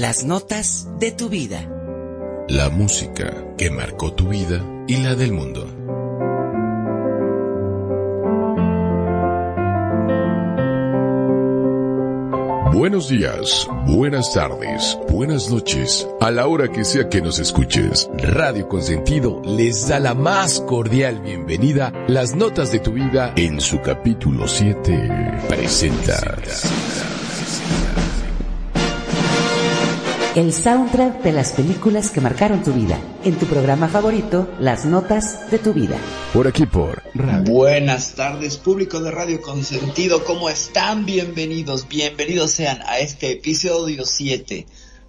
[0.00, 1.68] Las notas de tu vida.
[2.48, 5.66] La música que marcó tu vida y la del mundo.
[12.72, 18.08] Buenos días, buenas tardes, buenas noches, a la hora que sea que nos escuches.
[18.18, 21.92] Radio Consentido les da la más cordial bienvenida.
[22.06, 26.20] Las notas de tu vida en su capítulo 7 presenta.
[30.38, 32.96] El soundtrack de las películas que marcaron tu vida.
[33.24, 35.98] En tu programa favorito, Las Notas de tu Vida.
[36.32, 37.52] Por aquí por Radio.
[37.52, 40.24] Buenas tardes, público de Radio Consentido.
[40.24, 41.04] ¿Cómo están?
[41.04, 44.64] Bienvenidos, bienvenidos sean a este episodio 7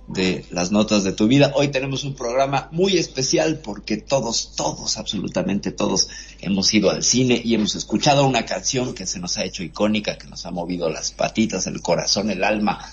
[0.07, 1.51] de Las Notas de tu Vida.
[1.53, 6.07] Hoy tenemos un programa muy especial porque todos, todos, absolutamente todos
[6.41, 10.17] hemos ido al cine y hemos escuchado una canción que se nos ha hecho icónica,
[10.17, 12.83] que nos ha movido las patitas, el corazón, el alma,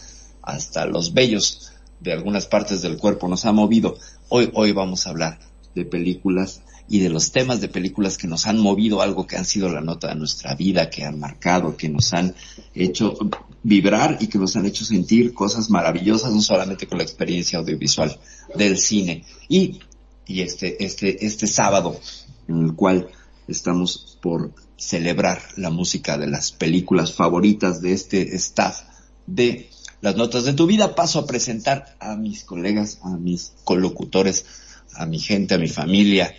[0.42, 3.98] hasta los bellos de algunas partes del cuerpo nos ha movido.
[4.28, 5.38] Hoy, hoy vamos a hablar
[5.74, 9.44] de películas y de los temas de películas que nos han movido algo que han
[9.44, 12.34] sido la nota de nuestra vida, que han marcado, que nos han
[12.74, 13.18] hecho
[13.62, 18.18] vibrar y que nos han hecho sentir cosas maravillosas, no solamente con la experiencia audiovisual
[18.54, 19.24] del cine.
[19.48, 19.80] Y,
[20.26, 21.98] y este, este, este sábado,
[22.46, 23.08] en el cual
[23.48, 28.82] estamos por celebrar la música de las películas favoritas de este staff
[29.26, 29.68] de
[30.00, 34.46] las notas de tu vida, paso a presentar a mis colegas, a mis colocutores,
[34.94, 36.34] a mi gente, a mi familia.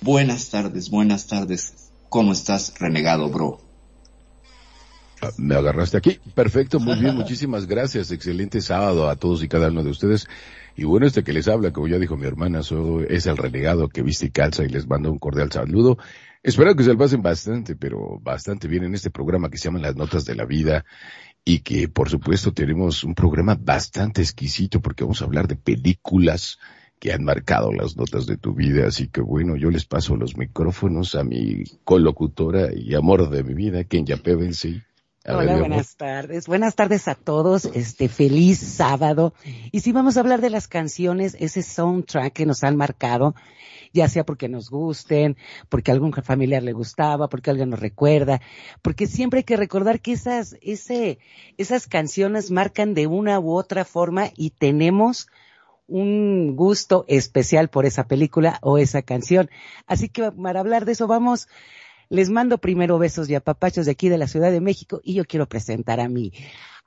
[0.00, 1.90] Buenas tardes, buenas tardes.
[2.08, 3.60] ¿Cómo estás, renegado, bro?
[5.20, 6.18] Ah, Me agarraste aquí.
[6.34, 8.10] Perfecto, muy bien, muchísimas gracias.
[8.10, 10.26] Excelente sábado a todos y cada uno de ustedes.
[10.76, 12.60] Y bueno, este que les habla, como ya dijo mi hermana,
[13.08, 15.98] es el renegado que viste y calza y les mando un cordial saludo.
[16.40, 19.80] Espero que se lo pasen bastante, pero bastante bien en este programa que se llama
[19.80, 20.84] Las Notas de la Vida
[21.44, 26.58] y que por supuesto tenemos un programa bastante exquisito porque vamos a hablar de películas
[26.98, 28.86] que han marcado las notas de tu vida.
[28.88, 33.54] Así que bueno, yo les paso los micrófonos a mi colocutora y amor de mi
[33.54, 34.82] vida, Kenya Pevensey.
[35.24, 36.46] A Hola, buenas tardes.
[36.46, 37.66] Buenas tardes a todos.
[37.66, 39.34] Este feliz sábado.
[39.72, 43.34] Y sí vamos a hablar de las canciones, ese soundtrack que nos han marcado,
[43.92, 45.36] ya sea porque nos gusten,
[45.68, 48.40] porque algún familiar le gustaba, porque alguien nos recuerda,
[48.82, 51.18] porque siempre hay que recordar que esas ese
[51.56, 55.28] esas canciones marcan de una u otra forma y tenemos
[55.86, 59.48] un gusto especial por esa película o esa canción.
[59.86, 61.48] Así que para hablar de eso vamos
[62.10, 65.24] les mando primero besos y apapachos de aquí de la Ciudad de México y yo
[65.24, 66.32] quiero presentar a mi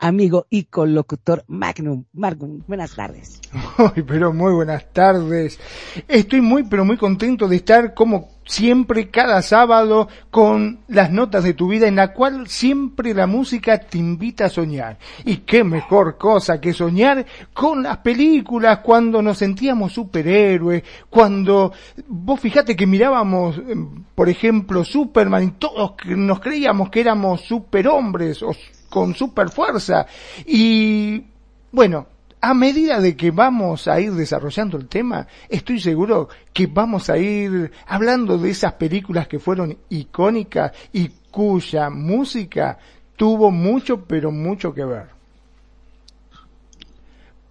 [0.02, 2.06] amigo y colocutor Magnum.
[2.12, 3.40] Magnum, buenas tardes.
[3.78, 5.60] Ay, pero muy buenas tardes.
[6.08, 11.54] Estoy muy, pero muy contento de estar como siempre cada sábado con las notas de
[11.54, 14.98] tu vida en la cual siempre la música te invita a soñar.
[15.24, 21.72] Y qué mejor cosa que soñar con las películas cuando nos sentíamos superhéroes, cuando
[22.08, 23.76] vos fijate que mirábamos, eh,
[24.16, 28.52] por ejemplo, Superman y todos nos creíamos que éramos superhombres o
[28.92, 30.06] con super fuerza.
[30.46, 31.24] Y
[31.72, 32.06] bueno,
[32.42, 37.18] a medida de que vamos a ir desarrollando el tema, estoy seguro que vamos a
[37.18, 42.78] ir hablando de esas películas que fueron icónicas y cuya música
[43.16, 45.06] tuvo mucho, pero mucho que ver.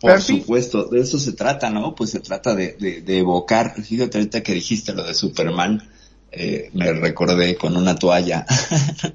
[0.01, 1.95] Por supuesto, de eso se trata, ¿no?
[1.95, 5.83] Pues se trata de, de, de evocar, fíjate ahorita que dijiste lo de Superman,
[6.33, 8.47] eh, me recordé con una toalla,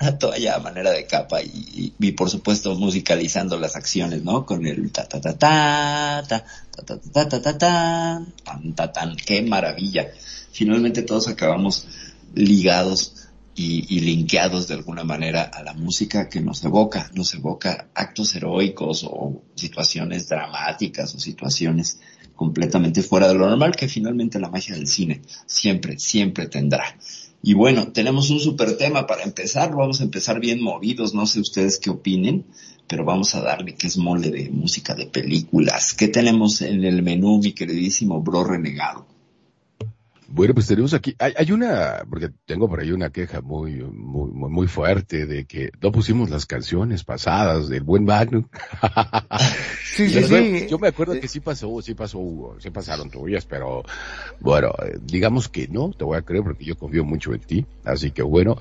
[0.01, 4.45] una toalla a manera de capa y, por supuesto musicalizando las acciones, ¿no?
[4.45, 6.45] Con el ta ta ta ta ta
[6.75, 10.09] ta ta ta ta ta ta tan ta tan, qué maravilla.
[10.51, 11.88] Finalmente todos acabamos
[12.33, 17.88] ligados y, y linkeados de alguna manera a la música que nos evoca, nos evoca
[17.95, 22.00] actos heroicos o situaciones dramáticas o situaciones
[22.35, 26.97] completamente fuera de lo normal que finalmente la magia del cine siempre, siempre tendrá.
[27.41, 31.39] Y bueno, tenemos un super tema para empezar, vamos a empezar bien movidos, no sé
[31.39, 32.45] ustedes qué opinen,
[32.87, 35.93] pero vamos a darle que es mole de música de películas.
[35.93, 39.05] ¿Qué tenemos en el menú, mi queridísimo bro renegado?
[40.35, 44.49] Bueno, pues tenemos aquí, hay, hay, una, porque tengo por ahí una queja muy, muy,
[44.49, 48.45] muy fuerte de que no pusimos las canciones pasadas del buen Magnum.
[49.95, 50.67] sí, sí, sí.
[50.69, 53.83] Yo me acuerdo que sí pasó, sí pasó Hugo, sí pasaron tuyas, pero
[54.41, 54.73] bueno,
[55.03, 57.65] digamos que no, te voy a creer porque yo confío mucho en ti.
[57.85, 58.57] Así que bueno,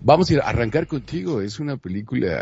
[0.00, 1.40] Vamos a ir a arrancar contigo.
[1.40, 2.38] Es una película,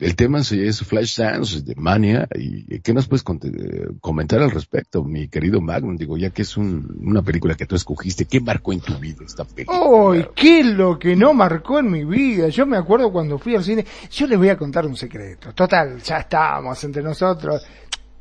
[0.00, 2.26] el tema es Flashdance de Mania.
[2.34, 5.96] ¿Y qué nos puedes comentar al respecto, mi querido Magnum?
[5.96, 9.44] Digo, ya que es una película que tú escogiste, ¿qué marcó en tu vida esta
[9.44, 9.84] película?
[9.84, 10.26] ¡Uy!
[10.34, 12.48] ¿Qué es lo que no marcó en mi vida?
[12.48, 15.52] Yo me acuerdo cuando fui al cine, yo les voy a contar un secreto.
[15.52, 17.62] Total, ya estábamos entre nosotros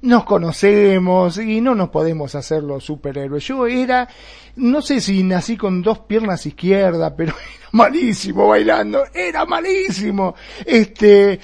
[0.02, 3.46] nos conocemos y no nos podemos hacer los superhéroes.
[3.46, 4.08] Yo era,
[4.56, 10.36] no sé si nací con dos piernas izquierdas, pero era malísimo bailando, era malísimo.
[10.66, 11.40] Este,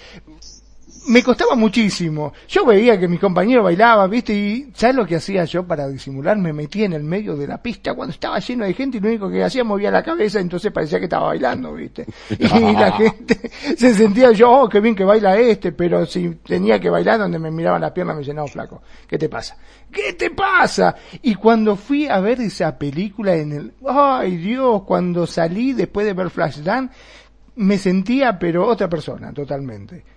[1.08, 2.34] me costaba muchísimo.
[2.50, 4.34] Yo veía que mis compañeros bailaban, ¿viste?
[4.34, 6.38] Y ¿sabes lo que hacía yo para disimular?
[6.38, 9.08] Me metía en el medio de la pista cuando estaba lleno de gente y lo
[9.08, 12.06] único que hacía movía la cabeza, entonces parecía que estaba bailando, ¿viste?
[12.40, 16.80] Y la gente se sentía yo, oh, qué bien que baila este, pero si tenía
[16.80, 19.58] que bailar donde me miraban la pierna me no, flaco, ¿qué te pasa?
[19.92, 20.96] ¿Qué te pasa?
[21.22, 26.14] Y cuando fui a ver esa película en el, ay Dios, cuando salí después de
[26.14, 26.94] ver Flashdance,
[27.56, 30.17] me sentía pero otra persona, totalmente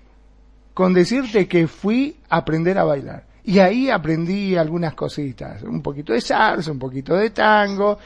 [0.81, 3.27] con decirte que fui a aprender a bailar.
[3.44, 7.99] Y ahí aprendí algunas cositas, un poquito de salsa, un poquito de tango,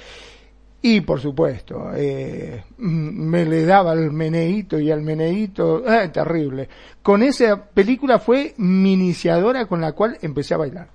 [0.82, 6.68] y por supuesto, eh, me le daba al meneíto y al meneíto, eh, terrible.
[7.00, 10.88] Con esa película fue mi iniciadora con la cual empecé a bailar.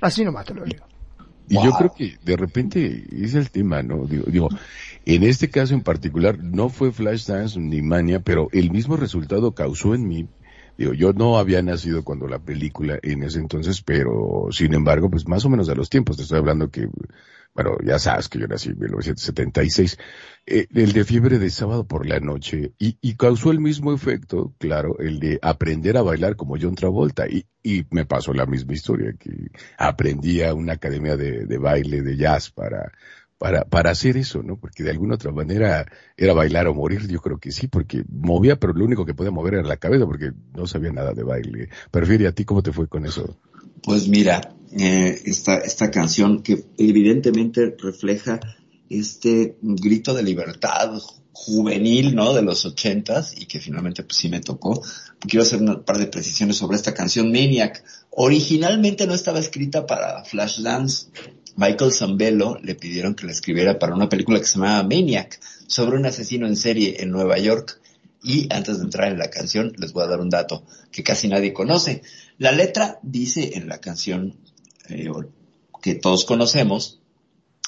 [0.00, 0.84] Así nomás te lo digo.
[1.48, 4.06] Y yo creo que de repente es el tema, ¿no?
[4.06, 4.48] Digo, digo,
[5.04, 9.96] en este caso en particular no fue Flashdance ni Mania, pero el mismo resultado causó
[9.96, 10.28] en mí
[10.76, 15.28] Digo, yo no había nacido cuando la película en ese entonces, pero sin embargo, pues
[15.28, 16.88] más o menos a los tiempos, te estoy hablando que,
[17.54, 19.98] bueno, ya sabes que yo nací en 1976,
[20.46, 24.54] eh, el de fiebre de sábado por la noche, y, y, causó el mismo efecto,
[24.58, 28.72] claro, el de aprender a bailar como John Travolta, y, y me pasó la misma
[28.72, 32.92] historia, que aprendí a una academia de, de baile, de jazz para,
[33.42, 34.56] para, para hacer eso, ¿no?
[34.56, 35.84] Porque de alguna otra manera
[36.16, 39.32] era bailar o morir, yo creo que sí, porque movía, pero lo único que podía
[39.32, 41.68] mover era la cabeza, porque no sabía nada de baile.
[41.90, 43.36] Perfiri, ¿a ti cómo te fue con eso?
[43.82, 48.38] Pues mira, eh, esta, esta canción que evidentemente refleja
[48.88, 50.92] este grito de libertad
[51.32, 52.34] juvenil, ¿no?
[52.34, 54.80] De los ochentas y que finalmente pues sí me tocó.
[55.18, 57.82] Quiero hacer un par de precisiones sobre esta canción Maniac.
[58.10, 61.06] Originalmente no estaba escrita para Flashdance,
[61.56, 65.98] Michael Zambello le pidieron que la escribiera para una película que se llamaba Maniac, sobre
[65.98, 67.80] un asesino en serie en Nueva York.
[68.22, 71.28] Y antes de entrar en la canción, les voy a dar un dato que casi
[71.28, 72.02] nadie conoce.
[72.38, 74.36] La letra dice en la canción
[74.88, 75.10] eh,
[75.82, 77.00] que todos conocemos,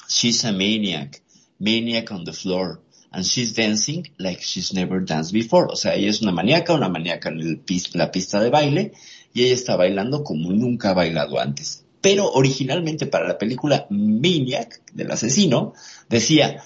[0.07, 1.21] She's a maniac,
[1.59, 5.67] maniac on the floor, and she's dancing like she's never danced before.
[5.69, 7.61] O sea, ella es una maníaca, una maníaca en el,
[7.93, 8.93] la pista de baile,
[9.33, 14.79] y ella está bailando como nunca ha bailado antes pero originalmente para la película Maniac,
[14.93, 15.73] del asesino,
[16.07, 16.63] decía,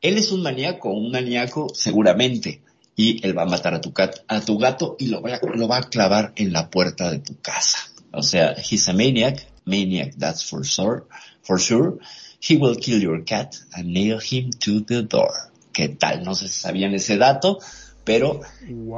[0.00, 2.62] él es un maníaco, un maníaco seguramente,
[2.96, 3.92] y él va a matar a tu,
[4.28, 7.18] a tu gato y lo va, a, lo va a clavar en la puerta de
[7.18, 7.80] tu casa.
[8.12, 11.02] O sea, he's a maniac, maniac, that's for sure,
[11.42, 11.98] for sure.
[12.40, 15.52] He will kill your cat and nail him to the door.
[15.74, 16.24] ¿Qué tal?
[16.24, 17.58] No sé si sabían ese dato,
[18.04, 18.40] pero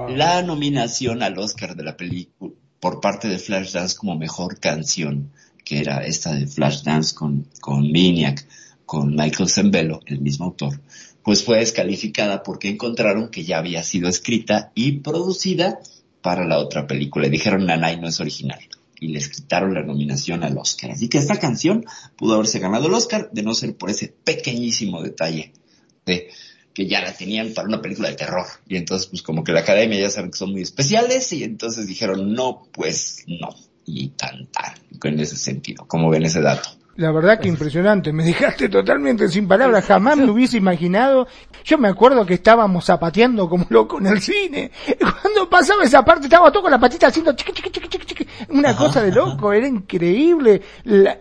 [0.09, 5.33] la nominación al Oscar de la película por parte de Flashdance como mejor canción
[5.65, 8.47] que era esta de Flashdance con, con Maniac,
[8.85, 10.81] con Michael Zembello, el mismo autor,
[11.23, 15.81] pues fue descalificada porque encontraron que ya había sido escrita y producida
[16.21, 17.29] para la otra película.
[17.29, 18.61] dijeron, Nanay no es original.
[19.01, 20.93] Y les quitaron la nominación al Oscar.
[20.93, 21.85] Así que esta canción
[22.17, 25.53] pudo haberse ganado el Oscar de no ser por ese pequeñísimo detalle
[26.07, 26.29] de
[26.73, 28.47] que ya la tenían para una película de terror.
[28.69, 31.87] Y entonces, pues como que la academia ya saben que son muy especiales y entonces
[31.87, 33.55] dijeron, no, pues no
[33.87, 35.85] y tan tan, en ese sentido.
[35.87, 36.71] ¿Cómo ven ese dato?
[36.97, 41.27] La verdad que impresionante, me dejaste totalmente sin palabras, jamás me hubiese imaginado.
[41.65, 44.71] Yo me acuerdo que estábamos zapateando como loco en el cine.
[45.01, 48.77] Cuando pasaba esa parte estaba todo con la patita haciendo chiqui, chiqui, chiqui, chiqui, una
[48.77, 50.63] cosa de loco, era increíble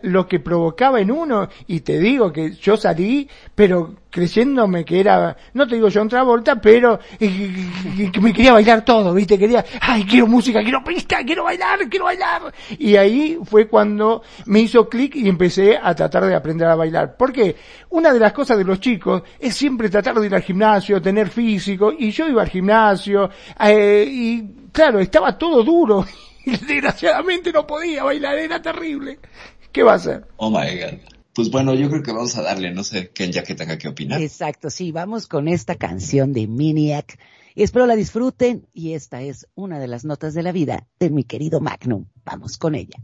[0.03, 1.49] lo que provocaba en uno.
[1.65, 6.61] Y te digo que yo salí, pero creyéndome que era, no te digo John Travolta,
[6.61, 11.89] pero que me quería bailar todo, viste, quería, ay, quiero música, quiero pista, quiero bailar,
[11.89, 12.53] quiero bailar.
[12.77, 17.17] Y ahí fue cuando me hizo clic y empecé a tratar de aprender a bailar.
[17.17, 17.55] Porque
[17.89, 21.29] una de las cosas de los chicos es siempre tratar de ir al gimnasio, tener
[21.29, 26.05] físico, y yo iba al gimnasio, eh, y claro, estaba todo duro,
[26.45, 29.17] y desgraciadamente no podía bailar, era terrible.
[29.71, 30.23] ¿Qué va a hacer?
[30.37, 31.12] Oh my god.
[31.33, 33.87] Pues bueno, yo creo que vamos a darle, no sé, Ken ya que tenga que
[33.87, 34.21] opinar.
[34.21, 37.17] Exacto, sí, vamos con esta canción de Miniac.
[37.55, 41.23] Espero la disfruten y esta es una de las notas de la vida de mi
[41.23, 42.05] querido Magnum.
[42.23, 42.97] Vamos con ella.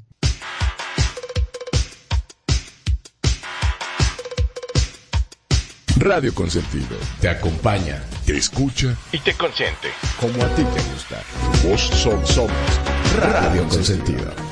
[5.98, 9.89] Radio Consentido te acompaña, te escucha y te consiente.
[10.19, 11.21] Como a ti te gusta.
[11.67, 12.79] Vos somos, somos
[13.17, 14.49] Radio Consentido.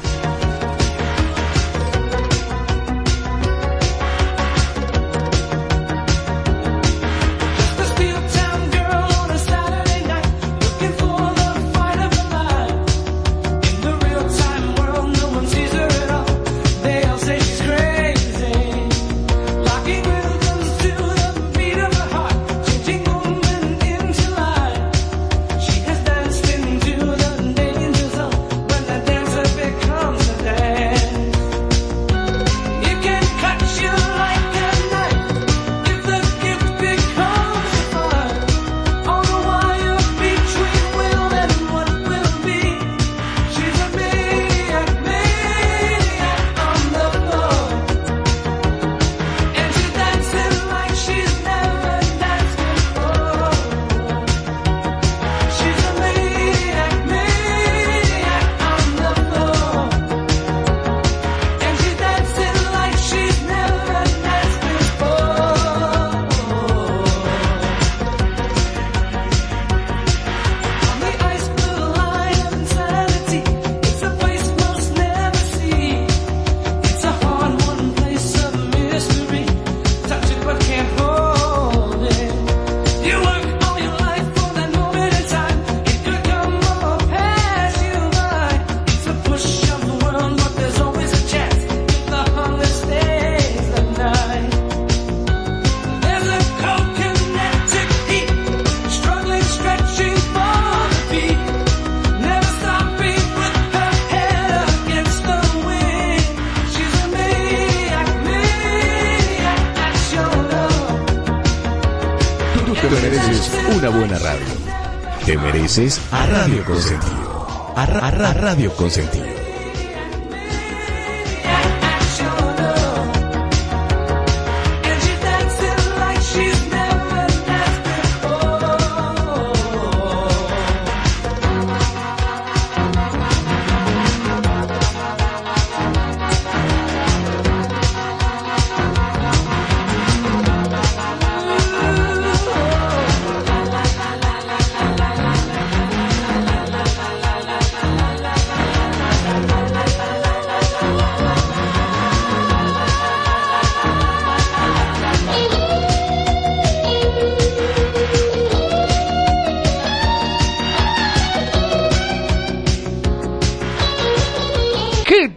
[115.77, 117.46] A Radio Consentido.
[117.75, 119.37] A, a Radio Consentido.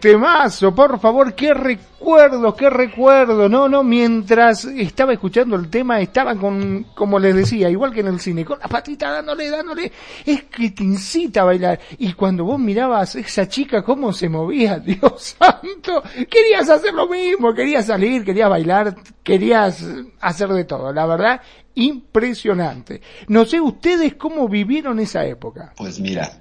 [0.01, 3.47] Temazo, por favor, qué recuerdo, qué recuerdo.
[3.47, 8.07] No, no, mientras estaba escuchando el tema, estaba con, como les decía, igual que en
[8.07, 9.89] el cine, con la patita dándole, dándole.
[10.25, 11.79] Es que te incita a bailar.
[11.99, 17.53] Y cuando vos mirabas esa chica cómo se movía, Dios santo, querías hacer lo mismo,
[17.53, 19.85] querías salir, querías bailar, querías
[20.19, 20.91] hacer de todo.
[20.91, 21.41] La verdad,
[21.75, 23.01] impresionante.
[23.27, 25.73] No sé ustedes cómo vivieron esa época.
[25.77, 26.40] Pues mira,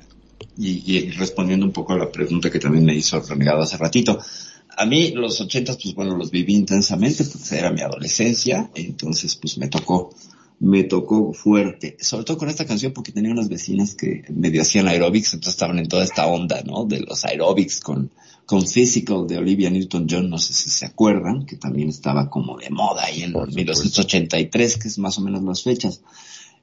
[0.60, 4.18] y, respondiendo un poco a la pregunta que también me hizo el renegado hace ratito.
[4.76, 9.58] A mí los ochentas, pues bueno, los viví intensamente, pues era mi adolescencia, entonces pues
[9.58, 10.14] me tocó,
[10.60, 14.88] me tocó fuerte, sobre todo con esta canción porque tenía unas vecinas que medio hacían
[14.88, 16.84] aerobics, entonces estaban en toda esta onda, ¿no?
[16.84, 18.10] De los aerobics con,
[18.46, 22.70] con Physical de Olivia Newton-John, no sé si se acuerdan, que también estaba como de
[22.70, 26.02] moda ahí en 1983, que es más o menos las fechas.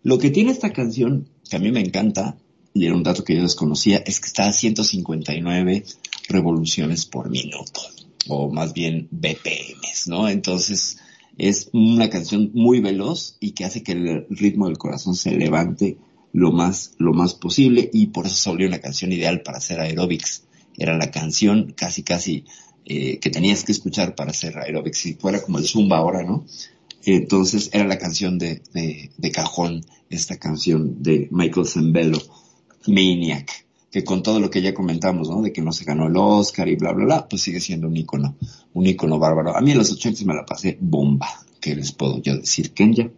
[0.04, 2.38] Lo que tiene esta canción, que a mí me encanta,
[2.82, 5.84] y era un dato que yo desconocía, es que está a 159
[6.30, 7.82] revoluciones por minuto,
[8.28, 10.30] o más bien BPMs, ¿no?
[10.30, 10.98] Entonces,
[11.38, 15.98] es una canción muy veloz y que hace que el ritmo del corazón se levante
[16.34, 19.80] lo más, lo más posible y por eso se volvió una canción ideal para hacer
[19.80, 20.44] aerobics.
[20.78, 22.46] Era la canción casi, casi
[22.86, 26.46] eh, que tenías que escuchar para hacer aerobics, si fuera como el zumba ahora, ¿no?
[27.06, 32.22] Entonces era la canción de, de, de cajón, esta canción de Michael Zambello
[32.88, 35.42] Maniac, que con todo lo que ya comentamos, ¿no?
[35.42, 37.98] De que no se ganó el Oscar y bla, bla, bla, pues sigue siendo un
[37.98, 38.36] ícono,
[38.74, 39.56] un ícono bárbaro.
[39.56, 41.28] A mí en los 80 me la pasé bomba,
[41.60, 43.10] ¿qué les puedo yo decir, Kenya?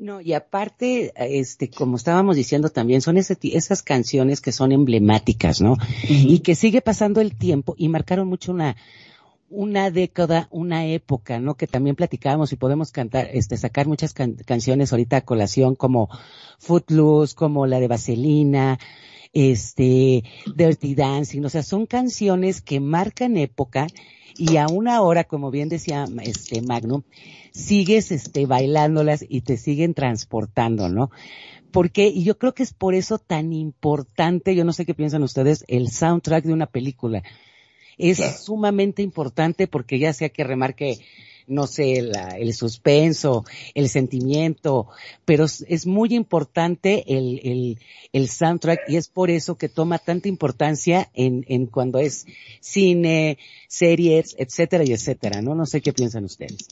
[0.00, 5.60] No, y aparte, este, como estábamos diciendo también, son ese, esas canciones que son emblemáticas,
[5.60, 5.76] ¿no?
[6.08, 8.76] Y que sigue pasando el tiempo y marcaron mucho una,
[9.50, 11.56] una década, una época, ¿no?
[11.56, 16.08] Que también platicábamos y podemos cantar, este, sacar muchas canciones ahorita a colación como
[16.58, 18.78] Footloose, como la de Vaselina,
[19.32, 23.88] este, Dirty Dancing, o sea, son canciones que marcan época
[24.36, 27.02] y aún ahora, como bien decía este Magnum,
[27.52, 31.10] sigues este bailándolas y te siguen transportando, ¿no?
[31.72, 35.22] Porque, y yo creo que es por eso tan importante, yo no sé qué piensan
[35.22, 37.22] ustedes, el soundtrack de una película.
[38.00, 40.98] Es sumamente importante porque ya sea que remarque
[41.50, 41.98] no sé,
[42.38, 44.86] el suspenso, el sentimiento,
[45.24, 47.78] pero es, muy importante el, el,
[48.12, 52.26] el, soundtrack y es por eso que toma tanta importancia en, en cuando es
[52.60, 55.56] cine, series, etcétera y etcétera, ¿no?
[55.56, 56.68] No sé qué piensan ustedes.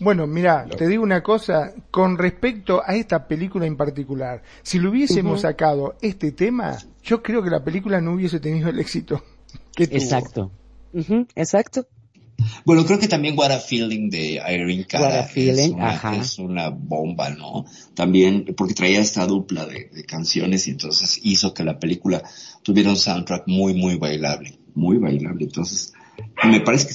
[0.00, 4.90] Bueno, mira, te digo una cosa, con respecto a esta película en particular, si lo
[4.90, 9.22] hubiésemos sacado este tema, yo creo que la película no hubiese tenido el éxito
[9.74, 9.96] que tuvo.
[9.96, 10.50] Exacto.
[11.34, 11.86] Exacto.
[12.64, 17.30] Bueno, creo que también What a Feeling de Irene Cara es, una, es una bomba,
[17.30, 17.64] ¿no?
[17.94, 22.22] También porque traía esta dupla de, canciones y entonces hizo que la película
[22.62, 25.46] tuviera un soundtrack muy, muy bailable, muy bailable.
[25.46, 25.92] Entonces,
[26.44, 26.94] me parece que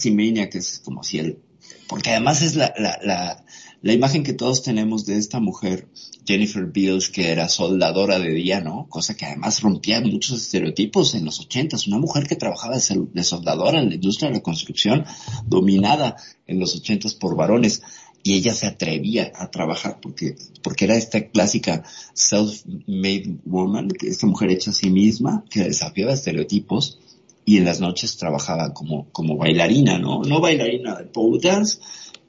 [0.49, 1.39] que es como si él,
[1.87, 3.45] porque además es la, la, la,
[3.83, 5.89] la imagen que todos tenemos de esta mujer
[6.25, 8.87] Jennifer Beals, que era soldadora de día, ¿no?
[8.87, 11.85] Cosa que además rompía muchos estereotipos en los ochentas.
[11.85, 15.05] Una mujer que trabajaba de soldadora en la industria de la construcción,
[15.45, 16.15] dominada
[16.47, 17.81] en los ochentas por varones.
[18.23, 24.51] Y ella se atrevía a trabajar porque, porque era esta clásica self-made woman, esta mujer
[24.51, 26.99] hecha a sí misma, que desafiaba estereotipos
[27.43, 30.21] y en las noches trabajaba como, como bailarina, ¿no?
[30.21, 31.79] No bailarina de pole dance,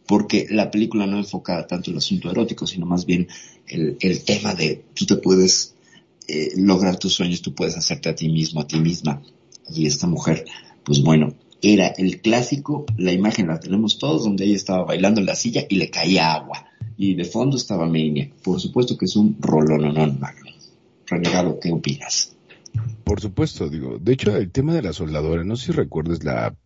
[0.06, 3.28] porque la película no enfocaba tanto el asunto erótico, sino más bien
[3.66, 5.74] el, el tema de tú te puedes
[6.26, 9.22] eh, lograr tus sueños, tú puedes hacerte a ti mismo, a ti misma.
[9.70, 10.44] Y esta mujer,
[10.84, 15.26] pues bueno, era el clásico, la imagen la tenemos todos, donde ella estaba bailando en
[15.26, 16.66] la silla y le caía agua.
[16.96, 18.30] Y de fondo estaba Mania.
[18.42, 20.18] Por supuesto que es un rolón, no, no,
[21.06, 22.34] Renegado, ¿qué opinas?
[23.04, 26.56] Por supuesto, digo, de hecho el tema de la soldadora, no sé si recuerdes la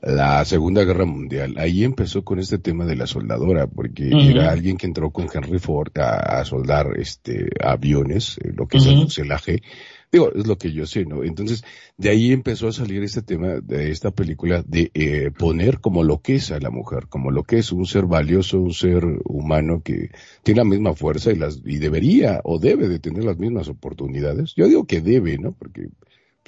[0.00, 1.56] la Segunda Guerra Mundial.
[1.58, 5.58] Ahí empezó con este tema de la soldadora, porque era alguien que entró con Henry
[5.58, 9.62] Ford a, soldar este aviones, eh, lo que es el fuselaje.
[10.10, 11.22] Digo, es lo que yo sé, ¿no?
[11.22, 11.64] Entonces,
[11.98, 16.22] de ahí empezó a salir este tema de esta película de eh, poner como lo
[16.22, 19.82] que es a la mujer, como lo que es un ser valioso, un ser humano
[19.82, 20.10] que
[20.42, 24.54] tiene la misma fuerza y las y debería o debe de tener las mismas oportunidades.
[24.56, 25.52] Yo digo que debe, ¿no?
[25.52, 25.88] Porque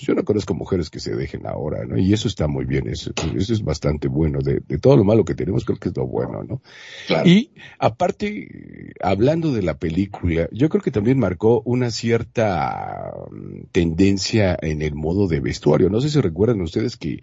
[0.00, 1.98] yo no conozco mujeres que se dejen ahora, ¿no?
[1.98, 4.40] Y eso está muy bien, eso, eso es bastante bueno.
[4.40, 6.62] De, de, todo lo malo que tenemos, creo que es lo bueno, ¿no?
[7.06, 7.28] Claro.
[7.28, 14.58] Y aparte, hablando de la película, yo creo que también marcó una cierta mm, tendencia
[14.60, 15.90] en el modo de vestuario.
[15.90, 17.22] No sé si recuerdan ustedes que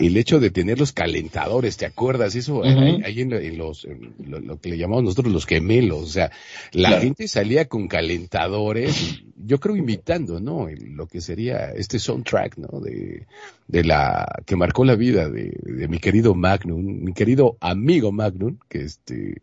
[0.00, 2.34] el hecho de tener los calentadores, ¿te acuerdas?
[2.34, 3.86] Eso ahí, en, los,
[4.18, 6.30] lo, que le llamamos nosotros los gemelos, o sea,
[6.72, 10.68] la gente salía con calentadores, yo creo imitando, ¿no?
[10.68, 12.80] Lo que sería este son track, ¿no?
[12.80, 13.26] De,
[13.68, 18.58] de la, que marcó la vida de, de mi querido Magnum, mi querido amigo Magnum,
[18.68, 19.42] que este,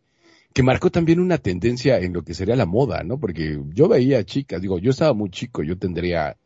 [0.53, 3.19] que marcó también una tendencia en lo que sería la moda, ¿no?
[3.19, 6.37] Porque yo veía chicas, digo, yo estaba muy chico, yo tendría,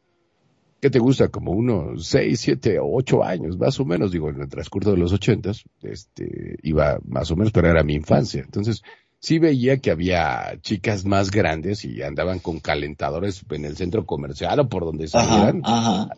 [0.79, 1.27] ¿qué te gusta?
[1.27, 5.11] Como unos seis, siete, ocho años, más o menos, digo, en el transcurso de los
[5.11, 8.41] ochentas, este, iba más o menos, pero era mi infancia.
[8.41, 8.81] Entonces,
[9.19, 14.59] sí veía que había chicas más grandes y andaban con calentadores en el centro comercial
[14.59, 15.63] o por donde salieran.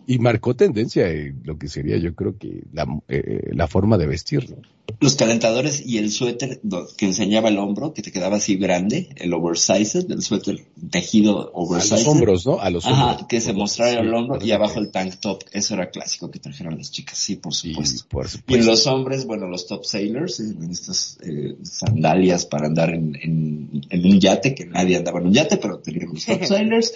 [0.08, 4.08] Y marcó tendencia en lo que sería yo creo que la, eh, la forma de
[4.08, 4.50] vestir.
[4.50, 4.58] ¿no?
[5.00, 6.60] Los calentadores y el suéter
[6.98, 11.94] que enseñaba el hombro, que te quedaba así grande, el oversized, el suéter tejido oversized.
[11.94, 12.60] A los hombros, ¿no?
[12.60, 13.26] A los hombros.
[13.28, 15.44] que se mostrara el hombro y abajo el tank top.
[15.52, 18.40] Eso era clásico que trajeron las chicas, sí, por supuesto.
[18.48, 23.82] Y en los hombres, bueno, los top sailors, en estas eh, sandalias para andar en,
[23.90, 26.94] en, un yate, que nadie andaba en un yate, pero teníamos top sailors.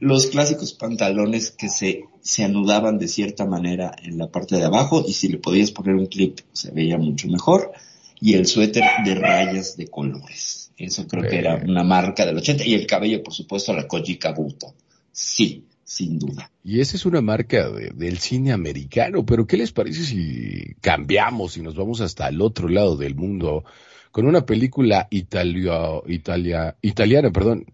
[0.00, 5.04] los clásicos pantalones que se, se anudaban de cierta manera en la parte de abajo
[5.06, 7.72] y si le podías poner un clip se veía mucho mejor mejor,
[8.18, 10.72] y el suéter de rayas de colores.
[10.78, 12.64] Eso creo que era una marca del 80.
[12.64, 14.74] Y el cabello, por supuesto, la Koji Kabuto.
[15.12, 16.50] Sí, sin duda.
[16.64, 21.62] Y esa es una marca del cine americano, pero ¿qué les parece si cambiamos y
[21.62, 23.64] nos vamos hasta el otro lado del mundo
[24.16, 27.66] con una película italia, italia, italiana, perdón,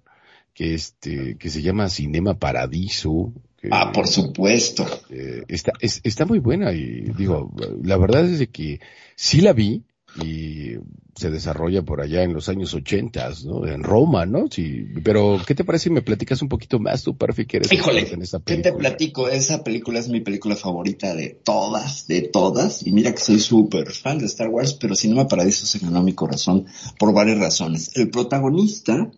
[0.53, 3.33] que este, que se llama Cinema Paradiso,
[3.71, 4.85] ah, por supuesto.
[5.09, 7.53] Eh, está, está muy buena y digo,
[7.85, 8.81] la verdad es que
[9.15, 9.85] sí la vi,
[10.17, 10.77] y
[11.15, 13.67] se desarrolla por allá en los años ochentas, ¿no?
[13.67, 14.47] En Roma, ¿no?
[14.51, 17.73] Sí, pero ¿qué te parece si me platicas un poquito más tú, Perfi, que eres
[17.73, 18.71] Híjole, en esa película?
[18.71, 19.29] ¿qué te platico?
[19.29, 23.93] Esa película es mi película favorita de todas, de todas, y mira que soy súper
[23.93, 26.67] fan de Star Wars, pero Cinema Paradiso se ganó mi corazón
[26.99, 27.93] por varias razones.
[27.95, 29.11] El protagonista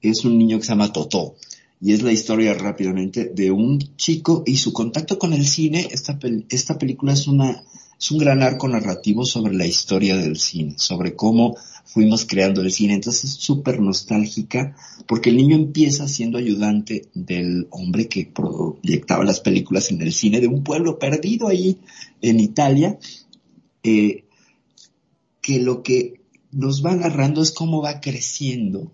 [0.00, 1.36] es un niño que se llama Totó,
[1.80, 5.88] y es la historia rápidamente de un chico y su contacto con el cine.
[5.90, 7.62] Esta, esta película es una
[7.98, 12.70] es un gran arco narrativo sobre la historia del cine, sobre cómo fuimos creando el
[12.70, 12.94] cine.
[12.94, 19.40] Entonces es súper nostálgica porque el niño empieza siendo ayudante del hombre que proyectaba las
[19.40, 21.78] películas en el cine de un pueblo perdido ahí
[22.22, 22.98] en Italia,
[23.82, 24.24] eh,
[25.40, 26.20] que lo que
[26.52, 28.92] nos va narrando es cómo va creciendo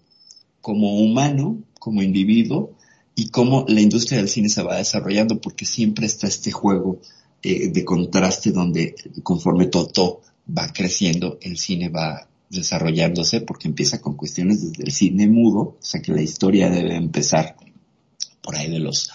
[0.61, 2.73] como humano, como individuo,
[3.17, 7.01] y cómo la industria del cine se va desarrollando, porque siempre está este juego
[7.45, 14.17] eh, de contraste donde conforme Toto va creciendo, el cine va desarrollándose porque empieza con
[14.17, 17.57] cuestiones desde el cine mudo, o sea que la historia debe empezar
[18.41, 19.11] por ahí de los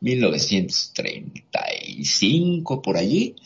[0.00, 3.36] 1935 por allí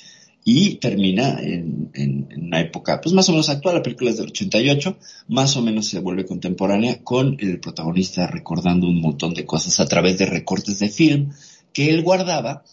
[0.45, 4.27] y termina en, en, una época pues más o menos actual, la película es del
[4.27, 9.81] 88, más o menos se vuelve contemporánea con el protagonista recordando un montón de cosas
[9.81, 11.31] a través de recortes de film
[11.73, 12.65] que él guardaba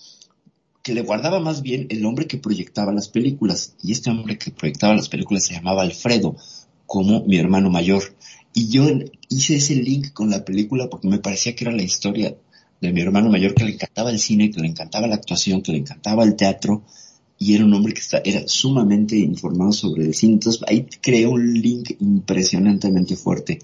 [0.83, 3.75] que le guardaba más bien el hombre que proyectaba las películas.
[3.81, 6.35] Y este hombre que proyectaba las películas se llamaba Alfredo,
[6.85, 8.15] como mi hermano mayor.
[8.53, 8.85] Y yo
[9.29, 12.35] hice ese link con la película porque me parecía que era la historia
[12.81, 15.71] de mi hermano mayor que le encantaba el cine, que le encantaba la actuación, que
[15.71, 16.83] le encantaba el teatro.
[17.37, 20.33] Y era un hombre que era sumamente informado sobre el cine.
[20.33, 23.59] Entonces ahí creé un link impresionantemente fuerte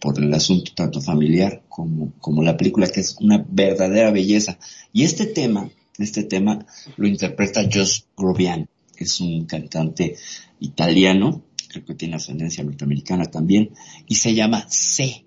[0.00, 4.58] por el asunto tanto familiar como, como la película, que es una verdadera belleza.
[4.92, 6.64] Y este tema, este tema
[6.96, 10.16] lo interpreta Josh Grobian, que es un cantante
[10.60, 13.70] italiano, creo que tiene ascendencia norteamericana también,
[14.06, 15.24] y se llama C.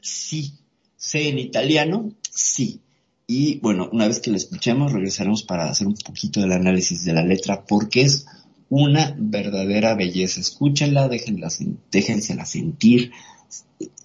[0.00, 0.54] Sí.
[0.96, 2.80] C en italiano, sí.
[3.26, 7.12] Y bueno, una vez que lo escuchemos, regresaremos para hacer un poquito del análisis de
[7.12, 8.26] la letra, porque es
[8.68, 10.40] una verdadera belleza.
[10.40, 11.48] Escúchenla, déjenla,
[11.90, 13.12] déjensela sentir,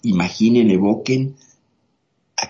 [0.03, 1.35] imaginen, evoquen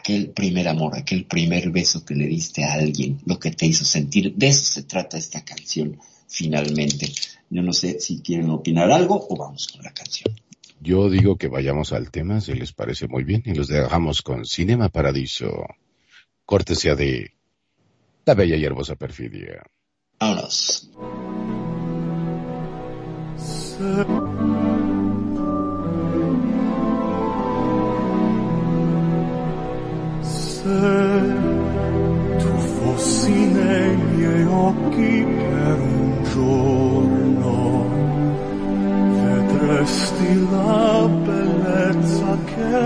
[0.05, 3.83] aquel primer amor, aquel primer beso que le diste a alguien, lo que te hizo
[3.83, 4.35] sentir.
[4.35, 7.11] De eso se trata esta canción, finalmente.
[7.49, 10.31] Yo no sé si quieren opinar algo o vamos con la canción.
[10.79, 14.45] Yo digo que vayamos al tema, si les parece muy bien, y los dejamos con
[14.45, 15.65] Cinema Paradiso,
[16.45, 17.31] cortesía de
[18.25, 19.63] La Bella y Hermosa Perfidia.
[20.19, 20.91] Vámonos.
[30.65, 30.89] Se
[32.41, 35.13] tu fossi nei miei occhi
[35.51, 37.55] per un giorno
[39.21, 42.77] vedresti la bellezza che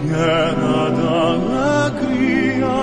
[0.00, 2.78] piena d'allegria.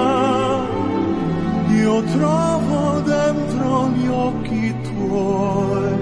[1.82, 5.94] Io trovo dentro gli occhi tuoi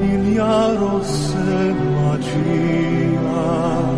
[0.00, 3.97] ignaro se magia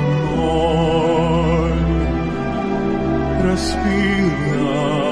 [3.43, 5.10] respira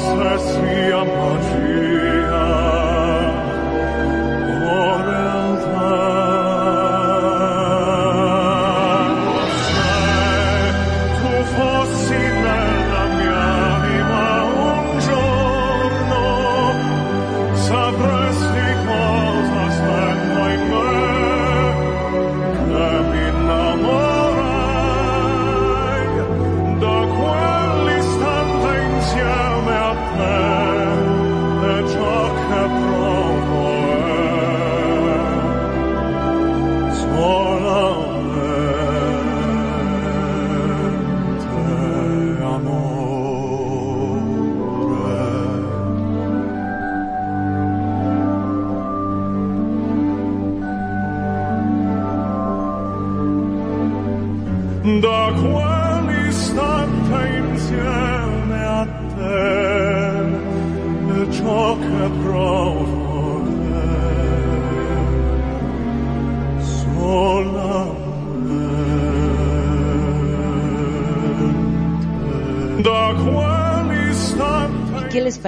[0.00, 0.59] Jesus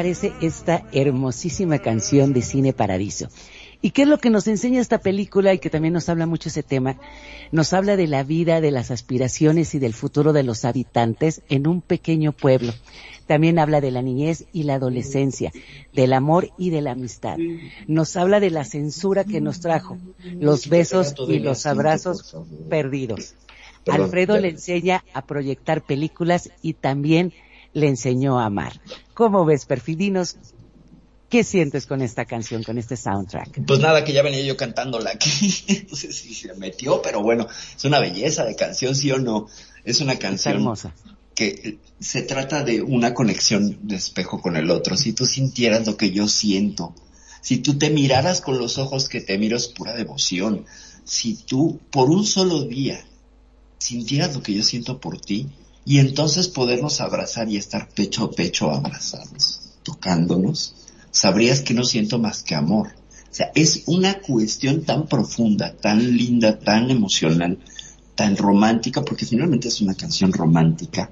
[0.03, 3.29] parece esta hermosísima canción de Cine Paradiso?
[3.81, 6.49] ¿Y qué es lo que nos enseña esta película y que también nos habla mucho
[6.49, 6.97] ese tema?
[7.53, 11.69] Nos habla de la vida, de las aspiraciones y del futuro de los habitantes en
[11.69, 12.73] un pequeño pueblo.
[13.29, 15.53] También habla de la niñez y la adolescencia,
[15.93, 17.39] del amor y de la amistad.
[17.87, 19.99] Nos habla de la censura que nos trajo,
[20.35, 22.37] los besos y los abrazos
[22.69, 23.37] perdidos.
[23.89, 27.33] Alfredo le enseña a proyectar películas y también
[27.73, 28.81] le enseñó a amar.
[29.15, 30.37] ¿Cómo ves, Perfidinos?
[31.29, 33.65] ¿Qué sientes con esta canción, con este soundtrack?
[33.67, 35.87] Pues nada, que ya venía yo cantándola aquí.
[35.91, 39.47] No sé si se metió, pero bueno, es una belleza de canción, sí o no.
[39.85, 40.95] Es una canción hermosa.
[41.35, 44.97] que se trata de una conexión de espejo con el otro.
[44.97, 46.95] Si tú sintieras lo que yo siento,
[47.41, 50.65] si tú te miraras con los ojos que te miro es pura devoción.
[51.05, 53.05] Si tú por un solo día
[53.79, 55.49] sintieras lo que yo siento por ti,
[55.85, 60.75] y entonces podernos abrazar y estar pecho a pecho abrazados, tocándonos,
[61.11, 62.89] sabrías que no siento más que amor.
[63.31, 67.59] O sea, es una cuestión tan profunda, tan linda, tan emocional,
[68.15, 71.11] tan romántica, porque finalmente es una canción romántica,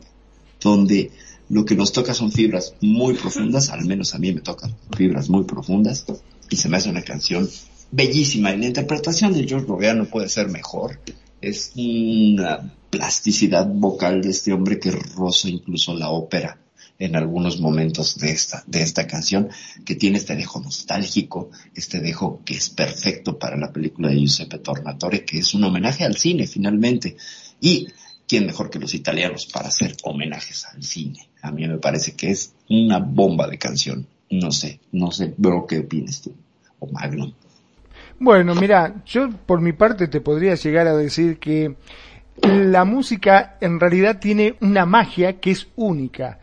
[0.61, 1.11] donde
[1.48, 5.28] lo que nos toca son fibras muy profundas, al menos a mí me tocan fibras
[5.28, 6.04] muy profundas,
[6.48, 7.48] y se me hace una canción
[7.90, 8.52] bellísima.
[8.52, 11.00] Y la interpretación de George no puede ser mejor.
[11.40, 16.61] Es una plasticidad vocal de este hombre que roza incluso la ópera
[16.98, 19.48] en algunos momentos de esta, de esta canción,
[19.87, 24.59] que tiene este dejo nostálgico, este dejo que es perfecto para la película de Giuseppe
[24.59, 27.16] Tornatore, que es un homenaje al cine finalmente.
[27.59, 27.88] Y
[28.29, 31.31] quién mejor que los italianos para hacer homenajes al cine.
[31.40, 34.07] A mí me parece que es una bomba de canción.
[34.29, 36.35] No sé, no sé, bro, ¿qué opinas tú?
[36.79, 37.33] O Magnum.
[38.22, 41.76] Bueno, mira, yo por mi parte te podría llegar a decir que
[42.42, 46.38] la música en realidad tiene una magia que es única.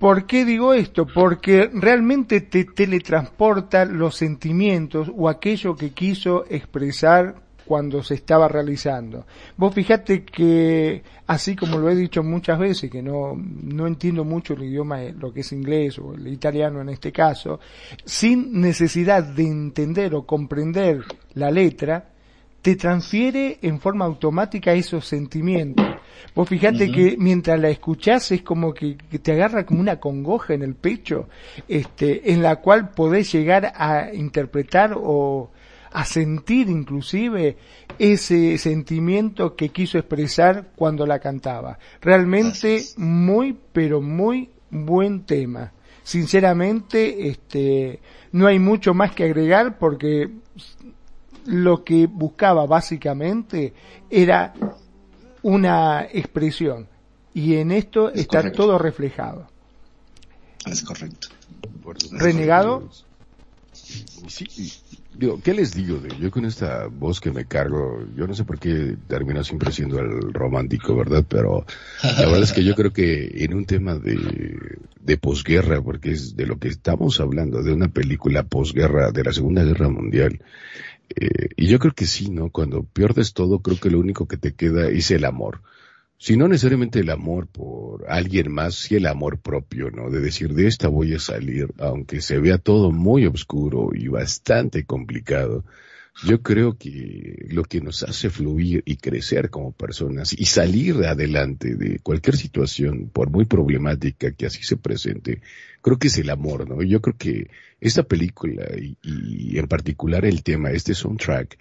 [0.00, 1.06] ¿Por qué digo esto?
[1.06, 9.26] Porque realmente te teletransporta los sentimientos o aquello que quiso expresar cuando se estaba realizando.
[9.56, 14.54] Vos fijate que, así como lo he dicho muchas veces, que no, no entiendo mucho
[14.54, 17.60] el idioma, lo que es inglés o el italiano en este caso,
[18.04, 21.02] sin necesidad de entender o comprender
[21.34, 22.10] la letra,
[22.64, 25.84] te transfiere en forma automática esos sentimientos.
[26.34, 30.54] Vos fijate que mientras la escuchás es como que, que, te agarra como una congoja
[30.54, 31.28] en el pecho,
[31.68, 35.50] este, en la cual podés llegar a interpretar o
[35.94, 37.56] a sentir inclusive
[38.00, 41.78] ese sentimiento que quiso expresar cuando la cantaba.
[42.00, 45.72] Realmente muy, pero muy buen tema.
[46.02, 48.00] Sinceramente, este,
[48.32, 50.28] no hay mucho más que agregar porque
[51.46, 53.72] lo que buscaba básicamente
[54.10, 54.52] era
[55.42, 56.88] una expresión
[57.32, 58.62] y en esto Es está correcto.
[58.62, 59.46] todo reflejado.
[60.66, 61.28] Es correcto.
[62.10, 62.88] Renegado.
[63.72, 64.04] Sí,
[65.16, 65.98] digo, ¿qué les digo?
[65.98, 69.72] De, yo con esta voz que me cargo, yo no sé por qué termino siempre
[69.72, 71.24] siendo el romántico, ¿verdad?
[71.28, 71.64] Pero
[72.02, 76.36] la verdad es que yo creo que en un tema de, de posguerra, porque es
[76.36, 80.40] de lo que estamos hablando, de una película posguerra de la Segunda Guerra Mundial,
[81.16, 82.50] eh, y yo creo que sí, ¿no?
[82.50, 85.60] Cuando pierdes todo, creo que lo único que te queda es el amor.
[86.18, 90.10] Si no necesariamente el amor por alguien más, sí el amor propio, ¿no?
[90.10, 94.84] De decir, de esta voy a salir, aunque se vea todo muy oscuro y bastante
[94.84, 95.64] complicado.
[96.24, 101.74] Yo creo que lo que nos hace fluir y crecer como personas y salir adelante
[101.74, 105.42] de cualquier situación, por muy problemática que así se presente,
[105.82, 106.82] creo que es el amor, ¿no?
[106.82, 107.50] Yo creo que
[107.80, 111.58] esta película y, y en particular el tema, este soundtrack,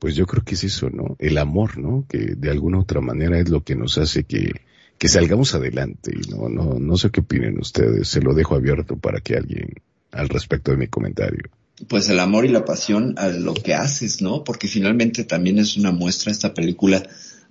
[0.00, 1.14] pues yo creo que es eso, ¿no?
[1.18, 2.06] El amor, ¿no?
[2.08, 4.50] Que de alguna u otra manera es lo que nos hace que,
[4.96, 6.48] que salgamos adelante, ¿no?
[6.48, 9.74] No, no sé qué opinen ustedes, se lo dejo abierto para que alguien
[10.10, 11.50] al respecto de mi comentario.
[11.86, 14.42] Pues el amor y la pasión a lo que haces, ¿no?
[14.42, 17.02] Porque finalmente también es una muestra esta película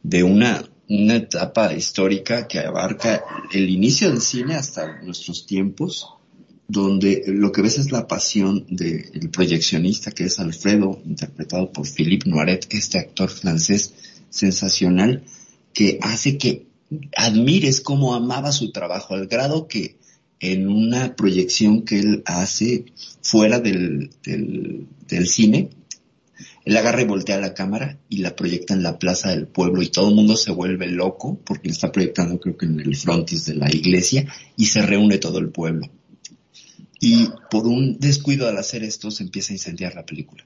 [0.02, 6.08] de una, una etapa histórica que abarca el inicio del cine hasta nuestros tiempos,
[6.70, 12.30] donde lo que ves es la pasión del proyeccionista que es Alfredo, interpretado por Philippe
[12.30, 13.96] Noiret, este actor francés
[14.30, 15.24] sensacional,
[15.74, 16.68] que hace que
[17.18, 19.98] admires cómo amaba su trabajo, al grado que
[20.40, 22.86] en una proyección que él hace
[23.24, 25.72] fuera del, del, cine,
[26.66, 29.90] él agarra y voltea la cámara y la proyecta en la plaza del pueblo y
[29.90, 33.56] todo el mundo se vuelve loco porque está proyectando creo que en el frontis de
[33.56, 35.90] la iglesia y se reúne todo el pueblo.
[37.00, 40.44] Y por un descuido al hacer esto se empieza a incendiar la película.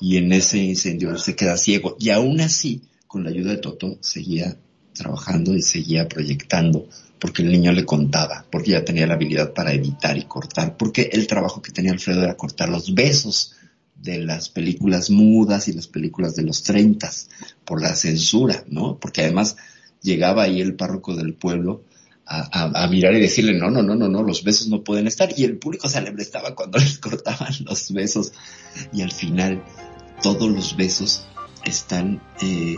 [0.00, 1.96] Y en ese incendio se queda ciego.
[1.98, 4.56] Y aún así, con la ayuda de Toto, seguía
[4.92, 9.72] trabajando y seguía proyectando porque el niño le contaba, porque ya tenía la habilidad para
[9.72, 13.54] editar y cortar, porque el trabajo que tenía Alfredo era cortar los besos
[13.94, 17.28] de las películas mudas y las películas de los treintas
[17.64, 18.98] por la censura, ¿no?
[18.98, 19.56] Porque además
[20.02, 21.82] llegaba ahí el párroco del pueblo
[22.26, 25.28] a, mirar y decirle, no, no, no, no, no, los besos no pueden estar.
[25.36, 28.32] Y el público se alebrestaba cuando les cortaban los besos.
[28.92, 29.62] Y al final,
[30.22, 31.24] todos los besos
[31.64, 32.76] están eh,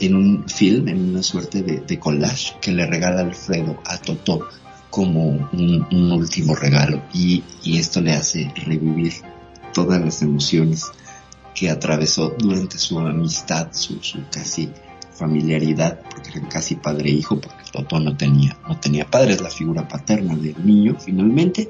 [0.00, 4.48] en un film, en una suerte de, collage que le regala Alfredo a Totó
[4.90, 7.02] como un, último regalo.
[7.12, 9.12] Y, y esto le hace revivir
[9.74, 10.86] todas las emociones
[11.54, 14.70] que atravesó durante su amistad, su, su casi
[15.18, 19.40] familiaridad, porque eran casi padre e hijo, porque Toto no tenía, no tenía padre, es
[19.40, 21.68] la figura paterna del niño finalmente,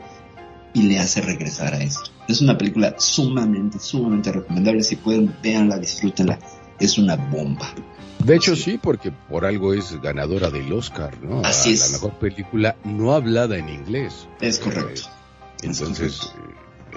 [0.74, 2.10] y le hace regresar a esto.
[2.28, 6.38] Es una película sumamente, sumamente recomendable, si pueden, véanla, disfrútenla,
[6.78, 7.72] es una bomba.
[8.22, 8.78] De hecho, sí.
[8.82, 11.40] porque por algo es ganadora del Oscar, ¿no?
[11.40, 11.92] Así es.
[11.92, 14.28] La mejor película no hablada en inglés.
[14.40, 15.08] Es correcto.
[15.62, 16.32] entonces, es,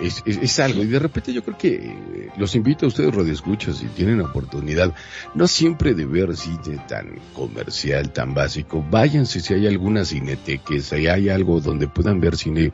[0.02, 0.84] es, algo.
[0.84, 4.94] Y de repente yo creo que eh, los invito a ustedes, radioescuchas, si tienen oportunidad,
[5.36, 8.86] no siempre de ver cine tan comercial, tan básico.
[8.90, 12.72] Váyanse si hay alguna cineteques, si hay algo donde puedan ver cine.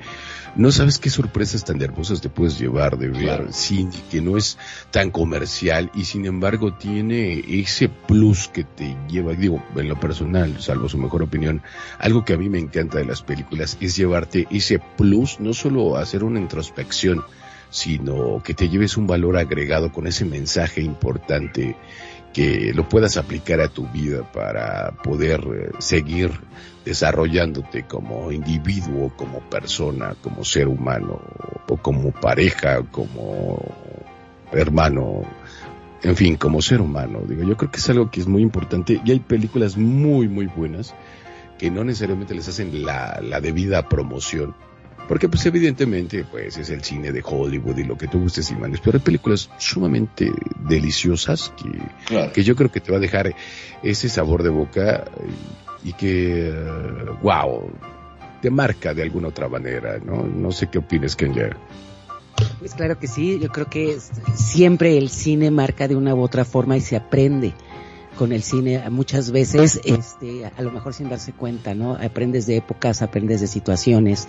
[0.57, 4.57] No sabes qué sorpresas tan hermosas te puedes llevar de ver cine que no es
[4.89, 10.59] tan comercial y sin embargo tiene ese plus que te lleva, digo, en lo personal,
[10.59, 11.61] salvo su mejor opinión,
[11.99, 15.95] algo que a mí me encanta de las películas es llevarte ese plus, no solo
[15.95, 17.23] hacer una introspección,
[17.69, 21.75] sino que te lleves un valor agregado con ese mensaje importante
[22.37, 26.29] que lo puedas aplicar a tu vida para poder eh, seguir
[26.85, 31.19] desarrollándote como individuo, como persona, como ser humano,
[31.67, 33.59] o como pareja, como
[34.51, 35.23] hermano,
[36.03, 37.21] en fin, como ser humano.
[37.27, 40.45] Digo, yo creo que es algo que es muy importante y hay películas muy, muy
[40.45, 40.93] buenas
[41.57, 44.53] que no necesariamente les hacen la, la debida promoción,
[45.07, 48.55] porque pues evidentemente pues es el cine de Hollywood y lo que tú gustes y
[48.55, 50.31] mandes, pero hay películas sumamente
[50.67, 53.33] deliciosas que, que yo creo que te va a dejar
[53.83, 55.05] ese sabor de boca
[55.83, 56.53] y, que,
[57.21, 57.71] wow,
[58.41, 60.23] te marca de alguna otra manera, ¿no?
[60.23, 61.55] No sé qué opines, Kenya.
[62.59, 63.97] Pues claro que sí, yo creo que
[64.35, 67.53] siempre el cine marca de una u otra forma y se aprende
[68.17, 71.93] con el cine muchas veces, este, a lo mejor sin darse cuenta, ¿no?
[71.93, 74.27] Aprendes de épocas, aprendes de situaciones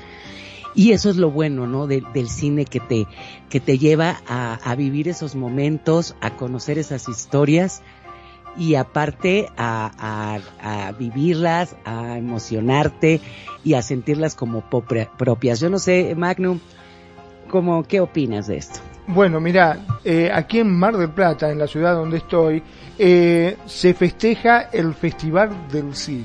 [0.79, 1.89] y eso es lo bueno, ¿no?
[1.89, 3.09] del cine que te,
[3.51, 7.83] que te lleva a, a, vivir esos momentos, a conocer esas historias
[8.57, 13.21] y aparte a, a, vivirlas, a emocionarte
[13.65, 15.59] y a sentirlas como propias.
[15.59, 16.61] Yo no sé, Magnum,
[17.51, 18.79] ¿cómo, ¿qué opinas de esto?
[19.09, 22.63] Bueno, mira, eh, aquí en Mar del Plata, en la ciudad donde estoy,
[23.01, 26.25] eh, se festeja el Festival del Cine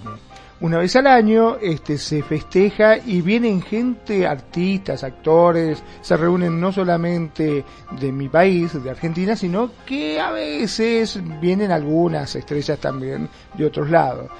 [0.63, 6.71] una vez al año este, se festeja y vienen gente, artistas, actores, se reúnen no
[6.71, 7.65] solamente
[7.99, 13.89] de mi país, de Argentina, sino que a veces vienen algunas estrellas también de otros
[13.89, 14.31] lados.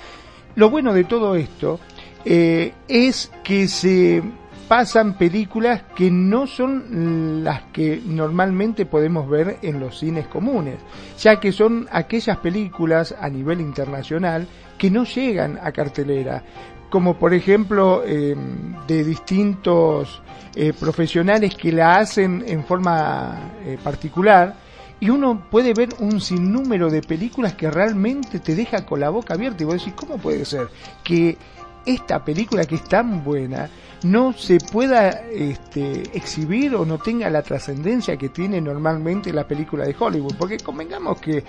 [0.55, 1.81] Lo bueno de todo esto
[2.23, 4.23] eh, es que se
[4.69, 10.79] pasan películas que no son las que normalmente podemos ver en los cines comunes,
[11.19, 14.47] ya que son aquellas películas a nivel internacional
[14.84, 16.43] que no llegan a cartelera,
[16.89, 18.36] como por ejemplo eh,
[18.86, 20.22] de distintos
[20.54, 24.56] eh, profesionales que la hacen en forma eh, particular,
[25.00, 29.36] y uno puede ver un sinnúmero de películas que realmente te deja con la boca
[29.36, 30.67] abierta y vos decís, ¿cómo puede ser
[31.02, 31.38] que
[31.86, 33.69] esta película que es tan buena
[34.04, 39.86] no se pueda este, exhibir o no tenga la trascendencia que tiene normalmente la película
[39.86, 40.36] de Hollywood.
[40.38, 41.43] Porque convengamos que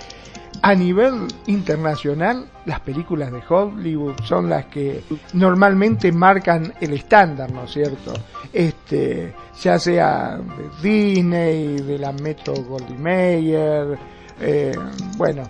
[0.67, 7.65] a nivel internacional las películas de Hollywood son las que normalmente marcan el estándar, ¿no
[7.65, 8.15] es cierto?
[8.51, 13.99] Este, ya sea de Disney, de la Metro Goldwyn Mayer,
[14.41, 14.73] eh,
[15.19, 15.43] bueno,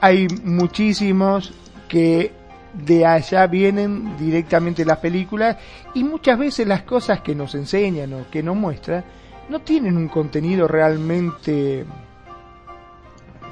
[0.00, 1.52] hay muchísimos
[1.86, 2.32] que
[2.72, 5.58] de allá vienen directamente las películas
[5.92, 9.04] y muchas veces las cosas que nos enseñan o que nos muestran
[9.50, 11.84] no tienen un contenido realmente,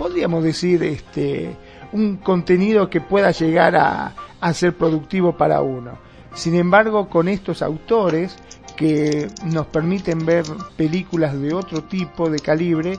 [0.01, 1.55] podríamos decir, este,
[1.93, 5.99] un contenido que pueda llegar a, a ser productivo para uno.
[6.33, 8.35] Sin embargo, con estos autores
[8.77, 12.99] que nos permiten ver películas de otro tipo de calibre,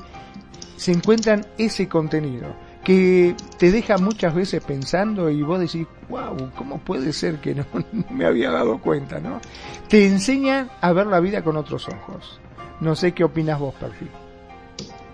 [0.76, 6.78] se encuentran ese contenido que te deja muchas veces pensando y vos decís, wow, ¿cómo
[6.78, 7.66] puede ser que no,
[8.12, 9.42] me había dado cuenta, no?
[9.88, 12.40] Te enseñan a ver la vida con otros ojos.
[12.80, 14.12] No sé qué opinas vos, Perfil.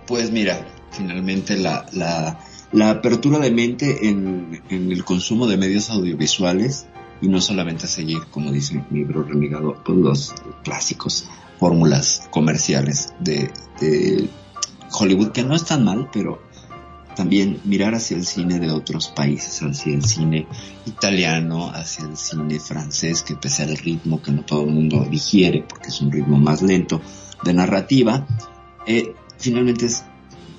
[0.08, 2.40] Pues mira, finalmente la, la,
[2.72, 6.86] la apertura de mente en, el consumo de medios audiovisuales
[7.20, 10.34] y no solamente seguir, como dice mi libro renegado, pues, los
[10.64, 11.28] clásicos
[11.60, 13.50] fórmulas comerciales de,
[13.80, 14.30] de
[14.98, 16.40] Hollywood, que no están mal, pero
[17.14, 20.46] también mirar hacia el cine de otros países, hacia el cine
[20.86, 25.66] italiano, hacia el cine francés, que pese al ritmo que no todo el mundo digiere,
[25.68, 27.02] porque es un ritmo más lento
[27.44, 28.26] de narrativa,
[28.86, 30.04] eh, finalmente es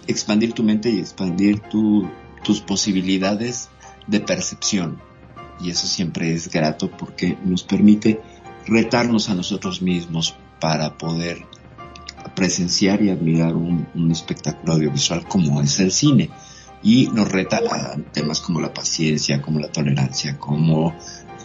[0.07, 2.09] expandir tu mente y expandir tu,
[2.43, 3.69] tus posibilidades
[4.07, 4.99] de percepción.
[5.61, 8.21] Y eso siempre es grato porque nos permite
[8.65, 11.45] retarnos a nosotros mismos para poder
[12.35, 16.29] presenciar y admirar un, un espectáculo audiovisual como es el cine
[16.81, 20.95] y nos reta a temas como la paciencia, como la tolerancia, como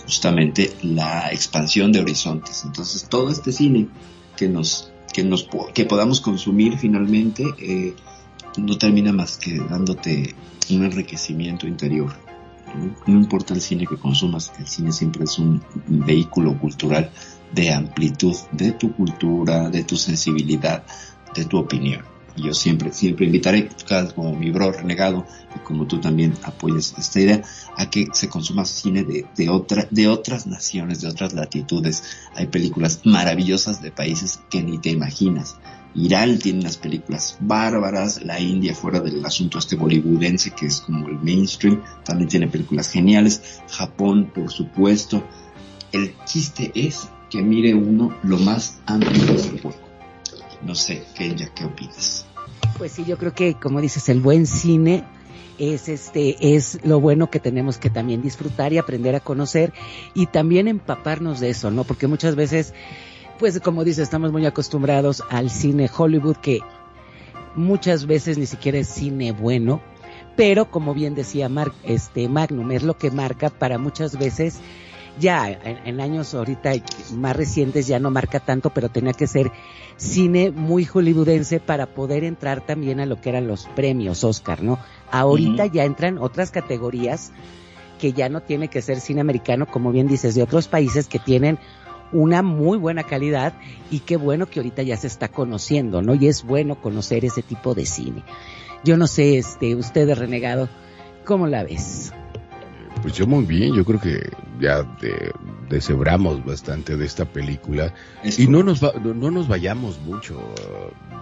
[0.05, 2.63] justamente la expansión de horizontes.
[2.65, 3.89] Entonces todo este cine
[4.37, 7.95] que nos que nos que podamos consumir finalmente eh,
[8.59, 10.35] no termina más que dándote
[10.71, 12.13] un enriquecimiento interior.
[12.75, 12.97] ¿no?
[13.07, 17.11] no importa el cine que consumas, el cine siempre es un vehículo cultural
[17.53, 20.85] de amplitud de tu cultura, de tu sensibilidad,
[21.35, 22.14] de tu opinión.
[22.37, 23.69] Y yo siempre, siempre invitaré,
[24.15, 25.25] como mi bro renegado,
[25.55, 27.43] y como tú también apoyes esta idea,
[27.77, 32.03] a que se consuma cine de, de, otra, de otras naciones, de otras latitudes.
[32.35, 35.57] Hay películas maravillosas de países que ni te imaginas.
[35.95, 41.07] Irán tiene unas películas bárbaras, la India fuera del asunto este bollywoodense que es como
[41.09, 45.23] el mainstream, también tiene películas geniales, Japón por supuesto.
[45.93, 49.84] El chiste es que mire uno lo más amplio su puede.
[50.65, 52.27] No sé, Kenya, ¿qué opinas?
[52.79, 55.05] Pues sí, yo creo que como dices, el buen cine
[55.59, 59.73] es este es lo bueno que tenemos que también disfrutar y aprender a conocer
[60.15, 61.85] y también empaparnos de eso, ¿no?
[61.85, 62.75] Porque muchas veces
[63.39, 66.61] pues como dices, estamos muy acostumbrados al cine Hollywood que
[67.55, 69.81] muchas veces ni siquiera es cine bueno,
[70.37, 74.61] pero como bien decía Mark, este Magnum es lo que marca para muchas veces
[75.19, 76.73] ya en, en, años ahorita
[77.15, 79.53] más recientes ya no marca tanto, pero tenía que ser
[79.97, 84.79] cine muy hollywoodense para poder entrar también a lo que eran los premios Oscar, ¿no?
[85.11, 85.73] Ahorita uh -huh.
[85.73, 87.33] ya entran otras categorías
[87.99, 91.19] que ya no tiene que ser cine americano, como bien dices, de otros países que
[91.19, 91.59] tienen
[92.13, 93.55] una muy buena calidad
[93.91, 96.15] y qué bueno que ahorita ya se está conociendo, ¿no?
[96.15, 98.23] Y es bueno conocer ese tipo de cine.
[98.85, 100.69] Yo no sé, este, usted renegado,
[101.25, 102.13] ¿cómo la ves?
[103.05, 105.31] Pues yo muy bien, yo creo que ya de,
[105.69, 107.93] deshebramos bastante de esta película
[108.39, 110.41] y no nos va, no, no, nos vayamos mucho,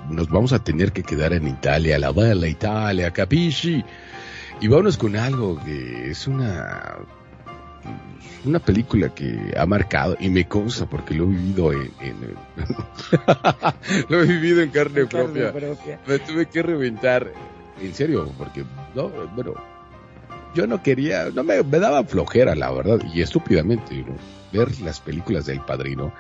[0.09, 3.85] nos vamos a tener que quedar en Italia, la bella Italia, capisci,
[4.61, 6.99] y vámonos con algo que es una
[8.45, 12.17] una película que ha marcado y me consta porque lo he vivido en, en
[14.09, 15.53] lo he vivido en carne, propia.
[15.53, 15.99] propia.
[16.07, 17.33] Me tuve que reventar,
[17.81, 18.63] en serio, porque
[18.95, 19.55] no, bueno,
[20.55, 24.05] yo no quería, no me, me daba flojera, la verdad, y estúpidamente,
[24.53, 26.13] ver las películas del padrino.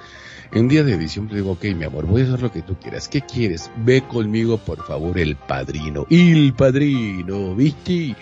[0.53, 3.09] En día de le digo, ok, mi amor, voy a hacer lo que tú quieras.
[3.09, 3.70] ¿Qué quieres?
[3.76, 6.07] Ve conmigo, por favor, el padrino.
[6.11, 8.14] El padrino, ¿viste?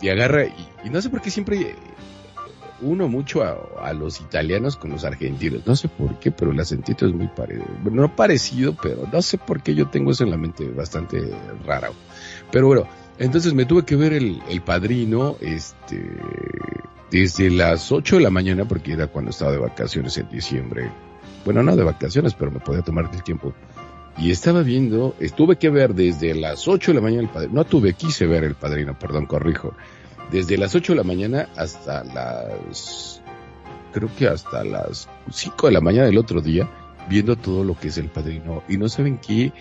[0.00, 1.74] Y agarra, y, no sé por qué siempre
[2.80, 5.66] uno mucho a, a, los italianos con los argentinos.
[5.66, 7.66] No sé por qué, pero el acentito es muy parecido.
[7.82, 11.20] Bueno, no parecido, pero no sé por qué yo tengo eso en la mente bastante
[11.66, 11.90] rara.
[12.50, 12.88] Pero bueno,
[13.18, 16.02] entonces me tuve que ver el, el padrino, este,
[17.10, 20.90] desde las 8 de la mañana, porque era cuando estaba de vacaciones en diciembre.
[21.44, 23.54] Bueno, no de vacaciones, pero me podía tomar el tiempo.
[24.18, 27.54] Y estaba viendo, estuve que ver desde las 8 de la mañana el padrino.
[27.54, 29.74] No tuve, quise ver el padrino, perdón, corrijo
[30.30, 33.22] desde las 8 de la mañana hasta las,
[33.92, 36.68] creo que hasta las 5 de la mañana del otro día,
[37.08, 38.62] viendo todo lo que es el padrino.
[38.68, 39.52] Y no saben qué,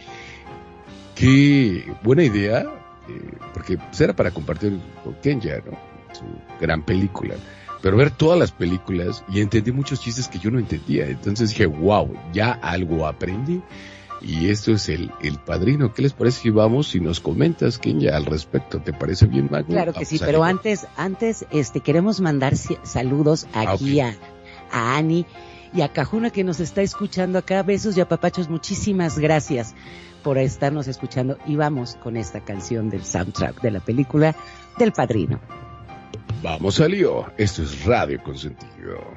[1.15, 2.65] qué buena idea,
[3.09, 5.77] eh, porque pues era para compartir con Kenya, ¿no?
[6.13, 6.25] Su
[6.59, 7.35] gran película.
[7.81, 11.05] Pero ver todas las películas y entendí muchos chistes que yo no entendía.
[11.07, 13.61] Entonces dije, wow, ya algo aprendí
[14.21, 15.93] y esto es el, el padrino.
[15.93, 18.79] ¿Qué les parece si vamos y nos comentas, Kenya, al respecto?
[18.79, 19.73] ¿Te parece bien, Magno?
[19.73, 23.99] Claro que sí, pero antes, antes, este, queremos mandar saludos aquí okay.
[23.99, 24.17] a,
[24.71, 25.25] a Ani
[25.73, 27.61] y a Cajuna que nos está escuchando acá.
[27.61, 29.75] Besos y apapachos, muchísimas gracias
[30.23, 34.35] por estarnos escuchando y vamos con esta canción del soundtrack de la película
[34.77, 35.39] del padrino.
[36.43, 39.16] Vamos al lío, esto es Radio Consentido.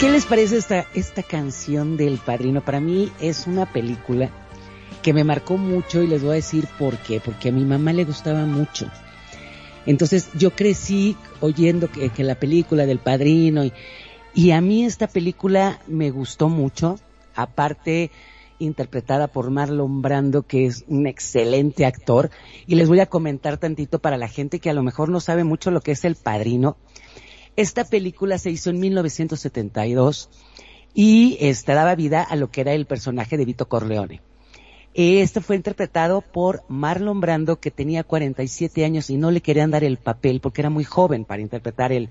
[0.00, 2.64] Qué les parece esta, esta canción del Padrino?
[2.64, 4.30] Para mí es una película
[5.02, 7.20] que me marcó mucho y les voy a decir por qué.
[7.20, 8.90] Porque a mi mamá le gustaba mucho.
[9.86, 13.72] Entonces yo crecí oyendo que, la película del Padrino y,
[14.34, 16.98] y a mí esta película me gustó mucho.
[17.34, 18.10] Aparte
[18.58, 22.30] interpretada por Marlon Brando, que es un excelente actor.
[22.66, 25.44] Y les voy a comentar tantito para la gente que a lo mejor no sabe
[25.44, 26.76] mucho lo que es El Padrino.
[27.56, 30.28] Esta película se hizo en 1972
[30.94, 34.20] y este, daba vida a lo que era el personaje de Vito Corleone.
[34.94, 39.82] Este fue interpretado por Marlon Brando, que tenía 47 años y no le querían dar
[39.82, 42.10] el papel porque era muy joven para interpretar el,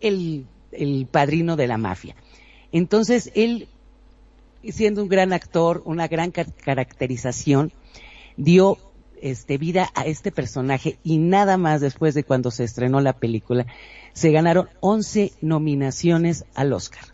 [0.00, 2.14] el, el padrino de la mafia.
[2.70, 3.66] Entonces él,
[4.68, 7.72] siendo un gran actor, una gran ca- caracterización,
[8.36, 8.78] dio
[9.24, 13.66] este, vida a este personaje y nada más después de cuando se estrenó la película,
[14.12, 17.04] se ganaron 11 nominaciones al Oscar.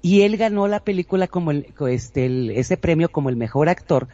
[0.00, 4.08] Y él ganó la película como el, este, el- ese premio como el mejor actor,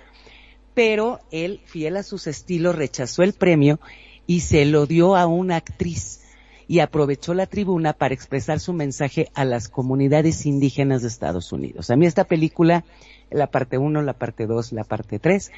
[0.74, 3.78] pero él, fiel a sus estilos, rechazó el premio
[4.26, 6.20] y se lo dio a una actriz
[6.66, 11.90] y aprovechó la tribuna para expresar su mensaje a las comunidades indígenas de Estados Unidos.
[11.90, 12.84] A mí esta película,
[13.30, 15.52] la parte 1, la parte 2, la parte 3,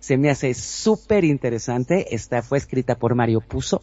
[0.00, 2.14] se me hace súper interesante.
[2.14, 3.80] Esta fue escrita por Mario Puzo.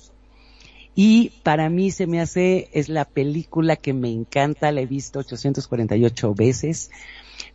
[0.95, 5.19] Y para mí se me hace, es la película que me encanta, la he visto
[5.19, 6.91] 848 veces.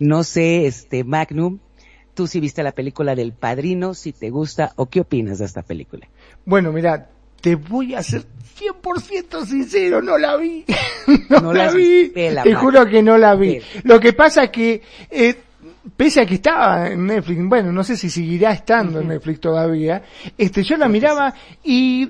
[0.00, 1.58] No sé, este, Magnum,
[2.14, 5.62] tú si viste la película del Padrino, si te gusta o qué opinas de esta
[5.62, 6.08] película.
[6.44, 8.24] Bueno, mira, te voy a ser
[8.58, 10.64] 100% sincero, no la vi.
[11.30, 12.08] no, No la, vi.
[12.08, 12.54] la te madre.
[12.56, 13.60] juro que no la vi.
[13.60, 13.80] Sí.
[13.84, 15.36] Lo que pasa es que, eh,
[15.96, 20.02] pese a que estaba en Netflix, bueno, no sé si seguirá estando en Netflix todavía,
[20.36, 21.32] este, yo la miraba
[21.64, 22.08] y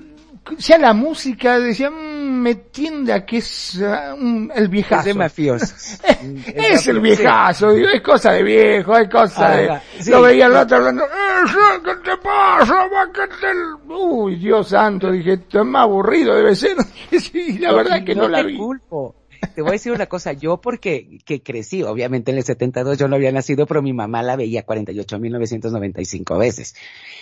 [0.57, 5.09] ya la música decía, "Mm, me tiende a que es ah, un- el viejazo.
[5.09, 6.01] Es de.
[6.55, 9.69] Es el viejazo, digo, es cosa de viejo, es cosa de...
[9.69, 10.09] Ajá, sí.
[10.09, 12.87] Lo veía el otro hablando, "Eh, ¿qué te pasa?
[13.13, 13.93] te-".
[13.93, 16.77] Uy, Dios santo, dije, esto es más aburrido debe ser.
[17.19, 18.57] sí, la verdad que no, la vi.
[18.57, 19.15] culpo.
[19.59, 23.09] Te voy a decir una cosa, yo porque que crecí, obviamente en el 72 yo
[23.09, 26.75] no había nacido, pero mi mamá la veía 48.995 veces.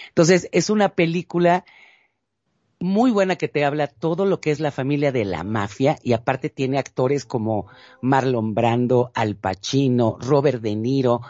[0.10, 1.66] Entonces, es una película
[2.80, 6.14] muy buena que te habla todo lo que es la familia de la mafia y
[6.14, 7.66] aparte tiene actores como
[8.02, 11.22] Marlon Brando, Al Pacino, Robert De Niro.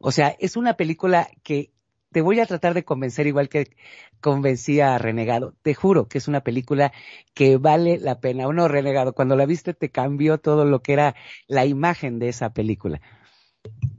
[0.00, 1.70] O sea, es una película que
[2.16, 3.76] te voy a tratar de convencer igual que
[4.22, 5.54] convencí a Renegado.
[5.60, 6.90] Te juro que es una película
[7.34, 8.48] que vale la pena.
[8.48, 11.14] Uno, Renegado, cuando la viste te cambió todo lo que era
[11.46, 13.02] la imagen de esa película.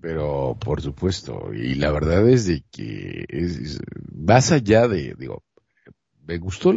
[0.01, 3.77] Pero, por supuesto, y la verdad es de que es,
[4.11, 5.43] más allá de, digo,
[6.25, 6.73] me gustó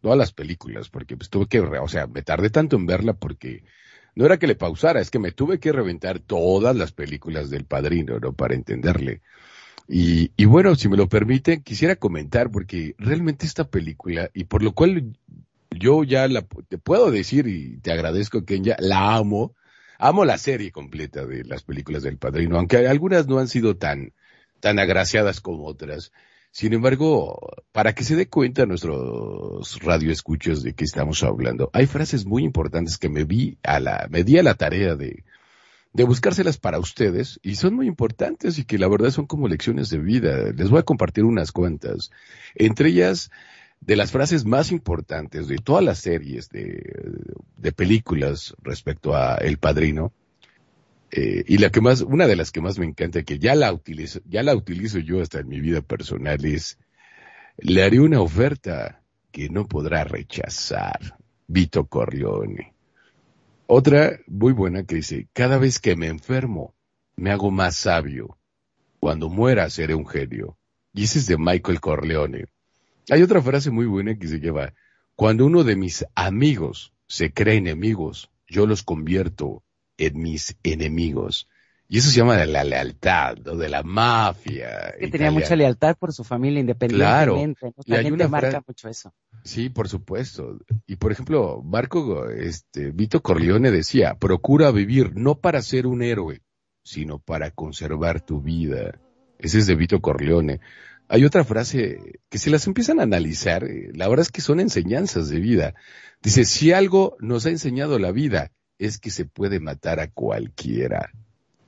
[0.00, 3.62] todas las películas, porque pues tuve que, o sea, me tardé tanto en verla porque
[4.16, 7.64] no era que le pausara, es que me tuve que reventar todas las películas del
[7.64, 8.32] padrino, ¿no?
[8.32, 9.22] Para entenderle.
[9.92, 14.62] Y, y bueno, si me lo permiten, quisiera comentar, porque realmente esta película, y por
[14.62, 15.16] lo cual
[15.68, 19.56] yo ya la, te puedo decir, y te agradezco, que ya la amo,
[19.98, 24.12] amo la serie completa de las películas del padrino, aunque algunas no han sido tan,
[24.60, 26.12] tan agraciadas como otras.
[26.52, 32.26] Sin embargo, para que se dé cuenta nuestros radioescuchos de qué estamos hablando, hay frases
[32.26, 35.24] muy importantes que me vi a la, me di a la tarea de,
[35.92, 39.90] de buscárselas para ustedes y son muy importantes y que la verdad son como lecciones
[39.90, 40.52] de vida.
[40.52, 42.10] Les voy a compartir unas cuantas.
[42.54, 43.30] Entre ellas,
[43.80, 46.82] de las frases más importantes de todas las series de,
[47.56, 50.12] de películas respecto a El Padrino,
[51.12, 53.72] eh, y la que más, una de las que más me encanta, que ya la
[53.72, 56.78] utilizo, ya la utilizo yo hasta en mi vida personal, es,
[57.58, 61.18] le haré una oferta que no podrá rechazar.
[61.48, 62.74] Vito Corleone.
[63.72, 66.74] Otra muy buena que dice, cada vez que me enfermo,
[67.14, 68.36] me hago más sabio.
[68.98, 70.58] Cuando muera, seré un genio.
[70.92, 72.46] Y ese es de Michael Corleone.
[73.10, 74.74] Hay otra frase muy buena que se lleva,
[75.14, 79.62] cuando uno de mis amigos se cree enemigos, yo los convierto
[79.98, 81.48] en mis enemigos.
[81.92, 84.94] Y eso se llama de la lealtad, o de la mafia.
[84.96, 87.58] Que tenía mucha lealtad por su familia independientemente.
[87.58, 87.74] Claro.
[87.84, 89.12] La Y hay gente una marca mucho eso.
[89.42, 90.60] Sí, por supuesto.
[90.86, 96.42] Y por ejemplo, Marco, este, Vito Corleone decía, procura vivir no para ser un héroe,
[96.84, 99.00] sino para conservar tu vida.
[99.40, 100.60] Ese es de Vito Corleone.
[101.08, 104.60] Hay otra frase que se las empiezan a analizar, eh, la verdad es que son
[104.60, 105.74] enseñanzas de vida.
[106.22, 111.10] Dice, si algo nos ha enseñado la vida, es que se puede matar a cualquiera.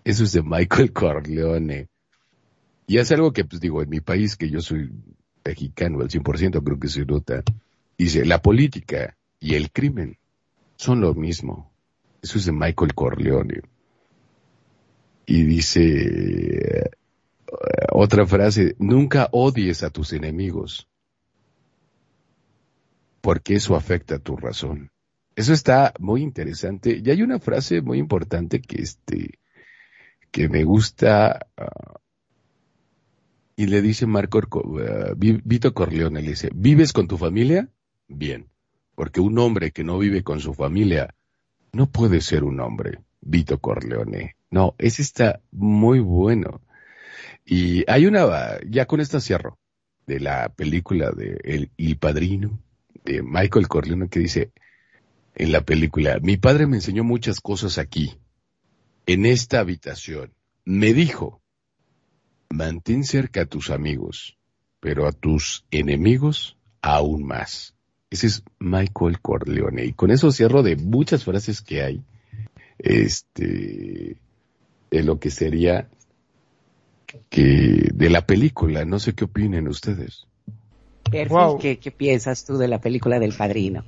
[0.05, 1.89] Eso es de Michael Corleone.
[2.87, 4.91] Y es algo que, pues digo, en mi país, que yo soy
[5.45, 7.43] mexicano al 100%, creo que se nota.
[7.97, 10.19] Dice, la política y el crimen
[10.77, 11.73] son lo mismo.
[12.21, 13.63] Eso es de Michael Corleone.
[15.27, 16.91] Y dice eh,
[17.93, 20.89] otra frase, nunca odies a tus enemigos,
[23.21, 24.91] porque eso afecta tu razón.
[25.37, 27.01] Eso está muy interesante.
[27.03, 29.39] Y hay una frase muy importante que este,
[30.33, 32.01] que me gusta, ah,
[33.55, 34.41] y le dice Marco,
[35.17, 37.69] Vi- Vito Corleone, le dice, ¿vives con tu familia?
[38.09, 38.49] Bien,
[38.95, 41.15] porque un hombre que no vive con su familia
[41.73, 44.37] no puede ser un hombre, Vito Corleone.
[44.51, 46.61] No, ese está muy bueno.
[47.45, 49.59] Y hay una, ya con esta cierro,
[50.07, 51.39] de la película de
[51.77, 52.59] El Padrino,
[53.05, 54.53] de Michael Corleone, que dice
[55.35, 58.19] en la película, mi padre me enseñó muchas cosas aquí,
[59.07, 60.33] en esta habitación.
[60.65, 61.41] Me dijo,
[62.51, 64.39] mantén cerca a tus amigos,
[64.81, 67.75] pero a tus enemigos aún más.
[68.11, 69.87] Ese es Michael Corleone.
[69.87, 72.03] Y con eso cierro de muchas frases que hay,
[72.79, 74.17] este,
[74.91, 75.89] de lo que sería
[77.31, 78.85] que de la película.
[78.85, 80.27] No sé qué opinen ustedes.
[81.29, 81.59] Wow.
[81.59, 83.85] ¿qué, ¿qué piensas tú de la película del padrino?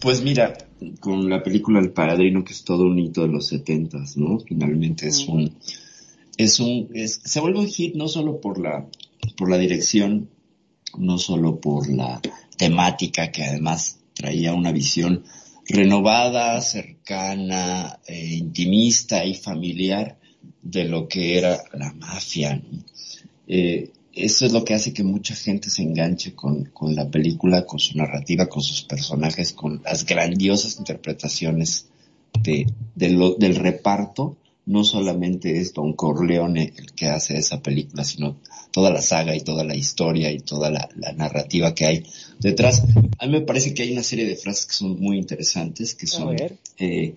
[0.00, 0.56] Pues mira,
[1.00, 4.38] con la película El Padrino, que es todo un hito de los setentas, ¿no?
[4.40, 5.54] Finalmente es un,
[6.36, 8.86] es un, es- se vuelve un hit no solo por la,
[9.36, 10.28] por la dirección,
[10.98, 12.20] no solo por la
[12.56, 15.24] temática, que además traía una visión
[15.68, 20.18] renovada, cercana, eh, intimista y familiar
[20.62, 22.78] de lo que era la mafia, ¿no?
[23.48, 27.64] Eh, eso es lo que hace que mucha gente se enganche con, con la película,
[27.64, 31.86] con su narrativa, con sus personajes, con las grandiosas interpretaciones
[32.42, 34.36] de, de lo- del reparto.
[34.64, 38.36] No solamente es Don Corleone el que hace esa película, sino
[38.70, 42.04] toda la saga y toda la historia y toda la, la narrativa que hay
[42.38, 42.82] detrás.
[43.18, 46.06] A mí me parece que hay una serie de frases que son muy interesantes, que
[46.06, 46.58] son, ver.
[46.78, 47.16] eh,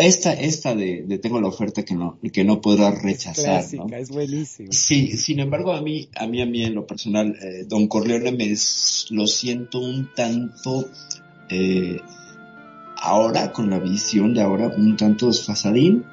[0.00, 3.86] esta, esta de, de tengo la oferta que no, que no podrás rechazar, ¿no?
[3.96, 4.68] es buenísima.
[4.72, 8.32] Sí, sin embargo, a mí, a mí, a mí en lo personal, eh, Don Corleone
[8.32, 8.54] me
[9.10, 10.88] lo siento un tanto,
[11.50, 12.00] eh,
[12.96, 16.04] ahora, con la visión de ahora, un tanto desfasadín,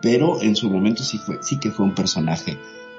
[0.00, 2.56] pero en su momento sí fue, sí que fue un personaje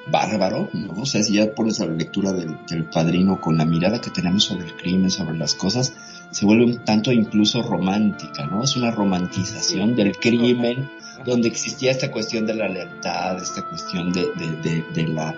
[0.09, 1.01] bárbaro, ¿no?
[1.01, 4.09] O sea, si ya pones a la lectura del, del padrino con la mirada que
[4.09, 5.93] tenemos sobre el crimen, sobre las cosas,
[6.31, 8.63] se vuelve un tanto incluso romántica, ¿no?
[8.63, 10.89] Es una romantización del crimen,
[11.25, 15.35] donde existía esta cuestión de la lealtad, esta cuestión de, de, de, de la,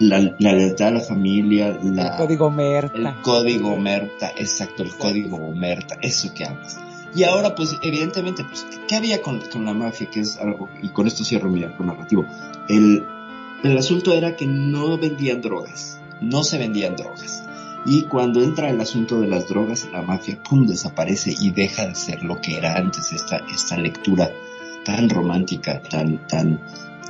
[0.00, 2.98] la, la lealtad a la familia, la, El código Merta.
[2.98, 6.78] el código Merta, exacto, el código Merta, eso que hablas.
[7.14, 10.10] Y ahora, pues, evidentemente, pues, ¿qué había con, con la mafia?
[10.10, 12.26] Que es algo, y con esto cierro mi arco narrativo.
[12.68, 13.06] El,
[13.70, 17.42] el asunto era que no vendían drogas, no se vendían drogas.
[17.86, 21.94] Y cuando entra el asunto de las drogas, la mafia, pum, desaparece y deja de
[21.94, 24.30] ser lo que era antes esta, esta lectura
[24.84, 26.60] tan romántica, tan, tan,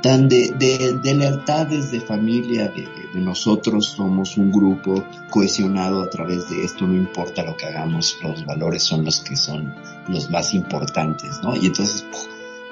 [0.01, 6.09] tan de, de, de lealtades de familia, de, de, nosotros somos un grupo cohesionado a
[6.09, 9.73] través de esto, no importa lo que hagamos, los valores son los que son
[10.07, 11.55] los más importantes, ¿no?
[11.55, 12.05] Y entonces,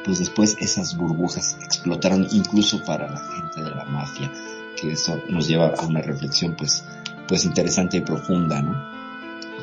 [0.04, 4.32] pues después esas burbujas explotaron incluso para la gente de la mafia,
[4.80, 6.84] que eso nos lleva a una reflexión pues,
[7.28, 8.93] pues interesante y profunda, ¿no?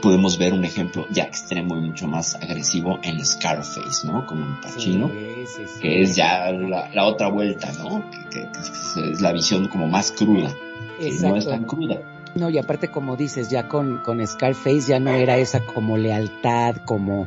[0.00, 4.26] podemos ver un ejemplo ya extremo y mucho más agresivo en Scarface, ¿no?
[4.26, 5.80] Como un Pacino, sí, sí, sí.
[5.80, 8.02] que es ya la, la, otra vuelta, ¿no?
[8.10, 10.54] Que, que, que, es la visión como más cruda,
[11.00, 11.28] Exacto.
[11.28, 11.96] no es tan cruda.
[12.34, 16.76] No, y aparte como dices, ya con, con Scarface ya no era esa como lealtad,
[16.84, 17.26] como,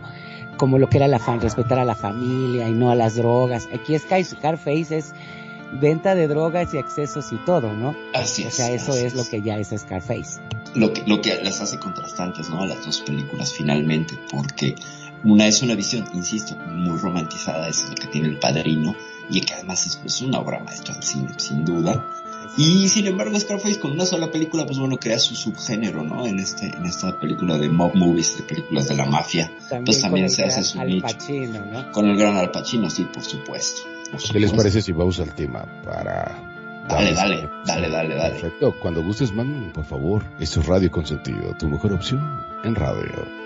[0.57, 3.67] como lo que era la fan, respetar a la familia y no a las drogas.
[3.73, 5.13] Aquí Scarface es
[5.79, 7.95] venta de drogas y accesos y todo, ¿no?
[8.13, 8.53] Así es.
[8.53, 10.41] O sea, eso es, es lo que ya es Scarface.
[10.75, 12.61] Lo que, lo que las hace contrastantes, ¿no?
[12.61, 14.75] A las dos películas finalmente, porque
[15.23, 18.95] una es una visión, insisto, muy romantizada, es lo que tiene el padrino,
[19.29, 22.05] y que además es pues, una obra maestra del cine, sin duda.
[22.55, 26.27] Y sin embargo, Scarface con una sola película, pues bueno, crea su subgénero, ¿no?
[26.27, 30.01] En este, en esta película de mob movies, de películas de la mafia, también pues
[30.01, 31.01] también se hace su Al nicho.
[31.07, 31.91] Pacino, ¿no?
[31.91, 33.81] Con el gran Al Pacino, sí, por supuesto.
[34.11, 34.55] por ¿Qué les supuesto.
[34.57, 36.49] parece si vamos al tema para...
[36.87, 38.29] Dale, darles- dale, dale, dale, dale.
[38.39, 38.75] Perfecto.
[38.81, 40.23] Cuando gustes, man, por favor.
[40.39, 42.21] Esto es Radio Consentido, tu mejor opción
[42.65, 43.42] en radio.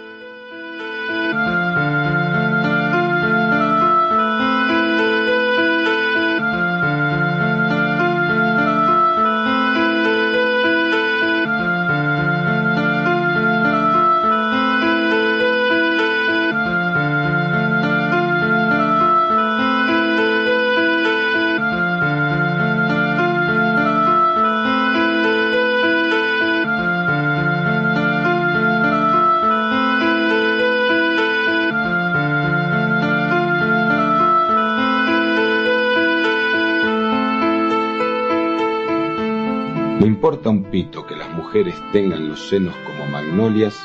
[40.85, 43.83] Que las mujeres tengan los senos como magnolias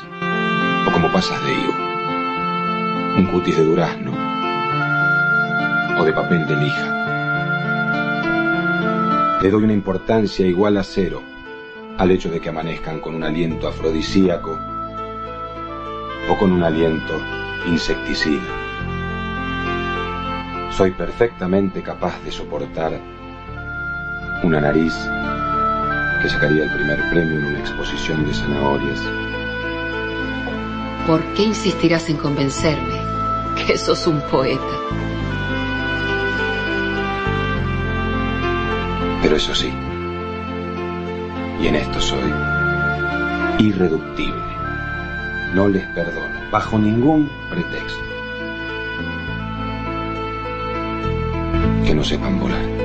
[0.87, 1.73] o como pasas de higo,
[3.17, 4.11] un cutis de durazno
[5.99, 6.99] o de papel de lija.
[9.41, 11.23] Le doy una importancia igual a cero
[11.97, 14.55] al hecho de que amanezcan con un aliento afrodisíaco
[16.29, 17.19] o con un aliento
[17.65, 18.43] insecticida.
[20.69, 22.99] Soy perfectamente capaz de soportar
[24.43, 24.93] una nariz
[26.23, 28.99] que sacaría el primer premio en una exposición de zanahorias.
[31.05, 33.01] ¿Por qué insistirás en convencerme
[33.67, 34.63] que sos un poeta?
[39.21, 39.73] Pero eso sí,
[41.61, 42.31] y en esto soy
[43.59, 44.53] irreductible.
[45.53, 48.01] No les perdono, bajo ningún pretexto.
[51.85, 52.82] Que no sepan volar.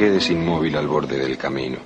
[0.00, 1.76] Quedes inmóvil al borde del camino.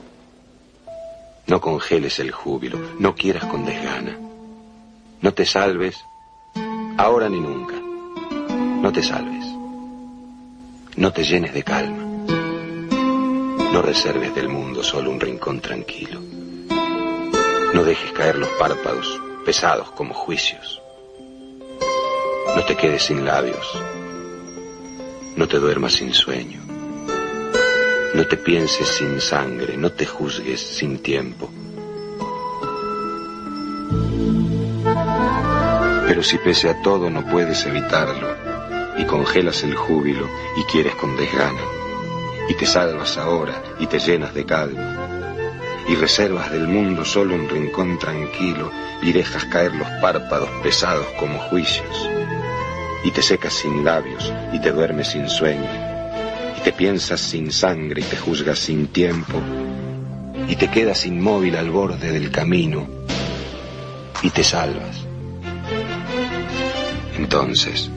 [1.48, 4.16] No congeles el júbilo, no quieras con desgana.
[5.20, 5.96] No te salves,
[6.96, 7.74] ahora ni nunca.
[7.74, 9.44] No te salves.
[10.94, 12.04] No te llenes de calma.
[13.72, 16.20] No reserves del mundo solo un rincón tranquilo.
[17.74, 20.80] No dejes caer los párpados, pesados como juicios.
[22.54, 23.66] No te quedes sin labios.
[25.34, 26.63] No te duermas sin sueño.
[28.14, 31.50] No te pienses sin sangre, no te juzgues sin tiempo.
[36.06, 38.28] Pero si pese a todo no puedes evitarlo,
[38.96, 41.60] y congelas el júbilo y quieres con desgana,
[42.48, 45.08] y te salvas ahora y te llenas de calma,
[45.88, 48.70] y reservas del mundo solo un rincón tranquilo
[49.02, 52.08] y dejas caer los párpados pesados como juicios,
[53.02, 55.93] y te secas sin labios y te duermes sin sueño,
[56.64, 59.38] te piensas sin sangre y te juzgas sin tiempo,
[60.48, 62.88] y te quedas inmóvil al borde del camino,
[64.22, 65.04] y te salvas.
[67.18, 67.90] Entonces,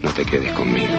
[0.00, 0.94] no te quedes conmigo.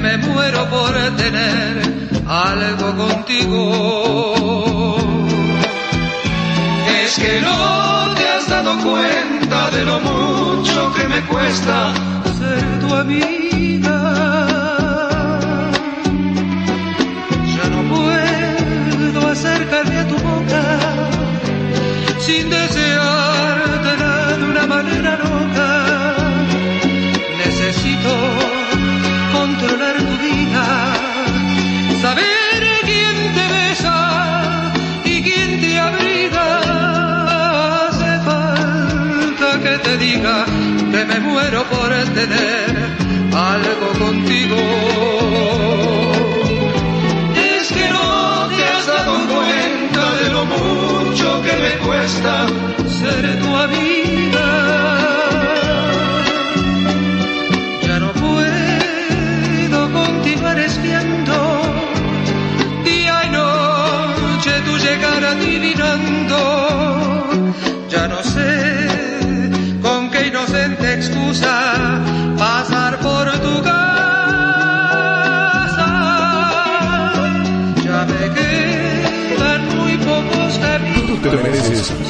[0.00, 4.96] Me muero por tener algo contigo.
[7.02, 11.92] Es que no te has dado cuenta de lo mucho que me cuesta
[12.38, 13.47] ser tu amiga.
[41.08, 42.47] Me muero por tener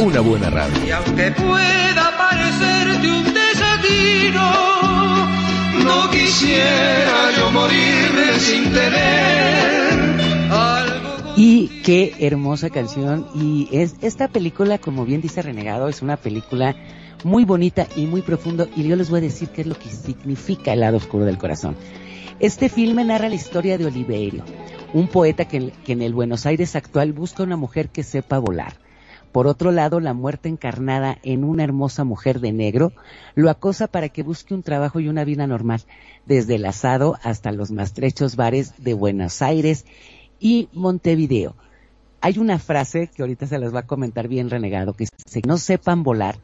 [0.00, 0.86] Una buena radio.
[0.86, 4.50] Y aunque pueda parecerte un desatino,
[5.84, 11.34] no quisiera yo morirme sin tener algo.
[11.36, 13.26] Y qué hermosa canción.
[13.34, 16.74] Y es esta película, como bien dice Renegado, es una película
[17.22, 18.68] muy bonita y muy profundo.
[18.74, 21.36] Y yo les voy a decir qué es lo que significa el lado oscuro del
[21.36, 21.76] corazón.
[22.40, 24.44] Este filme narra la historia de Oliverio,
[24.94, 28.87] un poeta que, que en el Buenos Aires actual busca una mujer que sepa volar.
[29.32, 32.92] Por otro lado, la muerte encarnada en una hermosa mujer de negro
[33.34, 35.82] lo acosa para que busque un trabajo y una vida normal,
[36.26, 39.84] desde el asado hasta los más trechos bares de Buenos Aires
[40.40, 41.54] y Montevideo.
[42.20, 45.58] Hay una frase que ahorita se las va a comentar bien renegado, que dice, no
[45.58, 46.38] sepan volar,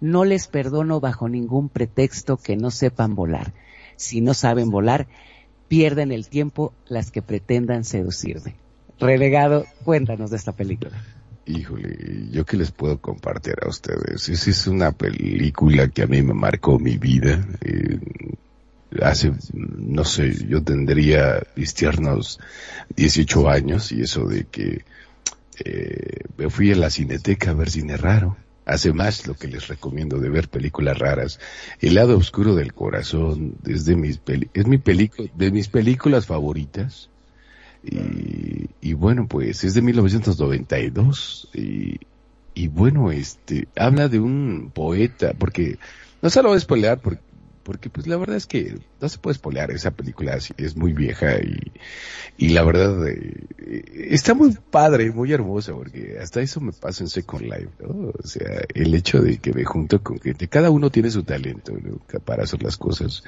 [0.00, 3.54] no les perdono bajo ningún pretexto que no sepan volar.
[3.96, 5.06] Si no saben volar,
[5.68, 8.56] pierden el tiempo las que pretendan seducirme.
[8.98, 11.02] Relegado, cuéntanos de esta película.
[11.46, 14.28] Híjole, ¿yo qué les puedo compartir a ustedes?
[14.28, 17.46] Esa es una película que a mí me marcó mi vida.
[17.60, 18.00] Eh,
[19.00, 22.40] hace, no sé, yo tendría mis tiernos
[22.96, 24.84] 18 años y eso de que
[25.64, 28.36] eh, me fui a la cineteca a ver cine raro.
[28.64, 31.38] Hace más lo que les recomiendo de ver películas raras.
[31.80, 37.08] El lado oscuro del corazón es de mis peli es mi de mis películas favoritas.
[37.88, 42.00] Y, y bueno, pues es de 1992 y,
[42.54, 45.78] y bueno, este, habla de un poeta, porque
[46.22, 47.00] no se lo voy a spoilear
[47.66, 51.36] porque, pues la verdad es que no se puede spoilear esa película, es, muy vieja
[51.38, 51.72] y,
[52.38, 53.44] y la verdad eh,
[54.08, 58.12] está muy padre, muy hermosa, porque hasta eso me pasa en Second Life, ¿no?
[58.16, 61.72] O sea, el hecho de que me junto con gente, cada uno tiene su talento
[61.72, 61.98] ¿no?
[62.20, 63.24] para hacer las cosas.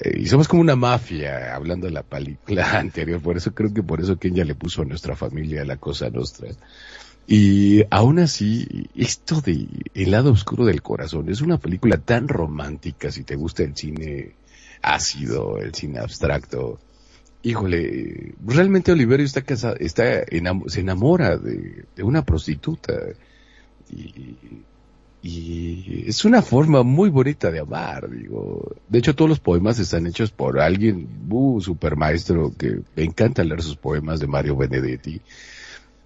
[0.00, 3.82] Eh, y somos como una mafia, hablando de la película anterior, por eso creo que
[3.82, 6.48] por eso Kenya le puso a nuestra familia la cosa nuestra.
[7.26, 13.10] Y aún así, esto de El lado oscuro del corazón es una película tan romántica
[13.10, 14.32] si te gusta el cine
[14.80, 16.78] ácido, el cine abstracto.
[17.42, 20.24] Híjole, realmente Oliverio está casado, está
[20.68, 22.94] se enamora de, de una prostituta
[23.90, 24.36] y,
[25.20, 28.76] y es una forma muy bonita de amar, digo.
[28.88, 33.42] De hecho, todos los poemas están hechos por alguien, uh, super maestro, que me encanta
[33.42, 35.20] leer sus poemas de Mario Benedetti.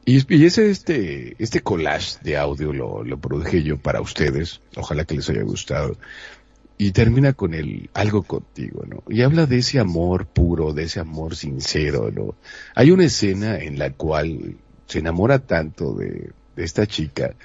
[0.06, 4.60] Y, y ese, este, este collage de audio lo, lo produje yo para ustedes.
[4.76, 5.96] Ojalá que les haya gustado.
[6.78, 9.04] Y termina con el algo contigo, ¿no?
[9.08, 12.34] Y habla de ese amor puro, de ese amor sincero, ¿no?
[12.74, 14.56] Hay una escena en la cual
[14.86, 17.36] se enamora tanto de, de esta chica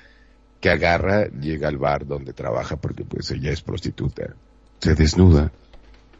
[0.60, 4.36] que agarra, llega al bar donde trabaja porque pues ella es prostituta,
[4.80, 5.52] se desnuda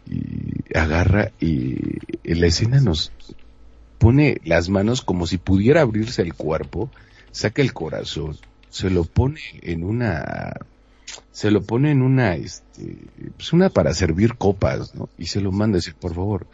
[0.06, 1.78] y agarra y
[2.24, 3.12] en la escena nos
[3.98, 6.90] pone las manos como si pudiera abrirse el cuerpo,
[7.32, 8.38] saca el corazón,
[8.70, 10.54] se lo pone en una
[11.32, 12.98] se lo pone en una este
[13.36, 15.10] pues una para servir copas, ¿no?
[15.18, 16.48] Y se lo manda dice, por favor,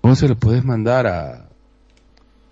[0.00, 1.43] ¿cómo se lo puedes mandar a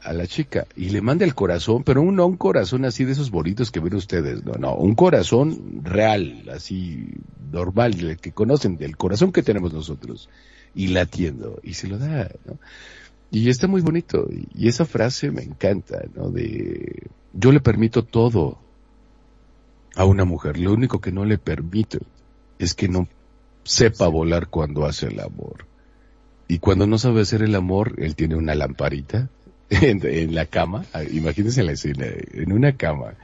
[0.04, 3.12] a la chica y le manda el corazón, pero un, no un corazón así de
[3.12, 7.08] esos bonitos que ven ustedes, no, no, un corazón real, así
[7.50, 10.28] normal, el que conocen, del corazón que tenemos nosotros,
[10.74, 12.58] y latiendo, y se lo da, ¿no?
[13.30, 16.30] Y está muy bonito, y esa frase me encanta, ¿no?
[16.30, 18.58] De, yo le permito todo
[19.94, 21.98] a una mujer, lo único que no le permito
[22.58, 23.08] es que no
[23.64, 25.66] sepa volar cuando hace el amor.
[26.48, 29.30] y cuando no sabe hacer el amor, él tiene una lamparita
[29.80, 33.14] en, la cama, ah, imagínense la escena, en una cama.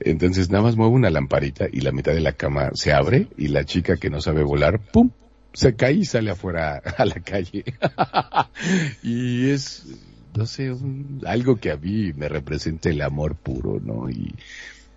[0.00, 3.48] Entonces nada más mueve una lamparita y la mitad de la cama se abre y
[3.48, 5.10] la chica que no sabe volar, ¡pum!
[5.52, 7.64] se cae y sale afuera a la calle.
[9.02, 9.86] y es,
[10.34, 10.74] no sé,
[11.26, 14.08] algo que a mí me representa el amor puro, ¿no?
[14.08, 14.34] Y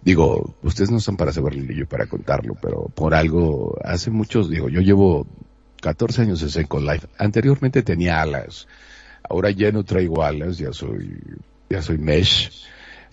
[0.01, 4.49] digo, ustedes no son para saberlo ni yo para contarlo, pero por algo, hace muchos,
[4.49, 5.27] digo, yo llevo
[5.81, 7.07] 14 años en Second Life.
[7.17, 8.67] Anteriormente tenía alas.
[9.29, 11.19] Ahora ya no traigo alas, ya soy,
[11.69, 12.51] ya soy mesh.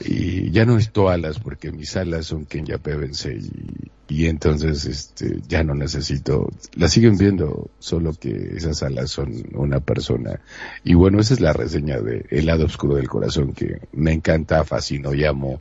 [0.05, 5.41] Y ya no necesito alas porque mis alas son Kenya Pevensey y, y entonces este
[5.47, 10.41] ya no necesito, las siguen viendo, solo que esas alas son una persona.
[10.83, 14.65] Y bueno, esa es la reseña de El lado oscuro del corazón que me encanta,
[14.65, 15.61] fascino y amo.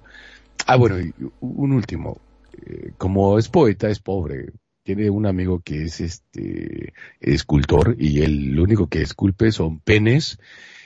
[0.65, 2.19] Ah, bueno, y un último.
[2.65, 4.51] Eh, como es poeta, es pobre.
[4.83, 10.39] Tiene un amigo que es este escultor y él lo único que esculpe son penes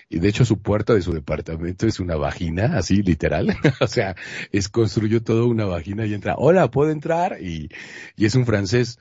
[0.10, 3.56] y de hecho su puerta de su departamento es una vagina, así literal.
[3.82, 4.16] o sea,
[4.52, 7.41] es construyó todo una vagina y entra, hola, ¿puedo entrar?
[7.41, 7.70] Y,
[8.16, 9.00] y es un francés.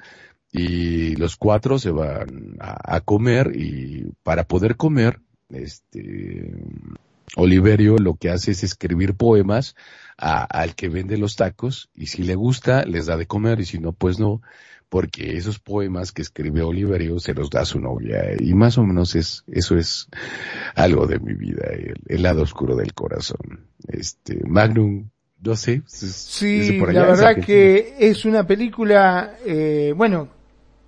[0.52, 5.20] Y los cuatro se van a, a comer y para poder comer,
[5.50, 6.52] este,
[7.36, 9.74] Oliverio lo que hace es escribir poemas
[10.16, 13.78] al que vende los tacos y si le gusta les da de comer y si
[13.78, 14.40] no pues no
[14.94, 18.84] porque esos poemas que escribe Oliverio se los da a su novia y más o
[18.84, 20.06] menos es eso es
[20.76, 25.08] algo de mi vida el, el lado oscuro del corazón este Magnum
[25.42, 27.46] no sé es- es Sí, la es verdad argentino.
[27.46, 30.28] que es una película, eh, bueno,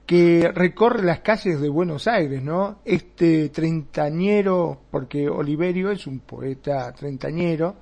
[0.07, 2.79] que recorre las calles de Buenos Aires, ¿no?
[2.85, 7.75] Este treintañero, porque Oliverio es un poeta treintañero,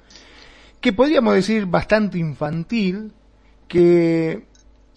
[0.80, 3.12] que podríamos decir bastante infantil,
[3.68, 4.46] que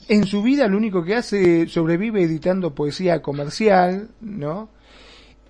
[0.08, 4.70] en su vida lo único que hace sobrevive editando poesía comercial, ¿no?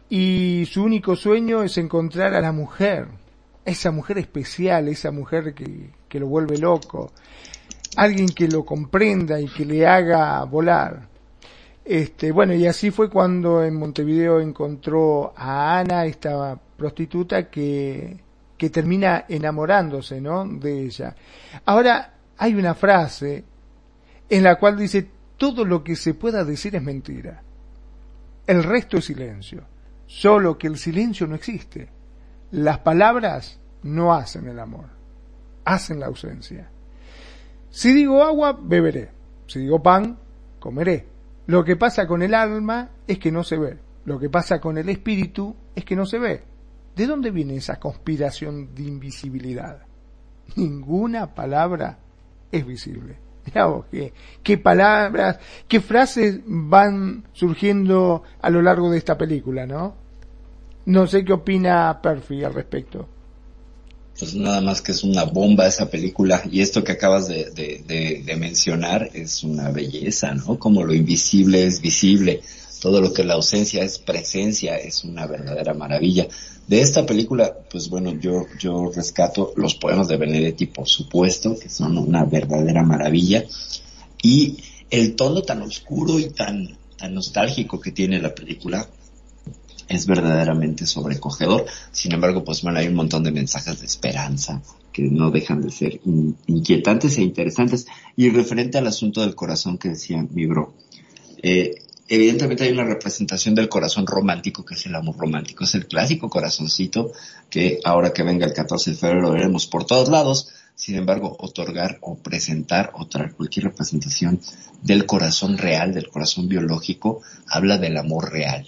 [0.09, 3.07] Y su único sueño es encontrar a la mujer,
[3.65, 7.11] esa mujer especial, esa mujer que, que lo vuelve loco,
[7.97, 11.07] alguien que lo comprenda y que le haga volar.
[11.83, 18.17] Este, bueno, y así fue cuando en Montevideo encontró a Ana, esta prostituta que,
[18.57, 20.45] que termina enamorándose, ¿no?
[20.45, 21.15] De ella.
[21.65, 23.43] Ahora, hay una frase
[24.29, 27.43] en la cual dice, todo lo que se pueda decir es mentira.
[28.45, 29.63] El resto es silencio.
[30.05, 31.89] Solo que el silencio no existe.
[32.51, 34.85] Las palabras no hacen el amor,
[35.65, 36.69] hacen la ausencia.
[37.69, 39.11] Si digo agua, beberé.
[39.47, 40.17] Si digo pan,
[40.59, 41.07] comeré.
[41.45, 43.77] Lo que pasa con el alma es que no se ve.
[44.05, 46.43] Lo que pasa con el espíritu es que no se ve.
[46.95, 49.81] ¿De dónde viene esa conspiración de invisibilidad?
[50.55, 51.99] Ninguna palabra
[52.51, 53.26] es visible.
[53.47, 59.65] Mirá vos, qué, qué palabras, qué frases van surgiendo a lo largo de esta película,
[59.65, 59.95] ¿no?
[60.85, 63.07] No sé qué opina Perfi al respecto.
[64.19, 67.83] Pues nada más que es una bomba esa película y esto que acabas de, de,
[67.85, 70.57] de, de mencionar es una belleza, ¿no?
[70.57, 72.41] Como lo invisible es visible,
[72.79, 76.27] todo lo que la ausencia es presencia, es una verdadera maravilla.
[76.67, 81.69] De esta película, pues bueno, yo, yo rescato los poemas de Benedetti, por supuesto, que
[81.69, 83.45] son una verdadera maravilla,
[84.21, 84.57] y
[84.89, 88.87] el tono tan oscuro y tan, tan nostálgico que tiene la película
[89.87, 91.65] es verdaderamente sobrecogedor.
[91.91, 94.61] Sin embargo, pues bueno, hay un montón de mensajes de esperanza
[94.91, 97.87] que no dejan de ser in- inquietantes e interesantes.
[98.17, 100.73] Y referente al asunto del corazón que decía mi bro,
[101.41, 101.75] eh,
[102.07, 105.63] evidentemente hay una representación del corazón romántico que es el amor romántico.
[105.63, 107.11] Es el clásico corazoncito
[107.49, 110.49] que ahora que venga el 14 de febrero lo veremos por todos lados.
[110.75, 114.39] Sin embargo, otorgar o presentar o traer cualquier representación
[114.83, 118.65] del corazón real, del corazón biológico, habla del amor real.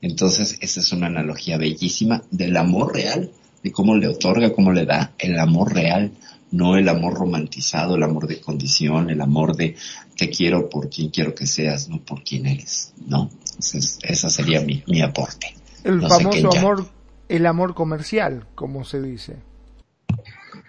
[0.00, 3.30] Entonces, esa es una analogía bellísima del amor real,
[3.62, 6.12] de cómo le otorga, cómo le da el amor real,
[6.52, 9.76] no el amor romantizado, el amor de condición, el amor de
[10.16, 13.30] te quiero por quien quiero que seas, no por quien eres, ¿no?
[13.58, 15.54] Ese es- esa sería mi, mi aporte.
[15.82, 16.86] El No famoso amor,
[17.28, 19.36] el amor comercial, como se dice.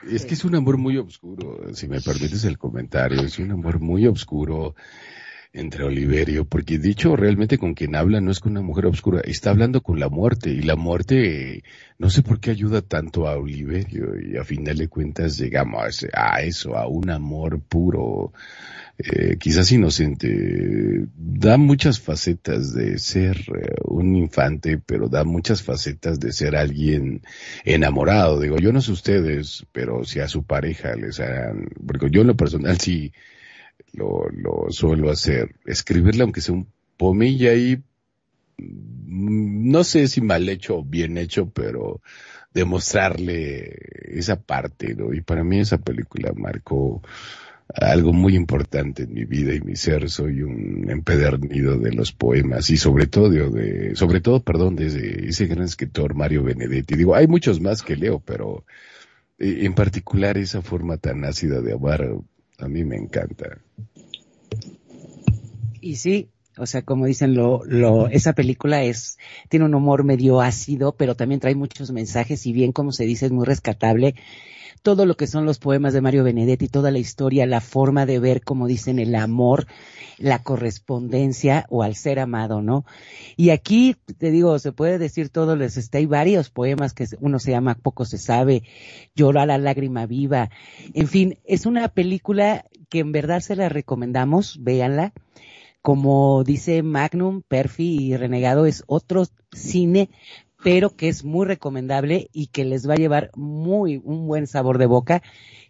[0.10, 3.80] Es que es un amor muy oscuro, si me permites el comentario, es un amor
[3.80, 4.76] muy oscuro
[5.54, 9.52] entre Oliverio, porque dicho realmente con quien habla no es con una mujer oscura, está
[9.52, 11.64] hablando con la muerte, y la muerte
[12.00, 16.42] no sé por qué ayuda tanto a Oliverio, y a final de cuentas llegamos a,
[16.42, 18.34] eso, a un amor puro,
[18.98, 26.20] eh, quizás inocente, da muchas facetas de ser eh, un infante, pero da muchas facetas
[26.20, 27.22] de ser alguien
[27.64, 28.40] enamorado.
[28.40, 32.28] Digo, yo no sé ustedes, pero si a su pareja les hagan, porque yo en
[32.28, 33.14] lo personal sí
[33.94, 36.68] lo, lo suelo hacer, escribirle aunque sea un
[36.98, 37.82] pomilla ahí
[38.58, 42.02] no sé si mal hecho o bien hecho, pero
[42.54, 43.76] demostrarle
[44.06, 45.14] esa parte, ¿no?
[45.14, 47.02] Y para mí esa película marcó
[47.74, 50.10] algo muy importante en mi vida y mi ser.
[50.10, 55.48] Soy un empedernido de los poemas y sobre todo, de, sobre todo, perdón, de ese
[55.48, 56.96] gran escritor Mario Benedetti.
[56.96, 58.66] Digo, hay muchos más que leo, pero
[59.40, 62.08] eh, en particular esa forma tan ácida de amar
[62.64, 63.60] a mí me encanta.
[65.82, 69.18] Y sí, o sea, como dicen, lo, lo, esa película es,
[69.50, 73.26] tiene un humor medio ácido, pero también trae muchos mensajes y bien, como se dice,
[73.26, 74.16] es muy rescatable.
[74.84, 78.20] Todo lo que son los poemas de Mario Benedetti, toda la historia, la forma de
[78.20, 79.66] ver, como dicen, el amor,
[80.18, 82.86] la correspondencia o al ser amado, ¿no?
[83.36, 87.40] Y aquí, te digo, se puede decir todo, les está, hay varios poemas que uno
[87.40, 88.64] se llama Poco se sabe,
[89.16, 90.50] Llora la lágrima viva.
[90.94, 95.14] En fin, es una película que en verdad se la recomendamos, véanla
[95.84, 100.10] como dice Magnum, Perfi y Renegado, es otro cine,
[100.64, 104.78] pero que es muy recomendable y que les va a llevar muy, un buen sabor
[104.78, 105.22] de boca,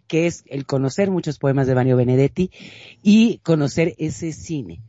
[0.06, 2.50] que es el conocer muchos poemas de Banio Benedetti
[3.02, 4.80] y conocer ese cine.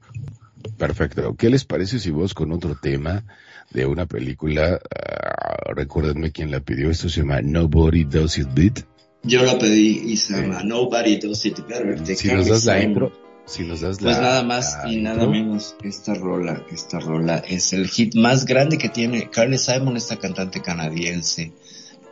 [0.78, 1.36] Perfecto.
[1.36, 3.24] ¿Qué les parece si vos con otro tema
[3.72, 8.80] de una película, uh, recuérdenme quién la pidió, esto se llama Nobody Does It Beat?
[9.24, 12.16] Yo la pedí y se llama Nobody Does It Better.
[12.16, 13.12] Si nos das la intro,
[13.46, 17.88] si nos das pues nada más y nada menos esta rola, esta rola es el
[17.88, 21.52] hit más grande que tiene Carly Simon, esta cantante canadiense,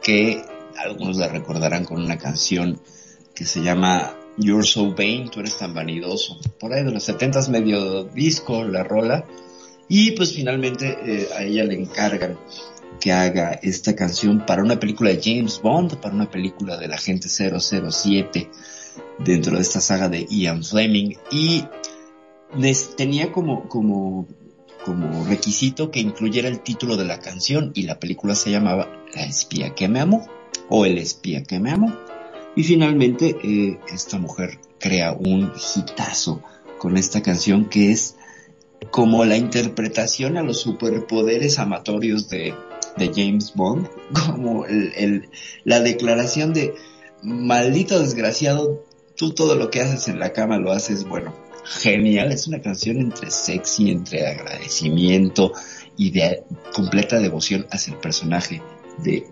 [0.02, 0.46] que
[0.78, 2.80] algunos la recordarán con una canción
[3.34, 6.40] que se llama You're So Vain, tú eres tan vanidoso.
[6.60, 9.26] Por ahí de los setentas medio disco la rola.
[9.90, 12.38] Y pues finalmente eh, a ella le encargan
[13.00, 17.28] que haga esta canción para una película de James Bond, para una película del agente
[17.28, 18.50] 007
[19.20, 21.64] dentro de esta saga de Ian Fleming y
[22.96, 24.28] tenía como, como,
[24.86, 29.24] como requisito que incluyera el título de la canción y la película se llamaba La
[29.24, 30.28] espía que me amó
[30.70, 31.94] o El espía que me amó.
[32.56, 36.44] Y finalmente eh, esta mujer crea un hitazo
[36.78, 38.16] con esta canción que es
[38.92, 42.54] como la interpretación a los superpoderes amatorios de,
[42.98, 43.90] de James Bond,
[44.28, 44.66] como
[45.64, 46.76] la declaración de
[47.24, 48.84] maldito desgraciado,
[49.24, 52.34] tú todo lo que haces en la cama lo haces, bueno, genial.
[52.34, 55.54] Es una canción entre sexy, entre agradecimiento
[55.96, 56.44] y de
[56.74, 58.62] completa devoción hacia el personaje
[59.02, 59.26] de,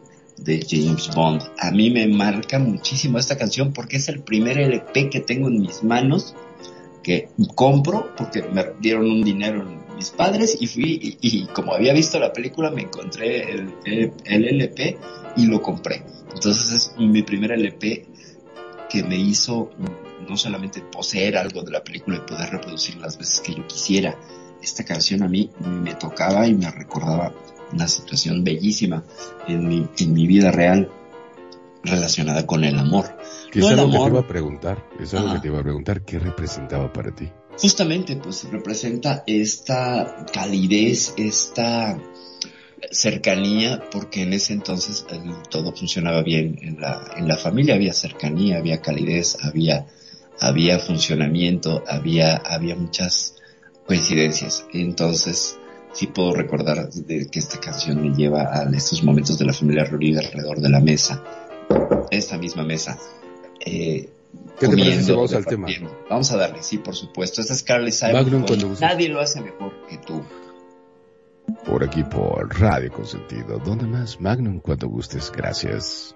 [0.67, 1.43] James Bond.
[1.59, 5.59] A mí me marca muchísimo esta canción porque es el primer LP que tengo en
[5.59, 6.35] mis manos
[7.03, 9.65] que compro porque me dieron un dinero
[9.95, 14.97] mis padres y fui y, como había visto la película me encontré el, el LP
[15.35, 16.03] y lo compré.
[16.33, 18.10] Entonces es mi primer LP
[18.91, 19.69] que me hizo
[20.27, 24.17] no solamente poseer algo de la película y poder reproducir las veces que yo quisiera.
[24.61, 27.33] Esta canción a mí me tocaba y me recordaba
[27.71, 29.03] una situación bellísima
[29.47, 30.91] en mi, en mi vida real
[31.83, 33.17] relacionada con el amor.
[33.51, 35.35] Que es algo que te iba a preguntar, es algo Ajá.
[35.35, 37.31] que te iba a preguntar, ¿qué representaba para ti?
[37.59, 41.97] Justamente, pues representa esta calidez, esta
[42.89, 45.05] cercanía, porque en ese entonces
[45.49, 49.87] todo funcionaba bien en la, en la familia, había cercanía, había calidez, había,
[50.39, 53.35] había funcionamiento, había, había muchas
[53.85, 54.65] coincidencias.
[54.73, 55.59] Entonces,
[55.93, 59.83] sí puedo recordar de que esta canción me lleva a estos momentos de la familia
[59.83, 61.23] reunida alrededor de la mesa,
[62.09, 62.97] esta misma mesa.
[63.65, 64.09] Eh,
[64.59, 65.67] ¿Qué te parece si vamos al tema?
[66.09, 67.41] Vamos a darle, sí, por supuesto.
[67.41, 68.13] Esta es Carly Simon.
[68.79, 70.23] Nadie lo hace mejor que tú.
[71.65, 73.59] Por aquí por Radio Consentido.
[73.59, 74.19] ¿Dónde más?
[74.19, 75.31] Magnum, cuando gustes.
[75.31, 76.15] Gracias.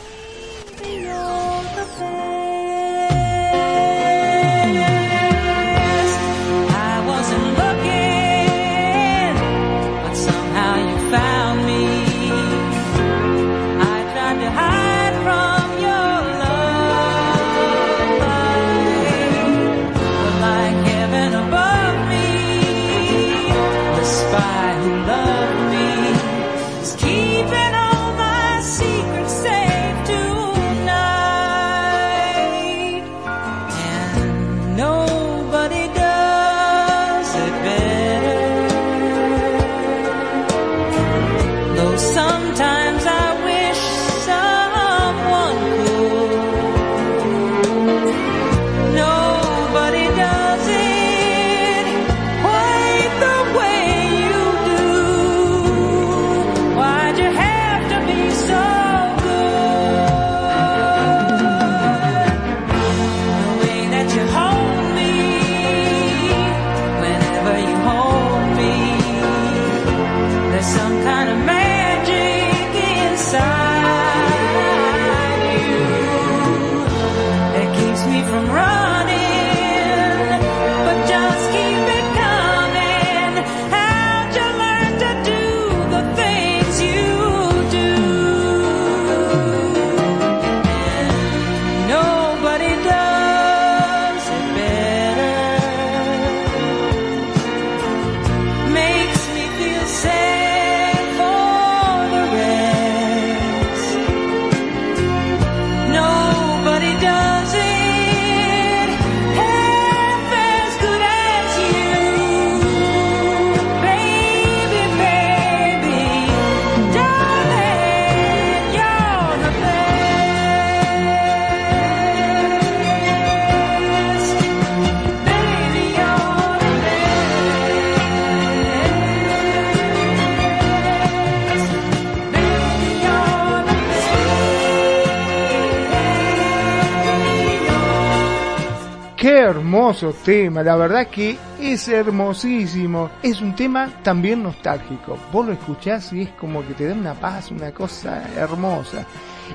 [140.01, 143.11] Hermoso tema, la verdad que es hermosísimo.
[143.21, 145.17] Es un tema también nostálgico.
[145.31, 149.05] Vos lo escuchás y es como que te da una paz, una cosa hermosa.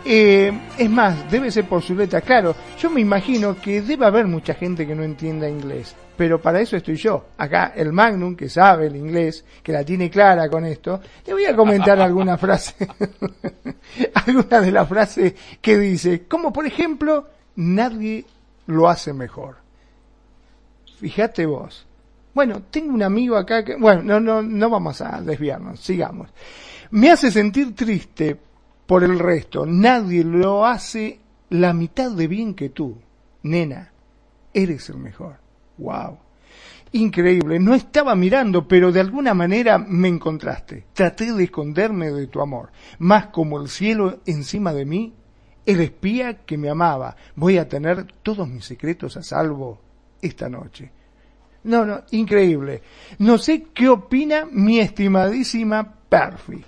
[0.05, 2.21] Eh, es más, debe ser por su letra.
[2.21, 5.97] Claro, yo me imagino que debe haber mucha gente que no entienda inglés.
[6.17, 7.27] Pero para eso estoy yo.
[7.39, 11.45] Acá el Magnum, que sabe el inglés, que la tiene clara con esto, le voy
[11.45, 12.75] a comentar alguna frase.
[14.15, 16.25] alguna de las frases que dice.
[16.29, 18.25] Como por ejemplo, nadie
[18.67, 19.66] lo hace mejor.
[20.99, 21.87] Fíjate vos.
[22.35, 26.31] Bueno, tengo un amigo acá que, bueno, no, no, no vamos a desviarnos, sigamos.
[26.91, 28.39] Me hace sentir triste
[28.87, 29.65] por el resto.
[29.67, 31.21] Nadie lo hace
[31.51, 32.99] la mitad de bien que tú.
[33.43, 33.93] Nena,
[34.53, 35.37] eres el mejor.
[35.79, 36.19] Wow.
[36.93, 37.59] Increíble.
[37.59, 40.87] No estaba mirando, pero de alguna manera me encontraste.
[40.93, 42.71] Traté de esconderme de tu amor.
[42.99, 45.15] Más como el cielo encima de mí,
[45.65, 47.17] el espía que me amaba.
[47.35, 49.86] Voy a tener todos mis secretos a salvo
[50.21, 50.91] esta noche.
[51.65, 52.83] No, no, increíble.
[53.19, 56.65] No sé qué opina mi estimadísima Perfi.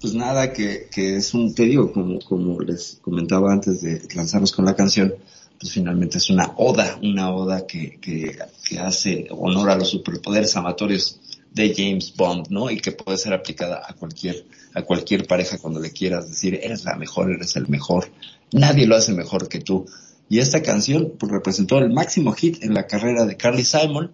[0.00, 4.66] Pues nada, que, es un, te digo, como, como les comentaba antes de lanzarnos con
[4.66, 5.14] la canción,
[5.58, 8.36] pues finalmente es una oda, una oda que, que,
[8.68, 11.20] que hace honor a los superpoderes amatorios
[11.54, 12.70] de James Bond, ¿no?
[12.70, 16.84] Y que puede ser aplicada a cualquier, a cualquier pareja cuando le quieras decir, eres
[16.84, 18.10] la mejor, eres el mejor,
[18.52, 19.86] nadie lo hace mejor que tú.
[20.28, 24.12] Y esta canción pues, representó el máximo hit en la carrera de Carly Simon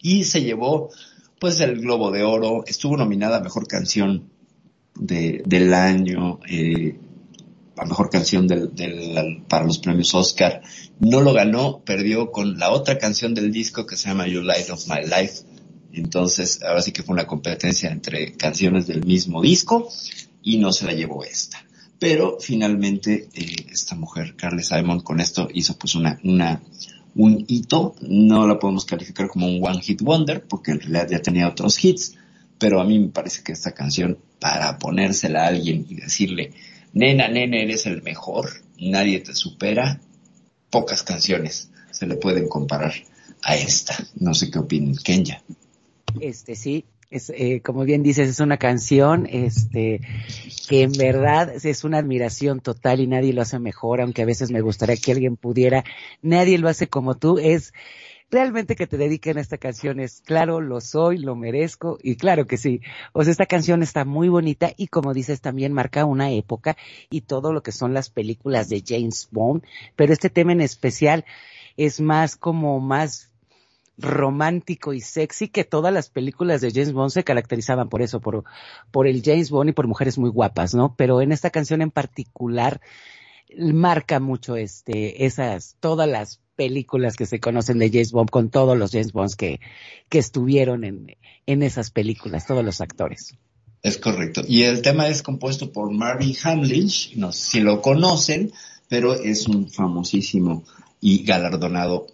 [0.00, 0.90] y se llevó
[1.38, 4.30] pues el Globo de Oro, estuvo nominada a Mejor Canción
[4.94, 6.98] de, del año, eh,
[7.76, 10.62] a Mejor Canción del, del, para los premios Oscar.
[10.98, 14.70] No lo ganó, perdió con la otra canción del disco que se llama You Light
[14.70, 15.42] of My Life.
[15.92, 19.88] Entonces, ahora sí que fue una competencia entre canciones del mismo disco
[20.42, 21.65] y no se la llevó esta
[21.98, 26.62] pero finalmente eh, esta mujer, Carly Simon, con esto hizo pues una, una,
[27.14, 31.22] un hito, no la podemos calificar como un one hit wonder, porque en realidad ya
[31.22, 32.14] tenía otros hits,
[32.58, 36.52] pero a mí me parece que esta canción, para ponérsela a alguien y decirle,
[36.92, 40.00] nena, nena, eres el mejor, nadie te supera,
[40.70, 42.92] pocas canciones se le pueden comparar
[43.42, 43.96] a esta.
[44.16, 45.42] No sé qué opinan, Kenya.
[46.20, 50.00] Este sí, es, eh, como bien dices, es una canción, este,
[50.68, 54.50] que en verdad es una admiración total y nadie lo hace mejor, aunque a veces
[54.50, 55.84] me gustaría que alguien pudiera,
[56.22, 57.72] nadie lo hace como tú, es
[58.30, 62.46] realmente que te dediquen a esta canción es, claro, lo soy, lo merezco y claro
[62.46, 62.80] que sí.
[63.12, 66.76] O sea, esta canción está muy bonita y como dices también marca una época
[67.10, 69.62] y todo lo que son las películas de James Bond,
[69.94, 71.24] pero este tema en especial
[71.76, 73.30] es más como más
[73.98, 78.44] romántico y sexy que todas las películas de James Bond se caracterizaban por eso, por,
[78.90, 80.94] por el James Bond y por mujeres muy guapas, ¿no?
[80.96, 82.80] Pero en esta canción en particular
[83.56, 88.76] marca mucho este, esas, todas las películas que se conocen de James Bond con todos
[88.76, 89.60] los James Bonds que,
[90.08, 91.16] que estuvieron en,
[91.46, 93.34] en esas películas, todos los actores.
[93.82, 94.42] Es correcto.
[94.46, 98.52] Y el tema es compuesto por Marvin Hamlish, no sé si lo conocen,
[98.88, 100.64] pero es un famosísimo
[101.00, 102.06] y galardonado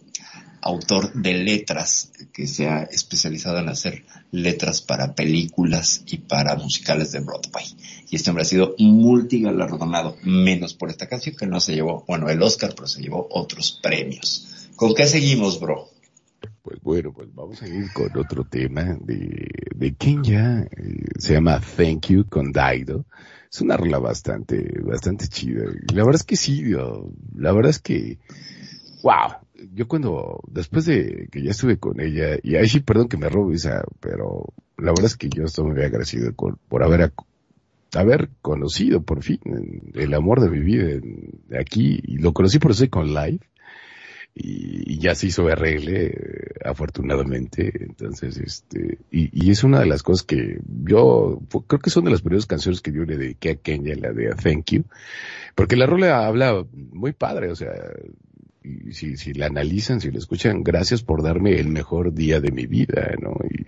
[0.62, 7.12] autor de letras que se ha especializado en hacer letras para películas y para musicales
[7.12, 7.64] de Broadway.
[8.08, 12.30] Y este hombre ha sido multigalardonado, menos por esta canción que no se llevó, bueno,
[12.30, 14.68] el Oscar, pero se llevó otros premios.
[14.76, 15.88] ¿Con qué seguimos, bro?
[16.62, 20.68] Pues bueno, pues vamos a ir con otro tema de, de Kenya,
[21.18, 23.04] se llama Thank You con Daido.
[23.50, 25.64] Es una rola bastante, bastante chida.
[25.92, 26.62] La verdad es que sí,
[27.34, 28.18] la verdad es que,
[29.02, 29.42] wow,
[29.74, 33.28] yo cuando, después de que ya estuve con ella, y ahí sí, perdón que me
[33.28, 33.52] robo
[34.00, 37.12] pero la verdad es que yo estoy muy agradecido con, por haber,
[37.94, 39.40] haber conocido por fin
[39.94, 41.00] el amor de mi vida
[41.58, 43.40] aquí, y lo conocí por con Live,
[44.34, 46.10] y, ya se hizo RL,
[46.64, 52.04] afortunadamente, entonces, este, y, y, es una de las cosas que yo, creo que son
[52.04, 54.84] de las primeras canciones que yo le dediqué a Kenya, la de Thank You,
[55.54, 57.72] porque la rola habla muy padre, o sea,
[58.62, 62.50] y si, si la analizan, si la escuchan, gracias por darme el mejor día de
[62.50, 63.34] mi vida, ¿no?
[63.48, 63.66] Y,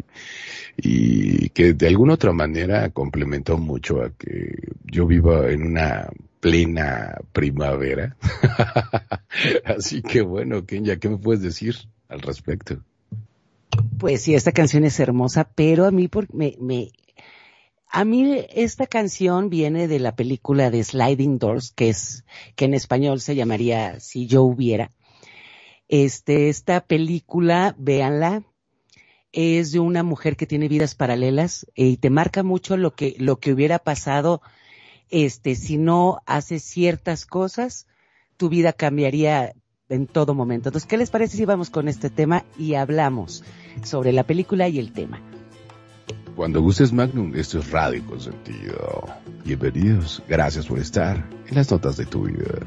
[0.77, 4.55] y que de alguna otra manera complementó mucho a que
[4.85, 6.11] yo viva en una
[6.41, 8.17] plena primavera.
[9.65, 11.77] Así que bueno, Kenya, ¿qué me puedes decir
[12.09, 12.81] al respecto?
[13.99, 16.91] Pues sí, esta canción es hermosa, pero a mí por, me, me,
[17.95, 22.25] a mí esta canción viene de la película de Sliding Doors, que es,
[22.57, 24.91] que en español se llamaría Si yo hubiera.
[25.87, 28.43] Este, esta película, véanla,
[29.31, 33.39] es de una mujer que tiene vidas paralelas y te marca mucho lo que, lo
[33.39, 34.43] que hubiera pasado,
[35.09, 37.87] este, si no haces ciertas cosas,
[38.37, 39.55] tu vida cambiaría
[39.89, 40.71] en todo momento.
[40.71, 43.45] Entonces, ¿qué les parece si vamos con este tema y hablamos
[43.85, 45.23] sobre la película y el tema?
[46.37, 49.05] Cuando gustes Magnum, esto es Radio Consentido.
[49.45, 52.67] Bienvenidos, gracias por estar en las notas de tu vida.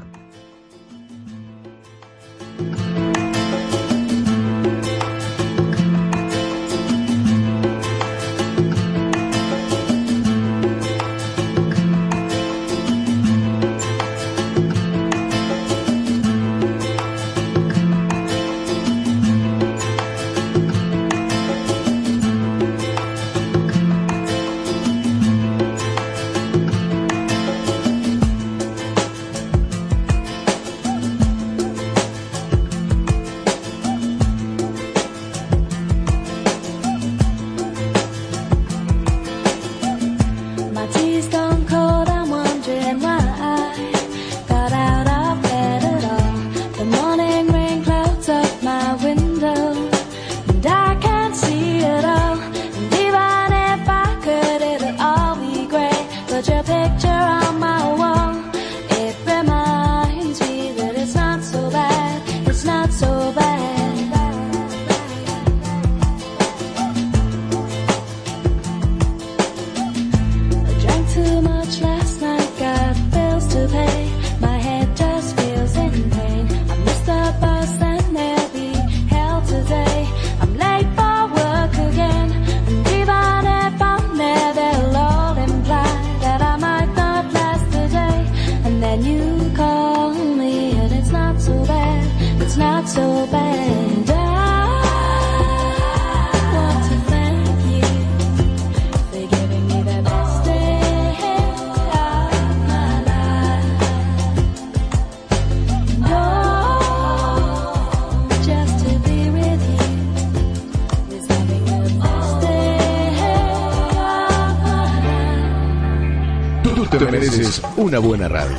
[117.88, 118.58] Una buena radio.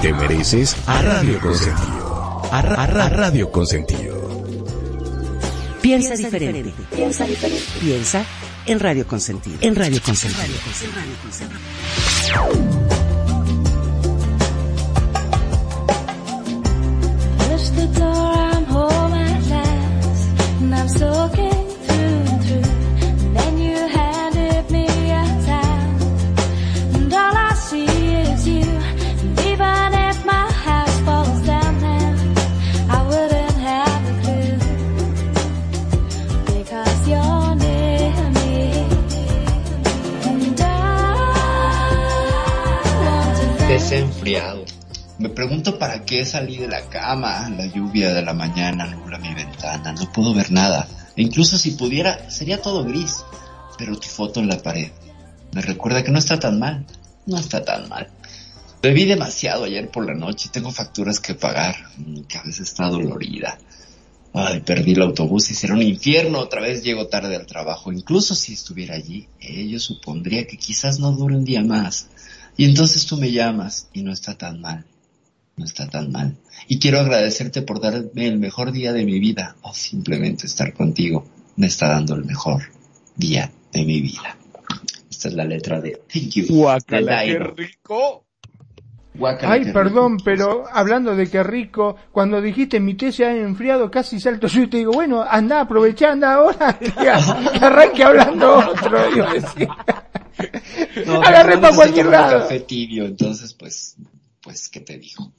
[0.00, 2.42] Te mereces a Radio Consentido.
[2.52, 4.44] A, Ra- a Ra- Radio Consentido.
[5.82, 6.72] Piensa, diferente.
[6.94, 7.26] Piensa.
[7.80, 8.24] Piensa
[8.66, 9.56] en Radio Consentido.
[9.60, 10.44] En Radio Consentido.
[10.64, 10.84] Push
[43.68, 44.64] Desenfriado.
[45.18, 47.48] Me pregunto para qué salí de la cama.
[47.50, 49.92] La lluvia de la mañana nubla mi ventana.
[49.92, 50.86] No puedo ver nada.
[51.16, 53.24] E incluso si pudiera, sería todo gris.
[53.78, 54.90] Pero tu foto en la pared
[55.54, 56.84] me recuerda que no está tan mal.
[57.26, 58.08] No está tan mal.
[58.82, 60.50] Bebí demasiado ayer por la noche.
[60.52, 61.76] Tengo facturas que pagar.
[61.96, 63.56] Mi cabeza está dolorida.
[64.32, 66.40] Ay, perdí el autobús y será un infierno.
[66.40, 67.92] Otra vez llego tarde al trabajo.
[67.92, 72.08] Incluso si estuviera allí, ello supondría que quizás no dure un día más.
[72.56, 74.84] Y entonces tú me llamas y no está tan mal.
[75.56, 76.36] No está tan mal.
[76.68, 81.24] Y quiero agradecerte por darme el mejor día de mi vida o simplemente estar contigo
[81.56, 82.62] me está dando el mejor
[83.16, 84.36] día de mi vida.
[85.10, 86.46] Esta es la letra de Thank You.
[86.48, 88.24] Guácala, de qué rico.
[89.14, 90.24] Guácala, Ay, qué perdón, rico.
[90.24, 94.62] pero hablando de que rico, cuando dijiste mi té se ha enfriado, casi salto yo
[94.62, 99.10] y te digo, bueno, anda, aprovecha, anda ahora, que, que arranque hablando otro.
[99.14, 99.26] digo,
[99.56, 99.66] sí.
[101.06, 102.40] No, Agarré para cualquier lado.
[102.40, 103.96] café tibio, entonces pues,
[104.40, 105.32] pues, ¿qué te digo?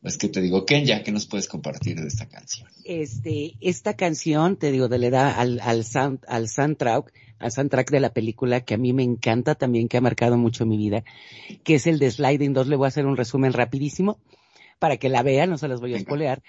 [0.00, 0.66] Pues, ¿qué te digo?
[0.66, 2.68] Kenya, ¿qué nos puedes compartir de esta canción?
[2.84, 8.00] Este, esta canción, te digo, le da al, al, sound, al soundtrack, al soundtrack de
[8.00, 11.04] la película que a mí me encanta también, que ha marcado mucho mi vida,
[11.62, 12.66] que es el de Sliding 2.
[12.66, 14.18] Le voy a hacer un resumen rapidísimo
[14.80, 16.42] para que la vean, no se las voy a espolear.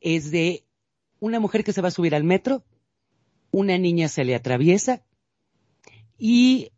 [0.00, 0.62] Es de
[1.18, 2.62] una mujer que se va a subir al metro,
[3.50, 5.02] una niña se le atraviesa
[6.16, 6.70] y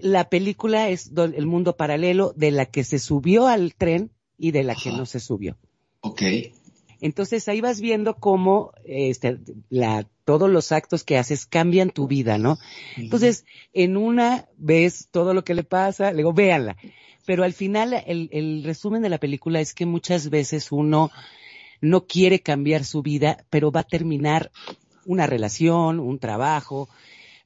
[0.00, 4.62] la película es el mundo paralelo de la que se subió al tren y de
[4.62, 5.56] la que no se subió.
[6.00, 6.22] Ok.
[7.00, 9.38] Entonces ahí vas viendo cómo este,
[9.68, 12.58] la, todos los actos que haces cambian tu vida, ¿no?
[12.96, 16.76] Entonces, en una ves todo lo que le pasa, le digo, véanla.
[17.26, 21.10] Pero al final, el, el resumen de la película es que muchas veces uno
[21.80, 24.50] no quiere cambiar su vida, pero va a terminar
[25.06, 26.88] una relación, un trabajo,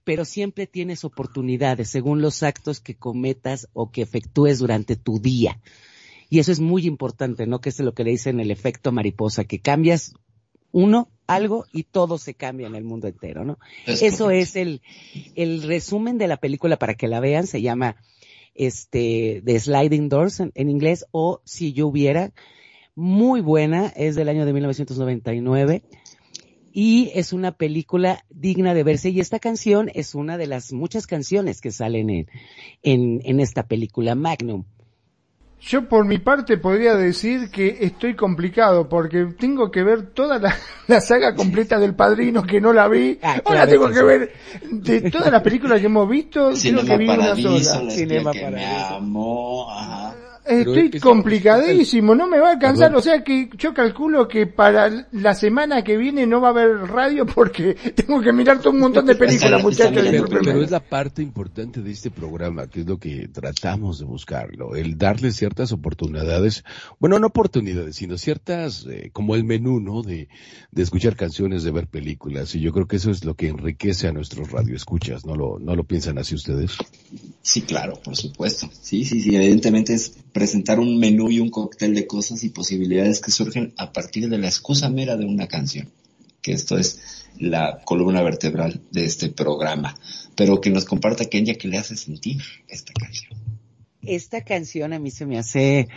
[0.05, 5.60] pero siempre tienes oportunidades según los actos que cometas o que efectúes durante tu día.
[6.31, 7.60] Y eso es muy importante, ¿no?
[7.60, 10.14] Que es lo que le dicen el efecto mariposa, que cambias
[10.72, 13.59] uno, algo y todo se cambia en el mundo entero, ¿no?
[13.86, 14.82] Es Eso es el,
[15.36, 17.97] el resumen de la película para que la vean, se llama
[18.55, 22.32] este The Sliding Doors en, en inglés o Si yo hubiera,
[22.97, 25.82] muy buena, es del año de 1999
[26.76, 31.06] y es una película digna de verse y esta canción es una de las muchas
[31.06, 32.26] canciones que salen en,
[32.82, 34.64] en, en esta película Magnum.
[35.60, 40.55] Yo por mi parte podría decir que estoy complicado porque tengo que ver toda la,
[40.88, 43.18] la saga completa del Padrino que no la vi.
[43.22, 44.05] Ah, Ahora claro tengo que que sí.
[44.05, 44.32] ver
[44.82, 47.84] de todas las películas que hemos visto, creo que vi una sola.
[47.84, 48.94] la Cinema que me Paradiso.
[48.96, 50.16] amó, ajá.
[50.46, 52.98] Estoy es- complicadísimo, no me va a alcanzar, Perdón.
[52.98, 56.76] o sea que yo calculo que para la semana que viene no va a haber
[56.88, 60.04] radio porque tengo que mirar todo un montón de películas, muchachos.
[60.44, 64.76] Pero es la parte importante de este programa, que es lo que tratamos de buscarlo,
[64.76, 66.64] el darle ciertas oportunidades,
[67.00, 70.02] bueno, no oportunidades, sino ciertas, eh, como el menú, ¿no?
[70.02, 70.28] De,
[70.70, 74.08] de escuchar canciones, de ver películas, y yo creo que eso es lo que enriquece
[74.08, 76.72] a nuestros radioescuchas, ¿no lo, no lo piensan así ustedes?
[77.42, 78.68] Sí, claro, por supuesto.
[78.80, 83.20] Sí, sí, sí, evidentemente es presentar un menú y un cóctel de cosas y posibilidades
[83.20, 85.93] que surgen a partir de la excusa mera de una canción.
[86.43, 86.98] Que esto es
[87.39, 89.94] la columna vertebral de este programa.
[90.35, 93.32] Pero que nos comparta Kenya que le hace sentir esta canción.
[94.02, 95.89] Esta canción a mí se me hace,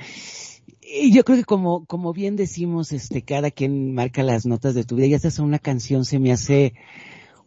[1.11, 4.95] yo creo que como, como bien decimos, este, cada quien marca las notas de tu
[4.95, 6.73] vida, y esta es una canción, se me hace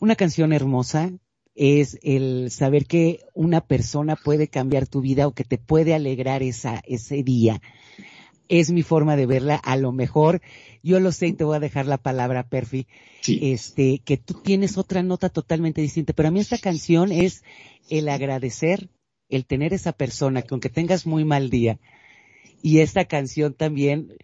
[0.00, 1.12] una canción hermosa,
[1.54, 6.42] es el saber que una persona puede cambiar tu vida o que te puede alegrar
[6.42, 7.60] esa, ese día.
[8.48, 9.56] Es mi forma de verla.
[9.56, 10.40] A lo mejor,
[10.82, 12.86] yo lo sé y te voy a dejar la palabra, Perfi,
[13.20, 13.38] Sí.
[13.42, 17.44] este, que tú tienes otra nota totalmente distinta, pero a mí esta canción es
[17.90, 18.88] el agradecer,
[19.28, 21.78] el tener esa persona que aunque tengas muy mal día,
[22.62, 24.14] y esta canción también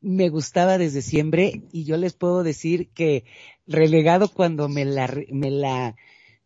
[0.00, 3.24] me gustaba desde siempre, y yo les puedo decir que
[3.66, 5.96] relegado cuando me la, me la,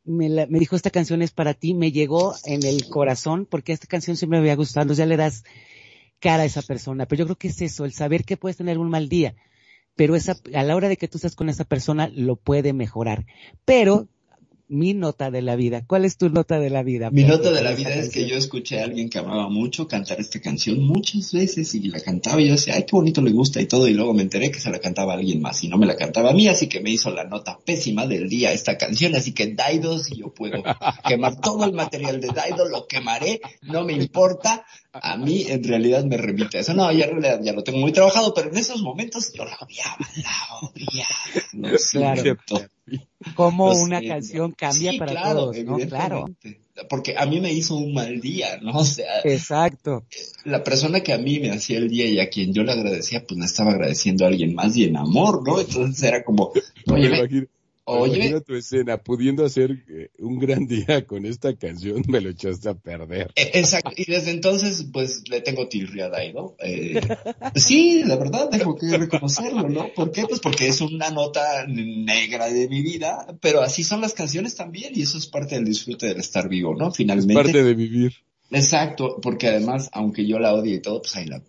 [0.04, 3.72] me la, me dijo esta canción es para ti, me llegó en el corazón, porque
[3.72, 5.44] esta canción siempre me había gustado, ya le das
[6.18, 8.78] cara a esa persona, pero yo creo que es eso, el saber que puedes tener
[8.78, 9.34] un mal día,
[9.96, 13.26] pero esa, a la hora de que tú estás con esa persona, lo puede mejorar.
[13.64, 14.08] Pero,
[14.70, 17.10] mi nota de la vida, ¿cuál es tu nota de la vida?
[17.10, 20.20] Mi nota de la vida es que yo escuché a alguien que amaba mucho cantar
[20.20, 23.60] esta canción muchas veces y la cantaba y yo decía, ay, qué bonito le gusta
[23.60, 25.76] y todo y luego me enteré que se la cantaba a alguien más y no
[25.76, 28.78] me la cantaba a mí, así que me hizo la nota pésima del día esta
[28.78, 30.62] canción, así que Daido, si yo puedo
[31.04, 36.04] quemar todo el material de Daido, lo quemaré, no me importa, a mí en realidad
[36.04, 38.56] me remite a eso, no, ya en realidad ya lo tengo muy trabajado, pero en
[38.56, 41.14] esos momentos yo la odiaba, la odiaba,
[41.52, 42.22] lo Claro.
[42.22, 42.60] siento.
[43.34, 44.14] Cómo Lo una siento.
[44.14, 45.78] canción cambia Sí, para claro, todos, ¿no?
[45.78, 46.24] Claro.
[46.88, 48.78] Porque a mí me hizo un mal día, ¿no?
[48.78, 50.06] O sea, Exacto.
[50.44, 53.24] la persona que a mí me hacía el día y a quien yo le agradecía,
[53.26, 55.60] pues le estaba agradeciendo a alguien más y en amor, ¿no?
[55.60, 56.50] Entonces era como,
[56.86, 57.48] oye,
[57.90, 62.30] Oye, imagino tu escena, pudiendo hacer eh, un gran día con esta canción, me lo
[62.30, 63.32] echaste a perder.
[63.36, 66.56] Eh, Exacto, y desde entonces pues le tengo tirria a Daido.
[66.60, 67.00] Eh,
[67.54, 69.88] sí, la verdad, tengo que reconocerlo, ¿no?
[69.94, 70.26] ¿Por qué?
[70.26, 74.92] Pues porque es una nota negra de mi vida, pero así son las canciones también
[74.94, 76.88] y eso es parte del disfrute del estar vivo, ¿no?
[76.88, 77.34] Es Finalmente.
[77.34, 78.12] parte de vivir.
[78.50, 81.42] Exacto, porque además, aunque yo la odie y todo, pues ahí la,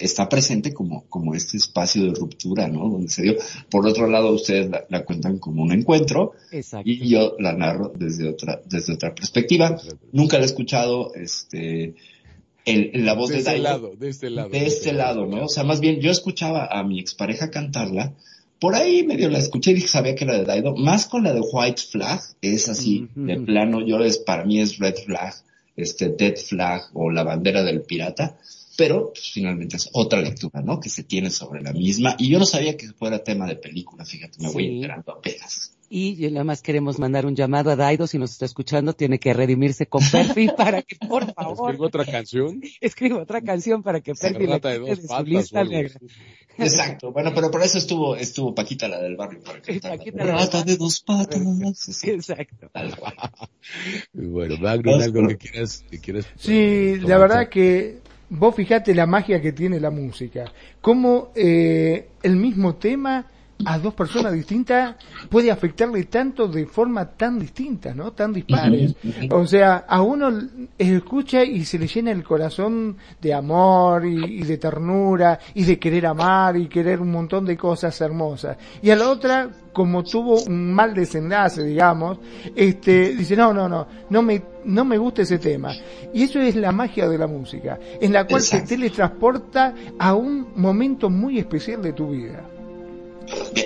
[0.00, 2.88] está presente como, como este espacio de ruptura, ¿no?
[2.88, 3.36] Donde se dio.
[3.70, 6.88] Por otro lado, ustedes la, la cuentan como un encuentro Exacto.
[6.88, 9.78] y yo la narro desde otra, desde otra perspectiva.
[10.12, 11.94] Nunca la he escuchado, este,
[12.64, 14.48] en, la voz De de este lado, de este lado.
[14.48, 15.44] De este lado, ¿no?
[15.44, 18.14] O sea, más bien yo escuchaba a mi expareja cantarla,
[18.58, 21.34] por ahí medio la escuché y dije, sabía que era de Daido, más con la
[21.34, 25.34] de White Flag, es así, de plano, yo es, para mí es Red Flag,
[25.76, 28.38] este, Dead Flag o la bandera del pirata,
[28.76, 30.80] pero pues, finalmente es otra lectura, ¿no?
[30.80, 34.04] Que se tiene sobre la misma, y yo no sabía que fuera tema de película,
[34.04, 35.74] fíjate, me voy enterando apenas.
[35.90, 39.32] Y nada más queremos mandar un llamado a Daido, si nos está escuchando, tiene que
[39.32, 42.60] redimirse con Perfi para que, por favor, ¿Escribo otra canción?
[42.80, 45.28] escriba otra canción para que Se Perfi la trata de dos de patas.
[45.28, 45.94] lista negra.
[46.56, 49.98] Exacto, bueno, pero por eso estuvo, estuvo Paquita la del barrio para cantar.
[49.98, 51.40] Paquita la Rata de dos patas.
[51.76, 52.68] Sí, Exacto.
[52.72, 53.14] tal cual.
[54.12, 56.26] Bueno, Magno, algo que quieras, que quieras.
[56.36, 57.98] Sí, la verdad que
[58.38, 60.52] vos fijate la magia que tiene la música.
[60.80, 63.26] Como eh, el mismo tema
[63.64, 64.96] a dos personas distintas
[65.28, 68.12] puede afectarle tanto de forma tan distinta, ¿no?
[68.12, 68.94] Tan dispares.
[69.30, 70.30] O sea, a uno
[70.76, 75.78] escucha y se le llena el corazón de amor y, y de ternura y de
[75.78, 78.56] querer amar y querer un montón de cosas hermosas.
[78.82, 82.18] Y a la otra, como tuvo un mal desenlace, digamos,
[82.54, 85.72] este, dice, no, no, no, no me, no me gusta ese tema.
[86.12, 88.66] Y eso es la magia de la música, en la cual Exacto.
[88.66, 92.44] te teletransporta a un momento muy especial de tu vida.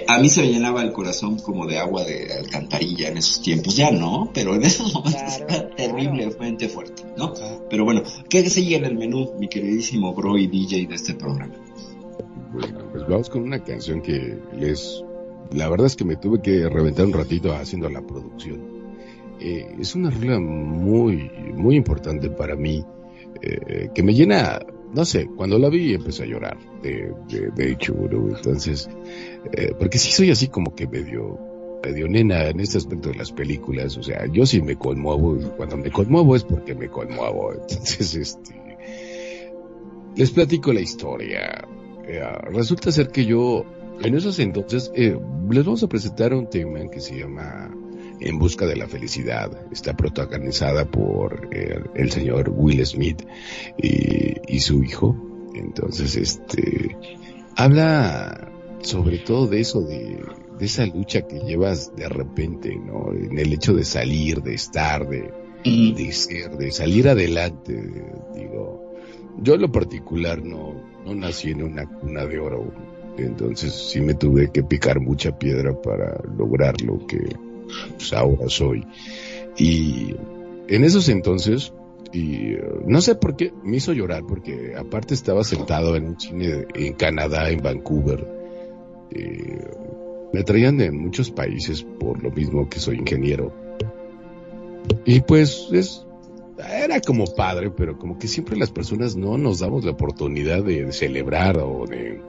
[0.06, 3.76] A mí se me llenaba el corazón como de agua de alcantarilla en esos tiempos,
[3.76, 5.68] ya no, pero en esos momentos Claro, era claro.
[5.76, 7.34] terriblemente fuerte, ¿no?
[7.70, 11.54] Pero bueno, ¿qué sigue en el menú, mi queridísimo bro y DJ de este programa?
[12.52, 15.04] Bueno, pues vamos con una canción que les...
[15.52, 18.78] La verdad es que me tuve que reventar un ratito haciendo la producción.
[19.40, 22.84] Eh, es una regla muy, muy importante para mí,
[23.40, 24.58] eh, que me llena,
[24.94, 28.36] no sé, cuando la vi empecé a llorar, de, de, de hecho, ¿no?
[28.36, 28.88] Entonces,
[29.52, 31.38] eh, porque sí soy así como que medio,
[31.84, 35.44] medio nena en este aspecto de las películas, o sea, yo sí me conmuevo, y
[35.56, 38.54] cuando me conmuevo es porque me conmuevo, entonces, este,
[40.16, 41.66] les platico la historia.
[42.06, 43.64] Eh, resulta ser que yo,
[44.02, 45.18] en esos entonces, eh,
[45.50, 47.70] les vamos a presentar un tema que se llama
[48.20, 49.50] En busca de la felicidad.
[49.70, 53.22] Está protagonizada por eh, el señor Will Smith
[53.76, 55.16] y, y su hijo.
[55.54, 56.96] Entonces, este,
[57.56, 60.20] habla sobre todo de eso, de,
[60.58, 63.12] de esa lucha que llevas de repente, ¿no?
[63.12, 65.32] En el hecho de salir, de estar, de,
[65.64, 67.74] de ser, de salir adelante,
[68.34, 68.94] digo.
[69.40, 70.74] Yo en lo particular no,
[71.04, 72.72] no nací en una cuna de oro,
[73.16, 77.18] entonces sí me tuve que picar mucha piedra para lograr lo que
[77.96, 78.86] pues, ahora soy.
[79.56, 80.14] Y
[80.68, 81.72] en esos entonces,
[82.12, 86.20] y eh, no sé por qué, me hizo llorar, porque aparte estaba sentado en un
[86.20, 88.26] cine en Canadá, en Vancouver.
[89.10, 89.64] Eh,
[90.32, 93.52] me traían de muchos países por lo mismo que soy ingeniero.
[95.04, 96.06] Y pues es,
[96.58, 100.84] era como padre, pero como que siempre las personas no nos damos la oportunidad de,
[100.84, 102.20] de celebrar o de,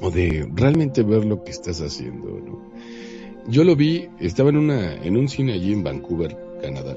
[0.00, 2.68] o de realmente ver lo que estás haciendo, ¿no?
[3.48, 6.96] Yo lo vi, estaba en una, en un cine allí en Vancouver, Canadá.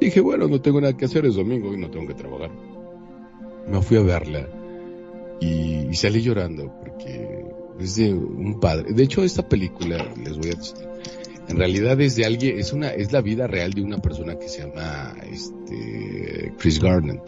[0.00, 2.50] Dije, bueno, no tengo nada que hacer, es domingo y no tengo que trabajar.
[3.68, 4.48] Me fui a verla
[5.40, 7.44] y, salí llorando porque
[7.78, 8.94] es de un padre.
[8.94, 10.88] De hecho, esta película, les voy a decir,
[11.48, 14.48] en realidad es de alguien, es una, es la vida real de una persona que
[14.48, 17.20] se llama, este, Chris Garden,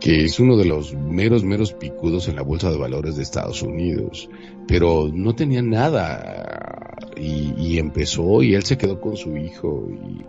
[0.00, 3.62] que es uno de los meros, meros picudos en la bolsa de valores de Estados
[3.62, 4.28] Unidos,
[4.70, 10.22] pero no tenía nada y, empezó y él se quedó con su hijo y,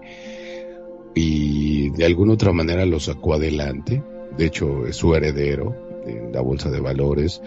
[1.14, 4.02] y de alguna otra manera lo sacó adelante.
[4.36, 5.76] De hecho, es su heredero
[6.08, 7.40] en la bolsa de valores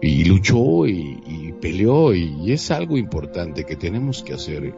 [0.00, 4.74] y luchó y, y peleó y, es algo importante que tenemos que hacer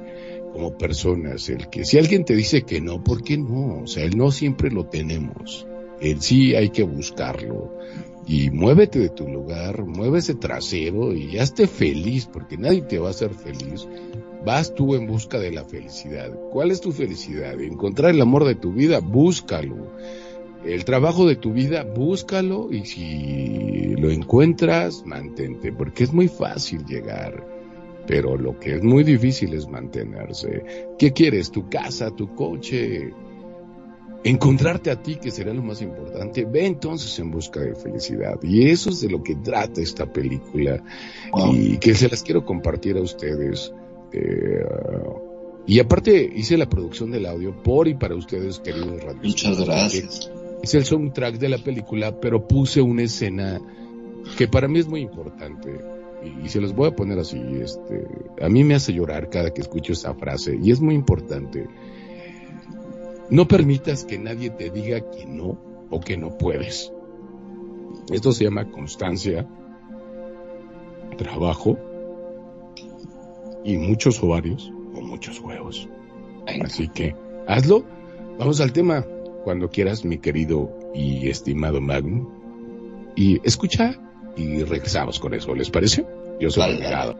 [0.52, 1.48] como personas.
[1.48, 3.84] El que si alguien te dice que no, ¿por qué no?
[3.84, 5.66] O sea, el no siempre lo tenemos.
[5.98, 7.72] El sí hay que buscarlo.
[8.26, 13.10] Y muévete de tu lugar, mueve trasero y hazte feliz, porque nadie te va a
[13.10, 13.86] hacer feliz.
[14.44, 16.30] Vas tú en busca de la felicidad.
[16.50, 17.60] ¿Cuál es tu felicidad?
[17.60, 19.92] Encontrar el amor de tu vida, búscalo.
[20.64, 26.86] El trabajo de tu vida, búscalo y si lo encuentras, mantente, porque es muy fácil
[26.86, 27.46] llegar,
[28.06, 30.64] pero lo que es muy difícil es mantenerse.
[30.98, 31.50] ¿Qué quieres?
[31.50, 33.12] ¿Tu casa, tu coche?
[34.24, 36.46] Encontrarte a ti, que será lo más importante.
[36.46, 38.38] Ve entonces en busca de felicidad.
[38.42, 40.82] Y eso es de lo que trata esta película
[41.52, 43.70] y que se las quiero compartir a ustedes.
[44.12, 44.64] Eh,
[45.66, 49.24] y aparte hice la producción del audio por y para ustedes, queridos radios.
[49.24, 50.30] Muchas gracias.
[50.62, 53.60] Es el soundtrack de la película, pero puse una escena
[54.38, 55.84] que para mí es muy importante.
[56.24, 58.06] Y, y se los voy a poner así, este,
[58.40, 61.66] a mí me hace llorar cada que escucho esa frase y es muy importante.
[63.30, 65.58] No permitas que nadie te diga que no
[65.90, 66.92] o que no puedes.
[68.12, 69.48] Esto se llama constancia,
[71.16, 71.78] trabajo
[73.64, 75.88] y muchos ovarios o muchos huevos.
[76.62, 77.14] Así que
[77.46, 77.84] hazlo.
[78.38, 79.06] Vamos al tema
[79.44, 82.28] cuando quieras, mi querido y estimado Magnum.
[83.16, 84.00] Y escucha
[84.36, 86.04] y regresamos con eso, ¿les parece?
[86.40, 87.16] Yo soy Vale, el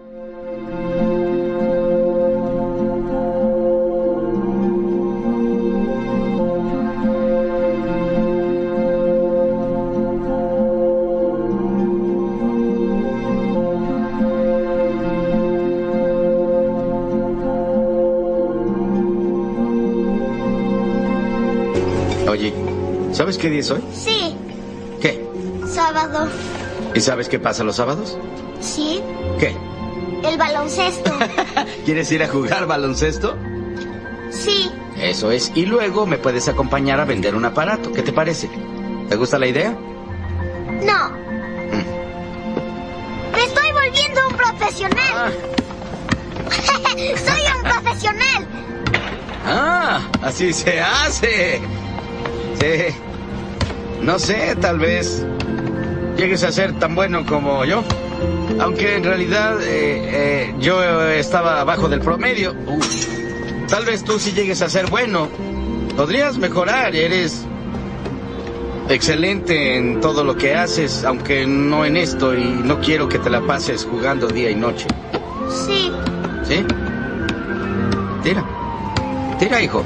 [23.45, 23.83] qué día es hoy?
[23.93, 24.35] Sí,
[25.03, 25.23] ¿Qué?
[25.67, 26.27] sábado.
[26.95, 28.17] ¿Y sabes qué pasa los sábados?
[28.63, 29.03] Sí,
[29.39, 29.55] ¿Qué?
[30.27, 31.13] El baloncesto.
[31.85, 33.37] ¿Quieres ir a jugar baloncesto?
[34.31, 34.71] Sí.
[34.99, 35.53] Eso es.
[35.55, 37.93] Y luego me puedes acompañar a vender un aparato.
[37.93, 38.49] ¿Qué te parece?
[39.11, 39.73] ¿Te gusta la idea?
[40.83, 41.11] No.
[43.31, 45.35] Me estoy volviendo un profesional.
[46.97, 48.49] Soy un profesional.
[49.45, 51.61] Ah, así se hace.
[52.59, 53.04] Sí.
[54.05, 55.25] No sé, tal vez
[56.19, 57.83] llegues a ser tan bueno como yo.
[58.61, 62.55] Aunque en realidad eh, eh, yo estaba abajo del promedio.
[62.67, 63.07] Uf.
[63.69, 65.29] Tal vez tú sí llegues a ser bueno.
[65.97, 67.47] Podrías mejorar, eres
[68.91, 73.31] excelente en todo lo que haces, aunque no en esto y no quiero que te
[73.31, 74.87] la pases jugando día y noche.
[75.49, 75.91] Sí.
[76.43, 76.63] ¿Sí?
[78.23, 78.45] Tira.
[79.39, 79.83] Tira, hijo.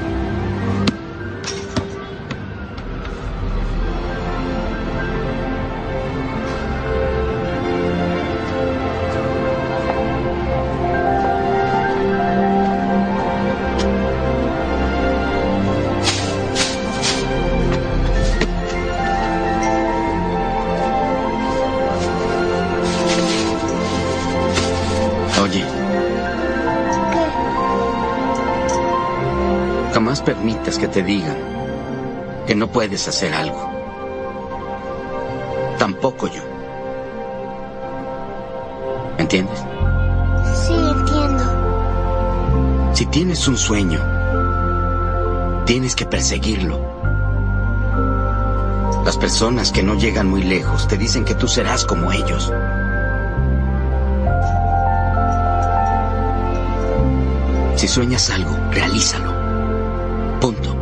[32.59, 33.70] No puedes hacer algo.
[35.78, 36.43] Tampoco yo.
[39.18, 39.60] ¿Entiendes?
[40.55, 41.44] Sí, entiendo.
[42.94, 44.01] Si tienes un sueño,
[45.64, 46.80] tienes que perseguirlo.
[49.05, 52.52] Las personas que no llegan muy lejos te dicen que tú serás como ellos.
[57.76, 59.32] Si sueñas algo, realízalo.
[60.40, 60.77] Punto.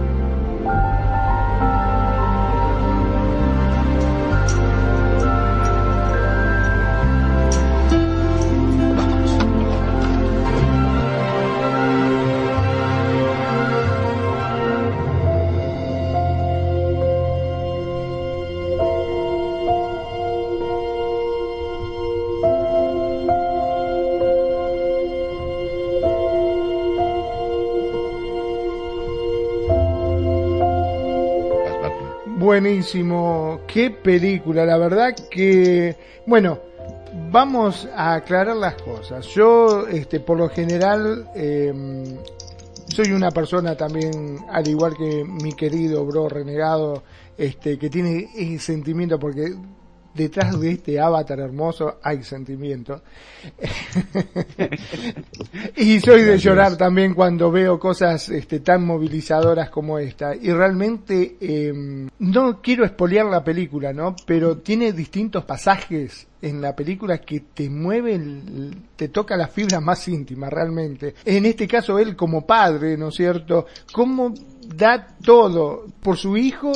[32.67, 36.59] Buenísimo, qué película, la verdad que, bueno,
[37.31, 39.25] vamos a aclarar las cosas.
[39.29, 41.73] Yo, este, por lo general, eh,
[42.89, 47.05] soy una persona también, al igual que mi querido bro renegado,
[47.39, 49.55] este, que tiene ese sentimiento porque
[50.17, 53.03] detrás de este avatar hermoso hay sentimiento.
[55.77, 60.35] y soy de llorar también cuando veo cosas este, tan movilizadoras como esta.
[60.35, 61.73] Y realmente eh,
[62.19, 64.17] no quiero espolear la película, ¿no?
[64.27, 70.07] Pero tiene distintos pasajes en la película que te mueven, te toca las fibras más
[70.09, 71.15] íntimas realmente.
[71.25, 73.67] En este caso él como padre, ¿no es cierto?
[73.93, 74.35] Cómo
[74.75, 76.73] da todo por su hijo,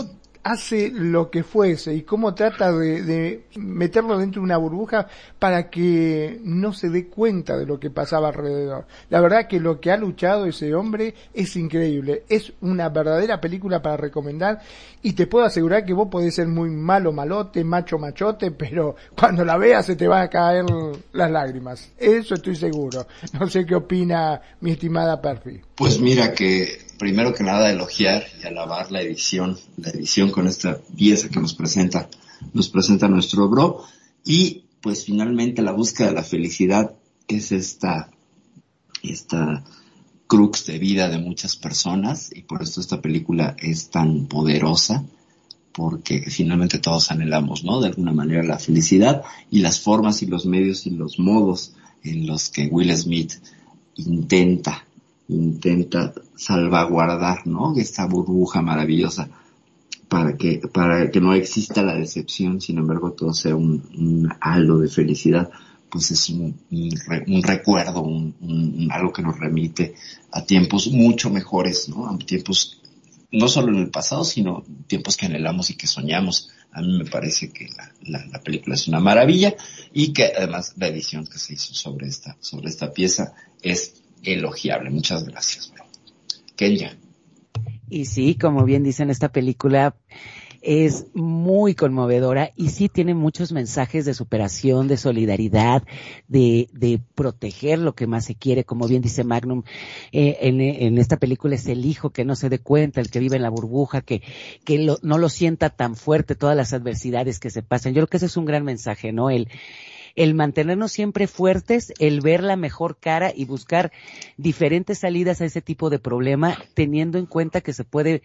[0.50, 5.06] hace lo que fuese y cómo trata de, meterlo dentro de una burbuja
[5.38, 8.86] para que no se dé cuenta de lo que pasaba alrededor.
[9.10, 12.24] La verdad que lo que ha luchado ese hombre es increíble.
[12.28, 14.60] Es una verdadera película para recomendar
[15.02, 19.44] y te puedo asegurar que vos podés ser muy malo malote, macho machote, pero cuando
[19.44, 20.64] la veas se te van a caer
[21.12, 21.92] las lágrimas.
[21.96, 23.06] Eso estoy seguro.
[23.38, 25.60] No sé qué opina mi estimada Perfi.
[25.76, 30.78] Pues mira que primero que nada elogiar y alabar la edición, la edición con esta
[30.98, 32.10] pieza que nos presenta,
[32.52, 33.82] nos presenta nuestro bro
[34.22, 36.92] y pues finalmente la búsqueda de la felicidad
[37.26, 38.10] es esta,
[39.02, 39.64] esta
[40.26, 45.02] crux de vida de muchas personas y por esto esta película es tan poderosa
[45.72, 47.80] porque finalmente todos anhelamos, ¿no?
[47.80, 51.72] De alguna manera la felicidad y las formas y los medios y los modos
[52.02, 53.32] en los que Will Smith
[53.96, 54.84] intenta
[55.30, 57.74] intenta salvaguardar, ¿no?
[57.76, 59.28] Esta burbuja maravillosa
[60.08, 64.88] para que, para que no exista la decepción, sin embargo todo sea un, halo de
[64.88, 65.50] felicidad,
[65.88, 69.94] pues es un, un, recuerdo, un, algo que nos remite
[70.32, 72.08] a tiempos mucho mejores, ¿no?
[72.08, 72.80] A tiempos,
[73.30, 76.50] no solo en el pasado, sino tiempos que anhelamos y que soñamos.
[76.72, 79.54] A mí me parece que la, la, la película es una maravilla
[79.92, 83.32] y que además la edición que se hizo sobre esta, sobre esta pieza
[83.62, 84.90] es elogiable.
[84.90, 85.84] Muchas gracias, bro.
[87.88, 89.96] Y sí, como bien dicen, esta película
[90.62, 95.82] es muy conmovedora y sí tiene muchos mensajes de superación, de solidaridad,
[96.28, 99.62] de, de proteger lo que más se quiere, como bien dice Magnum,
[100.12, 103.20] eh, en, en, esta película es el hijo que no se dé cuenta, el que
[103.20, 104.22] vive en la burbuja, que,
[104.64, 107.94] que lo, no lo sienta tan fuerte todas las adversidades que se pasan.
[107.94, 109.30] Yo creo que ese es un gran mensaje, ¿no?
[109.30, 109.48] El,
[110.16, 113.92] el mantenernos siempre fuertes, el ver la mejor cara y buscar
[114.36, 118.22] diferentes salidas a ese tipo de problema, teniendo en cuenta que se puede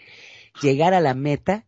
[0.62, 1.66] llegar a la meta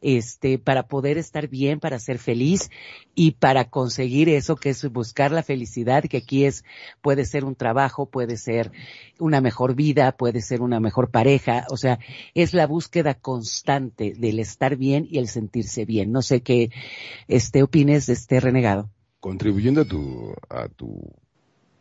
[0.00, 2.70] este, para poder estar bien, para ser feliz
[3.14, 6.64] y para conseguir eso que es buscar la felicidad, que aquí es,
[7.00, 8.70] puede ser un trabajo, puede ser
[9.18, 11.98] una mejor vida, puede ser una mejor pareja, o sea,
[12.34, 16.12] es la búsqueda constante del estar bien y el sentirse bien.
[16.12, 16.70] No sé qué,
[17.26, 18.90] este, opines este renegado.
[19.20, 21.12] Contribuyendo a tu, a tu,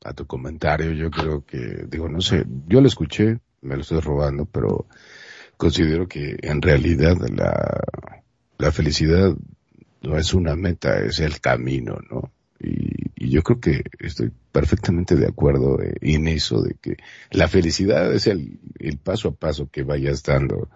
[0.03, 3.99] a tu comentario, yo creo que, digo, no sé, yo lo escuché, me lo estoy
[3.99, 4.87] robando, pero
[5.57, 7.81] considero que en realidad la,
[8.57, 9.35] la felicidad
[10.01, 12.31] no es una meta, es el camino, ¿no?
[12.59, 16.97] Y, y yo creo que estoy perfectamente de acuerdo eh, en eso, de que
[17.31, 20.69] la felicidad es el, el paso a paso que vayas dando.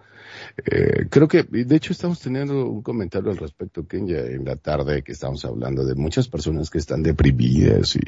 [0.64, 5.02] Eh, creo que, de hecho estamos teniendo un comentario al respecto, Kenya, en la tarde
[5.02, 8.00] que estamos hablando de muchas personas que están deprimidas y,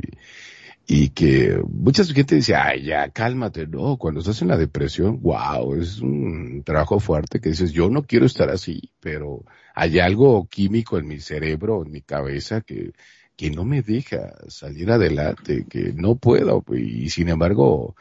[0.86, 5.74] y que mucha gente dice, ay, ya, cálmate, no, cuando estás en la depresión, wow,
[5.74, 9.44] es un trabajo fuerte que dices, yo no quiero estar así, pero
[9.74, 12.92] hay algo químico en mi cerebro, en mi cabeza que,
[13.36, 17.96] que no me deja salir adelante, que no puedo, y sin embargo,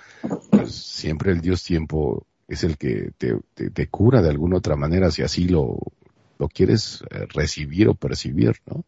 [0.50, 5.12] pues siempre el Dios tiempo es el que te, te, cura de alguna otra manera,
[5.12, 5.78] si así lo,
[6.40, 8.86] lo quieres eh, recibir o percibir, ¿no?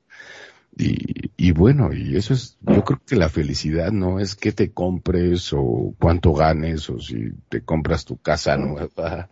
[0.78, 4.72] Y, y bueno, y eso es, yo creo que la felicidad no es que te
[4.72, 9.30] compres o cuánto ganes o si te compras tu casa nueva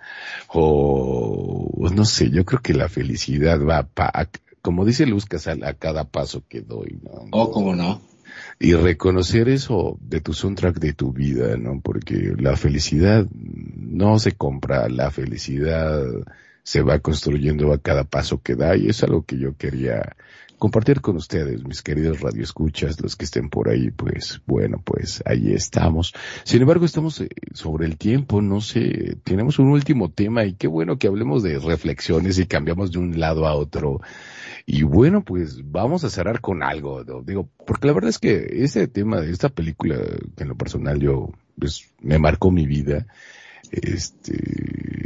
[0.47, 4.29] o, no sé, yo creo que la felicidad va pa,
[4.61, 7.25] como dice Luz Casal, a cada paso que doy, ¿no?
[7.31, 8.12] Oh, cómo no.
[8.59, 11.81] Y reconocer eso de tu soundtrack de tu vida, ¿no?
[11.81, 16.03] Porque la felicidad no se compra, la felicidad
[16.63, 20.15] se va construyendo a cada paso que da y es algo que yo quería
[20.63, 25.51] compartir con ustedes, mis queridos radioescuchas, los que estén por ahí, pues bueno, pues ahí
[25.51, 26.13] estamos.
[26.45, 30.67] Sin embargo, estamos eh, sobre el tiempo, no sé, tenemos un último tema y qué
[30.67, 33.99] bueno que hablemos de reflexiones y cambiamos de un lado a otro.
[34.65, 38.87] Y bueno, pues vamos a cerrar con algo, digo, porque la verdad es que este
[38.87, 39.97] tema de esta película,
[40.37, 43.05] que en lo personal yo, pues me marcó mi vida,
[43.71, 44.39] este,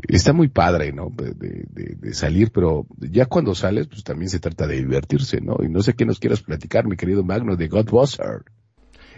[0.08, 1.10] está muy padre, ¿no?
[1.10, 5.58] De- de- de salir, pero ya cuando sales, pues también se trata de divertirse, ¿no?
[5.64, 8.44] Y no sé qué nos quieras platicar, mi querido Magno, de Godbuster.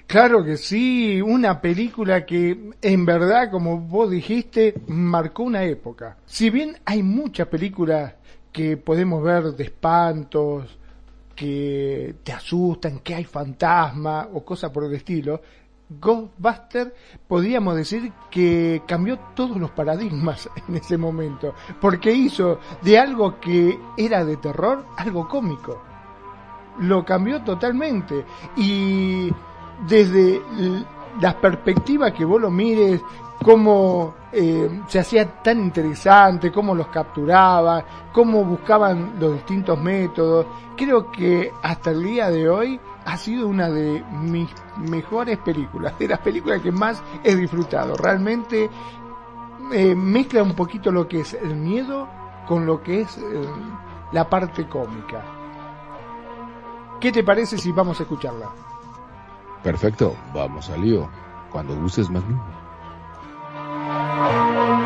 [0.08, 6.18] Claro que sí, una película que en verdad, como vos dijiste, marcó una época.
[6.26, 8.14] Si bien hay muchas películas
[8.52, 10.78] que podemos ver de espantos,
[11.36, 15.42] que te asustan, que hay fantasma o cosas por el estilo,
[15.90, 16.94] Ghostbuster
[17.28, 23.80] podríamos decir que cambió todos los paradigmas en ese momento, porque hizo de algo que
[23.98, 25.90] era de terror algo cómico
[26.80, 28.26] lo cambió totalmente.
[28.56, 29.32] Y
[29.88, 30.42] desde
[31.22, 33.02] la perspectiva que vos lo mires,
[33.44, 40.46] cómo eh, se hacía tan interesante, cómo los capturaban, cómo buscaban los distintos métodos,
[40.76, 46.08] creo que hasta el día de hoy ha sido una de mis mejores películas, de
[46.08, 47.96] las películas que más he disfrutado.
[47.96, 48.70] Realmente
[49.72, 52.08] eh, mezcla un poquito lo que es el miedo
[52.48, 53.22] con lo que es eh,
[54.12, 55.24] la parte cómica.
[57.00, 58.50] ¿Qué te parece si vamos a escucharla?
[59.64, 61.10] Perfecto, vamos al lío.
[61.52, 62.10] Cuando gustes,
[63.90, 64.30] Magno.
[64.30, 64.79] Something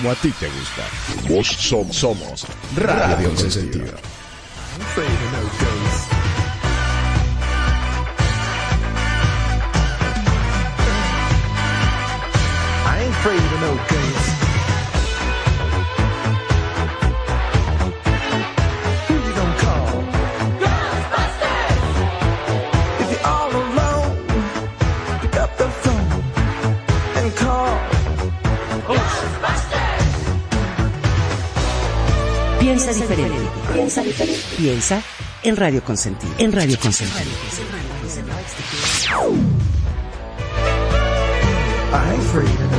[0.00, 0.82] como a ti te gusta.
[1.28, 4.09] Vos somos, somos Radio Consentido.
[34.60, 35.02] Piensa
[35.42, 36.34] en Radio Consentido.
[36.36, 37.30] En Radio Consentido.
[41.92, 42.69] I ain't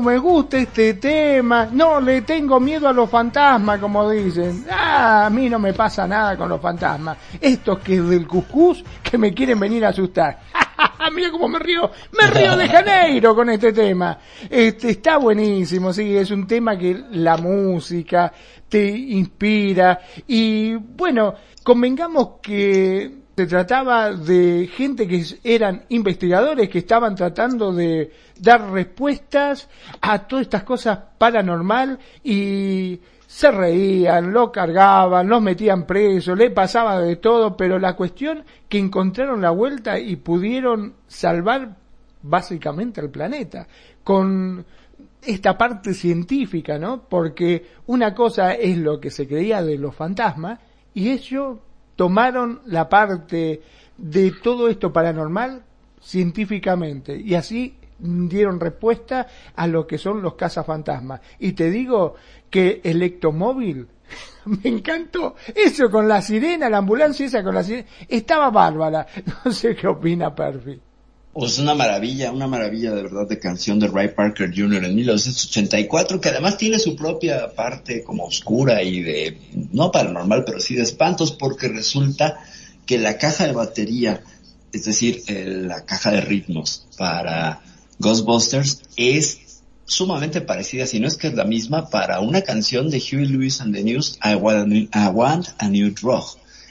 [0.00, 1.68] ¿Cómo me gusta este tema?
[1.70, 4.64] No le tengo miedo a los fantasmas, como dicen.
[4.70, 7.18] Ah, a mí no me pasa nada con los fantasmas.
[7.38, 10.38] Estos que del cuscús que me quieren venir a asustar.
[11.14, 14.16] Mira cómo me río, me río de Janeiro con este tema.
[14.48, 18.32] Este está buenísimo, sí, es un tema que la música
[18.70, 27.14] te inspira y bueno, convengamos que se trataba de gente que eran investigadores que estaban
[27.14, 29.66] tratando de dar respuestas
[30.02, 37.00] a todas estas cosas paranormal y se reían, lo cargaban, los metían presos, le pasaba
[37.00, 41.78] de todo, pero la cuestión que encontraron la vuelta y pudieron salvar
[42.20, 43.66] básicamente al planeta
[44.04, 44.66] con
[45.22, 47.04] esta parte científica, ¿no?
[47.08, 50.58] Porque una cosa es lo que se creía de los fantasmas
[50.92, 51.56] y ellos
[52.00, 53.60] tomaron la parte
[53.98, 55.62] de todo esto paranormal
[56.00, 61.20] científicamente y así dieron respuesta a lo que son los cazafantasmas.
[61.40, 62.14] Y te digo
[62.48, 63.86] que el ectomóvil
[64.46, 65.34] me encantó.
[65.54, 69.06] Eso con la sirena, la ambulancia esa con la sirena, estaba bárbara.
[69.44, 70.80] No sé qué opina Perfi.
[71.32, 74.84] Pues una maravilla, una maravilla de verdad de canción de Ray Parker Jr.
[74.84, 79.38] en 1984, que además tiene su propia parte como oscura y de,
[79.72, 82.40] no paranormal, pero sí de espantos, porque resulta
[82.84, 84.24] que la caja de batería,
[84.72, 87.60] es decir, la caja de ritmos para
[88.00, 92.98] Ghostbusters es sumamente parecida, si no es que es la misma, para una canción de
[92.98, 96.24] Huey Lewis and the News, I Want a New, I Want a New Drug.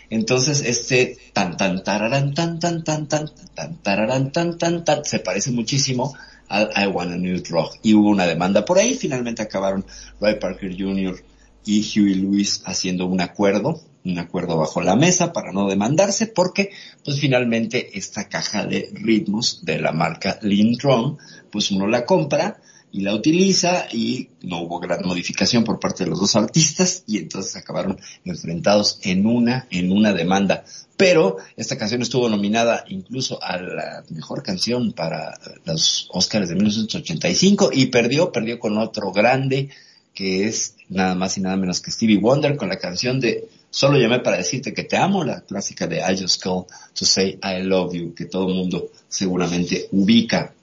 [0.10, 5.20] Entonces, este tan tan tararán tan tan tan tan tan tararán tan tan tan se
[5.20, 6.16] parece muchísimo
[6.48, 7.72] al I Want a New Drug.
[7.84, 9.86] Y hubo una demanda por ahí, finalmente acabaron
[10.20, 11.24] Ray Parker Jr.
[11.66, 16.72] y Huey Lewis haciendo un acuerdo, un acuerdo bajo la mesa para no demandarse, porque
[17.06, 21.18] pues finalmente esta caja de ritmos de la marca Lindron,
[21.52, 22.60] pues uno la compra
[22.92, 27.18] y la utiliza y no hubo gran modificación por parte de los dos artistas y
[27.18, 30.64] entonces acabaron enfrentados en una, en una demanda.
[30.98, 37.70] Pero esta canción estuvo nominada incluso a la mejor canción para los Oscars de 1985
[37.74, 39.70] y perdió, perdió con otro grande
[40.14, 44.00] que es nada más y nada menos que Stevie Wonder con la canción de Solo
[44.00, 47.62] llamé para decirte que te amo, la clásica de I Just Call to Say I
[47.62, 50.54] Love You, que todo el mundo seguramente ubica.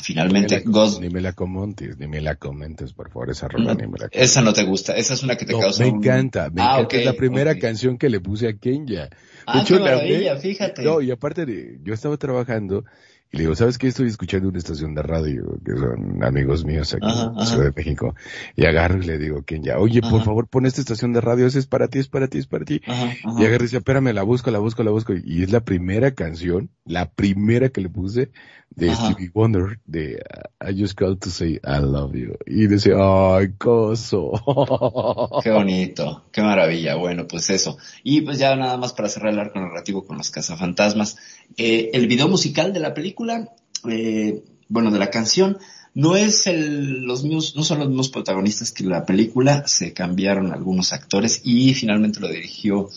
[0.00, 3.74] Finalmente, ni la, ni me la comentes, ni me la comentes, por favor, esa rola,
[3.74, 5.82] No, ni me la esa no te gusta, esa es una que te No, causa
[5.82, 6.82] me un- encanta, me Ah, encanta.
[6.82, 7.58] ok, es la primera ok.
[7.60, 9.04] canción que le puse a Kenya.
[9.04, 9.10] De
[9.46, 10.82] Ah, hecho, qué la fíjate.
[10.82, 12.84] No, y aparte de, yo estaba trabajando
[13.32, 13.88] y le digo, ¿sabes qué?
[13.88, 17.46] Estoy escuchando una estación de radio que son amigos míos aquí Ajá, en ajá.
[17.46, 18.14] Ciudad de México.
[18.56, 21.58] Y agarro y le digo, Kenya, oye, por favor, pon esta estación de radio, esa
[21.58, 22.82] es para ti, es para ti, es para ti.
[22.86, 25.14] Y agarro y dice, espérame, la busco, la busco, la busco.
[25.14, 28.30] Y es la primera canción, la primera que le puse
[28.76, 28.94] de.
[28.94, 30.22] Stevie Wonder, de
[30.60, 32.36] uh, I Just Called to Say I Love You.
[32.46, 34.32] Y decía, ay, coso.
[35.42, 36.96] Qué bonito, qué maravilla.
[36.96, 37.78] Bueno, pues eso.
[38.02, 41.16] Y pues ya nada más para cerrar el arco narrativo con los cazafantasmas.
[41.56, 43.21] Eh, el video musical de la película,
[43.88, 45.58] eh, bueno, de la canción,
[45.94, 50.52] no es el, los mismos, no son los mismos protagonistas que la película, se cambiaron
[50.52, 52.88] algunos actores y finalmente lo dirigió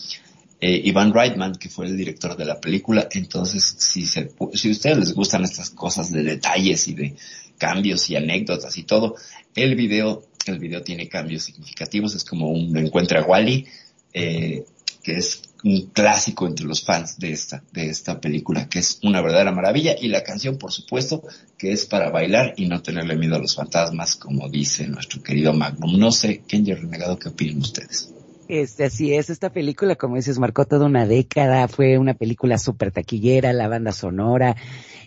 [0.60, 3.08] eh, Ivan Reitman, que fue el director de la película.
[3.10, 7.14] Entonces, si, si a ustedes les gustan estas cosas de detalles y de
[7.58, 9.16] cambios y anécdotas y todo,
[9.54, 12.14] el video, el video tiene cambios significativos.
[12.14, 13.66] Es como un encuentro a Wally,
[14.14, 14.64] eh,
[15.02, 19.20] que es un clásico entre los fans de esta, de esta película, que es una
[19.20, 19.96] verdadera maravilla.
[20.00, 21.24] Y la canción, por supuesto,
[21.58, 25.52] que es para bailar y no tenerle miedo a los fantasmas, como dice nuestro querido
[25.52, 25.98] Magnum.
[25.98, 28.12] No sé, Kenji Renegado, ¿qué opinan ustedes?
[28.46, 32.92] Este, así es, esta película, como dices, marcó toda una década, fue una película súper
[32.92, 34.54] taquillera, la banda sonora,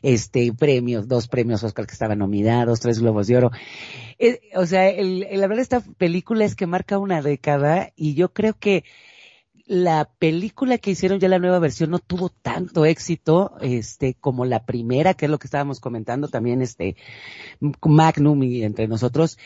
[0.01, 3.51] este, premios, dos premios Oscar que estaban nominados, tres globos de oro.
[4.17, 8.13] Eh, o sea, el, el hablar de esta película es que marca una década y
[8.13, 8.83] yo creo que
[9.69, 14.65] la película que hicieron ya la nueva versión no tuvo tanto éxito, este, como la
[14.65, 16.95] primera, que es lo que estábamos comentando también, este,
[17.85, 19.37] Magnum y entre nosotros.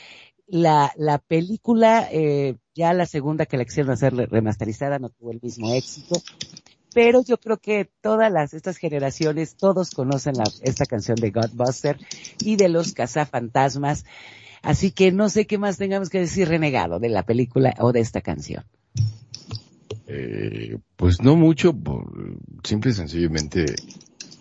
[0.47, 5.31] La, la película, eh, ya la segunda que la quisieron hacer re- remasterizada no tuvo
[5.31, 6.15] el mismo éxito,
[6.93, 11.97] pero yo creo que todas las, estas generaciones, todos conocen la, esta canción de Godbuster
[12.39, 14.05] y de los cazafantasmas,
[14.61, 17.99] así que no sé qué más tengamos que decir renegado de la película o de
[17.99, 18.63] esta canción.
[20.07, 22.11] Eh, pues no mucho, por,
[22.63, 23.65] simple y sencillamente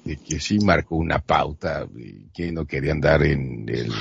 [0.04, 1.86] de que sí marcó una pauta,
[2.34, 3.92] que no quería andar en el,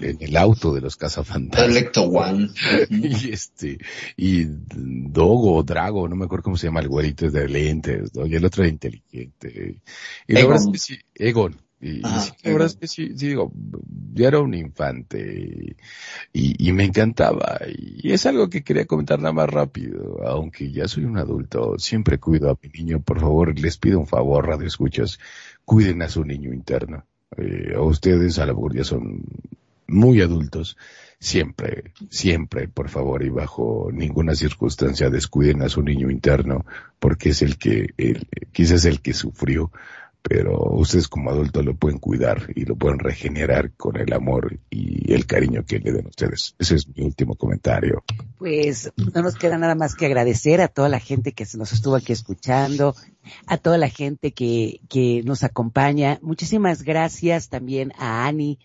[0.00, 1.96] en el auto de los cazafantasmas.
[1.96, 2.50] One.
[2.90, 3.78] y este,
[4.16, 8.26] y Dogo, Drago, no me acuerdo cómo se llama el güerito de lentes, ¿no?
[8.26, 9.80] y el otro era inteligente.
[10.26, 10.52] Y la Egon.
[10.52, 11.65] verdad es que sí, Egon.
[11.80, 13.52] Y, y sí, la verdad es que sí, sí digo,
[14.14, 15.76] yo era un infante
[16.32, 17.60] y, y me encantaba.
[17.68, 22.18] Y es algo que quería comentar nada más rápido, aunque ya soy un adulto, siempre
[22.18, 25.18] cuido a mi niño, por favor, les pido un favor, radio escuchas,
[25.64, 27.04] cuiden a su niño interno.
[27.36, 29.24] Eh, a ustedes a lo mejor ya son
[29.88, 30.76] muy adultos,
[31.18, 36.64] siempre, siempre, por favor, y bajo ninguna circunstancia descuiden a su niño interno,
[36.98, 39.70] porque es el que, el, quizás el que sufrió,
[40.28, 45.12] pero ustedes como adultos lo pueden cuidar y lo pueden regenerar con el amor y
[45.12, 46.54] el cariño que le den ustedes.
[46.58, 48.02] Ese es mi último comentario.
[48.38, 51.94] Pues no nos queda nada más que agradecer a toda la gente que nos estuvo
[51.94, 52.94] aquí escuchando,
[53.46, 56.18] a toda la gente que, que nos acompaña.
[56.22, 58.58] Muchísimas gracias también a Ani,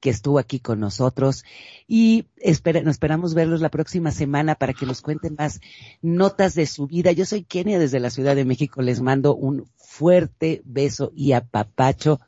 [0.00, 1.44] que estuvo aquí con nosotros.
[1.88, 5.60] Y nos esperamos verlos la próxima semana para que nos cuenten más
[6.00, 7.12] notas de su vida.
[7.12, 8.82] Yo soy Kenia desde la Ciudad de México.
[8.82, 9.66] Les mando un
[9.98, 12.20] fuerte beso y apapacho.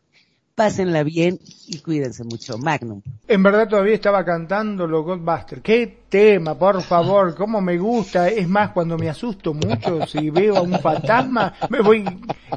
[0.57, 1.39] Pásenla bien
[1.69, 2.59] y cuídense mucho.
[2.59, 3.01] Magnum.
[3.29, 5.63] En verdad todavía estaba cantando los Godbuster.
[5.63, 8.29] Qué tema, por favor, cómo me gusta.
[8.29, 12.05] Es más, cuando me asusto mucho, si veo a un fantasma, me voy,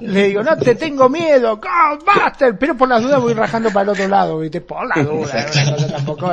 [0.01, 3.89] le digo, no te tengo miedo, Godbuster, pero por las dudas voy rajando para el
[3.89, 6.31] otro lado, viste, por la duda, una cosa tampoco,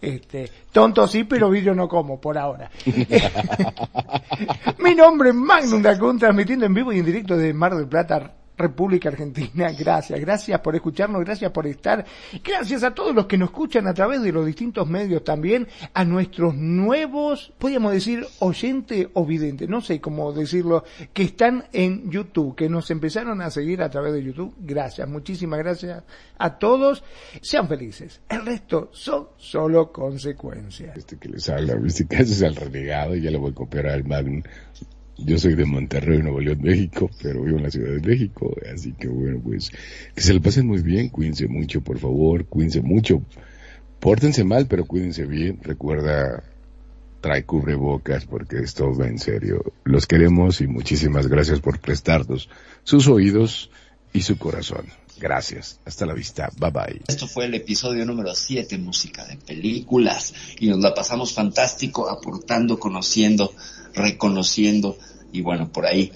[0.00, 2.70] este, tonto sí, pero vidrio no como, por ahora.
[4.78, 8.32] Mi nombre es Magnum Dacun, transmitiendo en vivo y en directo desde Mar del Plata,
[8.56, 9.72] República Argentina.
[9.78, 12.04] Gracias, gracias por escucharnos, gracias por estar.
[12.42, 16.04] Gracias a todos los que nos escuchan a través de los distintos medios también, a
[16.04, 22.54] nuestros nuevos, podríamos decir, oyente o vidente, no sé cómo decirlo, que están en YouTube,
[22.54, 24.54] que nos empezaron a seguir a través de YouTube.
[24.58, 26.04] Gracias, muchísimas gracias
[26.38, 27.02] a todos.
[27.40, 28.20] Sean felices.
[28.28, 30.96] El resto son solo consecuencias.
[30.96, 34.04] Este que les habla, que ese es el renegado, ya le voy a copiar al
[34.04, 34.42] Magnum.
[35.16, 38.92] Yo soy de Monterrey, Nuevo León, México, pero vivo en la Ciudad de México, así
[38.92, 39.70] que bueno, pues
[40.14, 43.22] que se lo pasen muy bien, cuídense mucho, por favor, cuídense mucho.
[44.00, 45.60] Pórtense mal, pero cuídense bien.
[45.62, 46.42] Recuerda,
[47.22, 49.72] trae cubrebocas porque esto va en serio.
[49.84, 52.50] Los queremos y muchísimas gracias por prestarnos
[52.82, 53.70] sus oídos
[54.12, 54.86] y su corazón.
[55.18, 55.80] Gracias.
[55.86, 56.50] Hasta la vista.
[56.58, 57.02] Bye bye.
[57.08, 62.78] Esto fue el episodio número 7, música de películas, y nos la pasamos fantástico aportando,
[62.78, 63.54] conociendo,
[63.94, 64.98] reconociendo,
[65.32, 66.12] y bueno, por ahí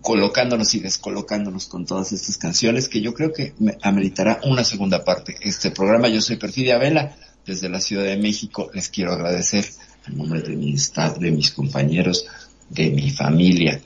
[0.00, 5.04] colocándonos y descolocándonos con todas estas canciones que yo creo que me ameritará una segunda
[5.04, 5.36] parte.
[5.40, 7.16] Este programa, yo soy Perfidia Vela,
[7.46, 9.66] desde la Ciudad de México, les quiero agradecer
[10.06, 12.26] en nombre de mi staff, de mis compañeros,
[12.68, 13.80] de mi familia,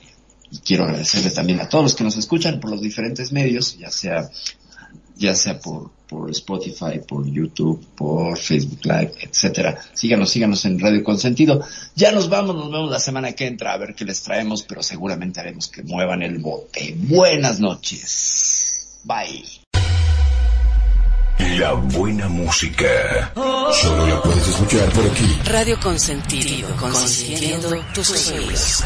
[0.51, 3.89] y quiero agradecerle también a todos los que nos escuchan por los diferentes medios, ya
[3.89, 4.29] sea
[5.17, 9.79] ya sea por, por Spotify, por YouTube, por Facebook Live, etcétera.
[9.93, 11.61] Síganos, síganos en Radio Consentido.
[11.95, 14.83] Ya nos vamos, nos vemos la semana que entra a ver qué les traemos, pero
[14.83, 16.95] seguramente haremos que muevan el bote.
[16.97, 18.99] Buenas noches.
[19.03, 19.43] Bye.
[21.37, 23.31] La buena música.
[23.35, 25.39] Solo la puedes escuchar por aquí.
[25.45, 28.83] Radio Consentido, consintiendo tus sueños.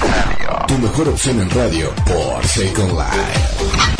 [0.67, 3.98] Tu mejor opción en radio por Second Life.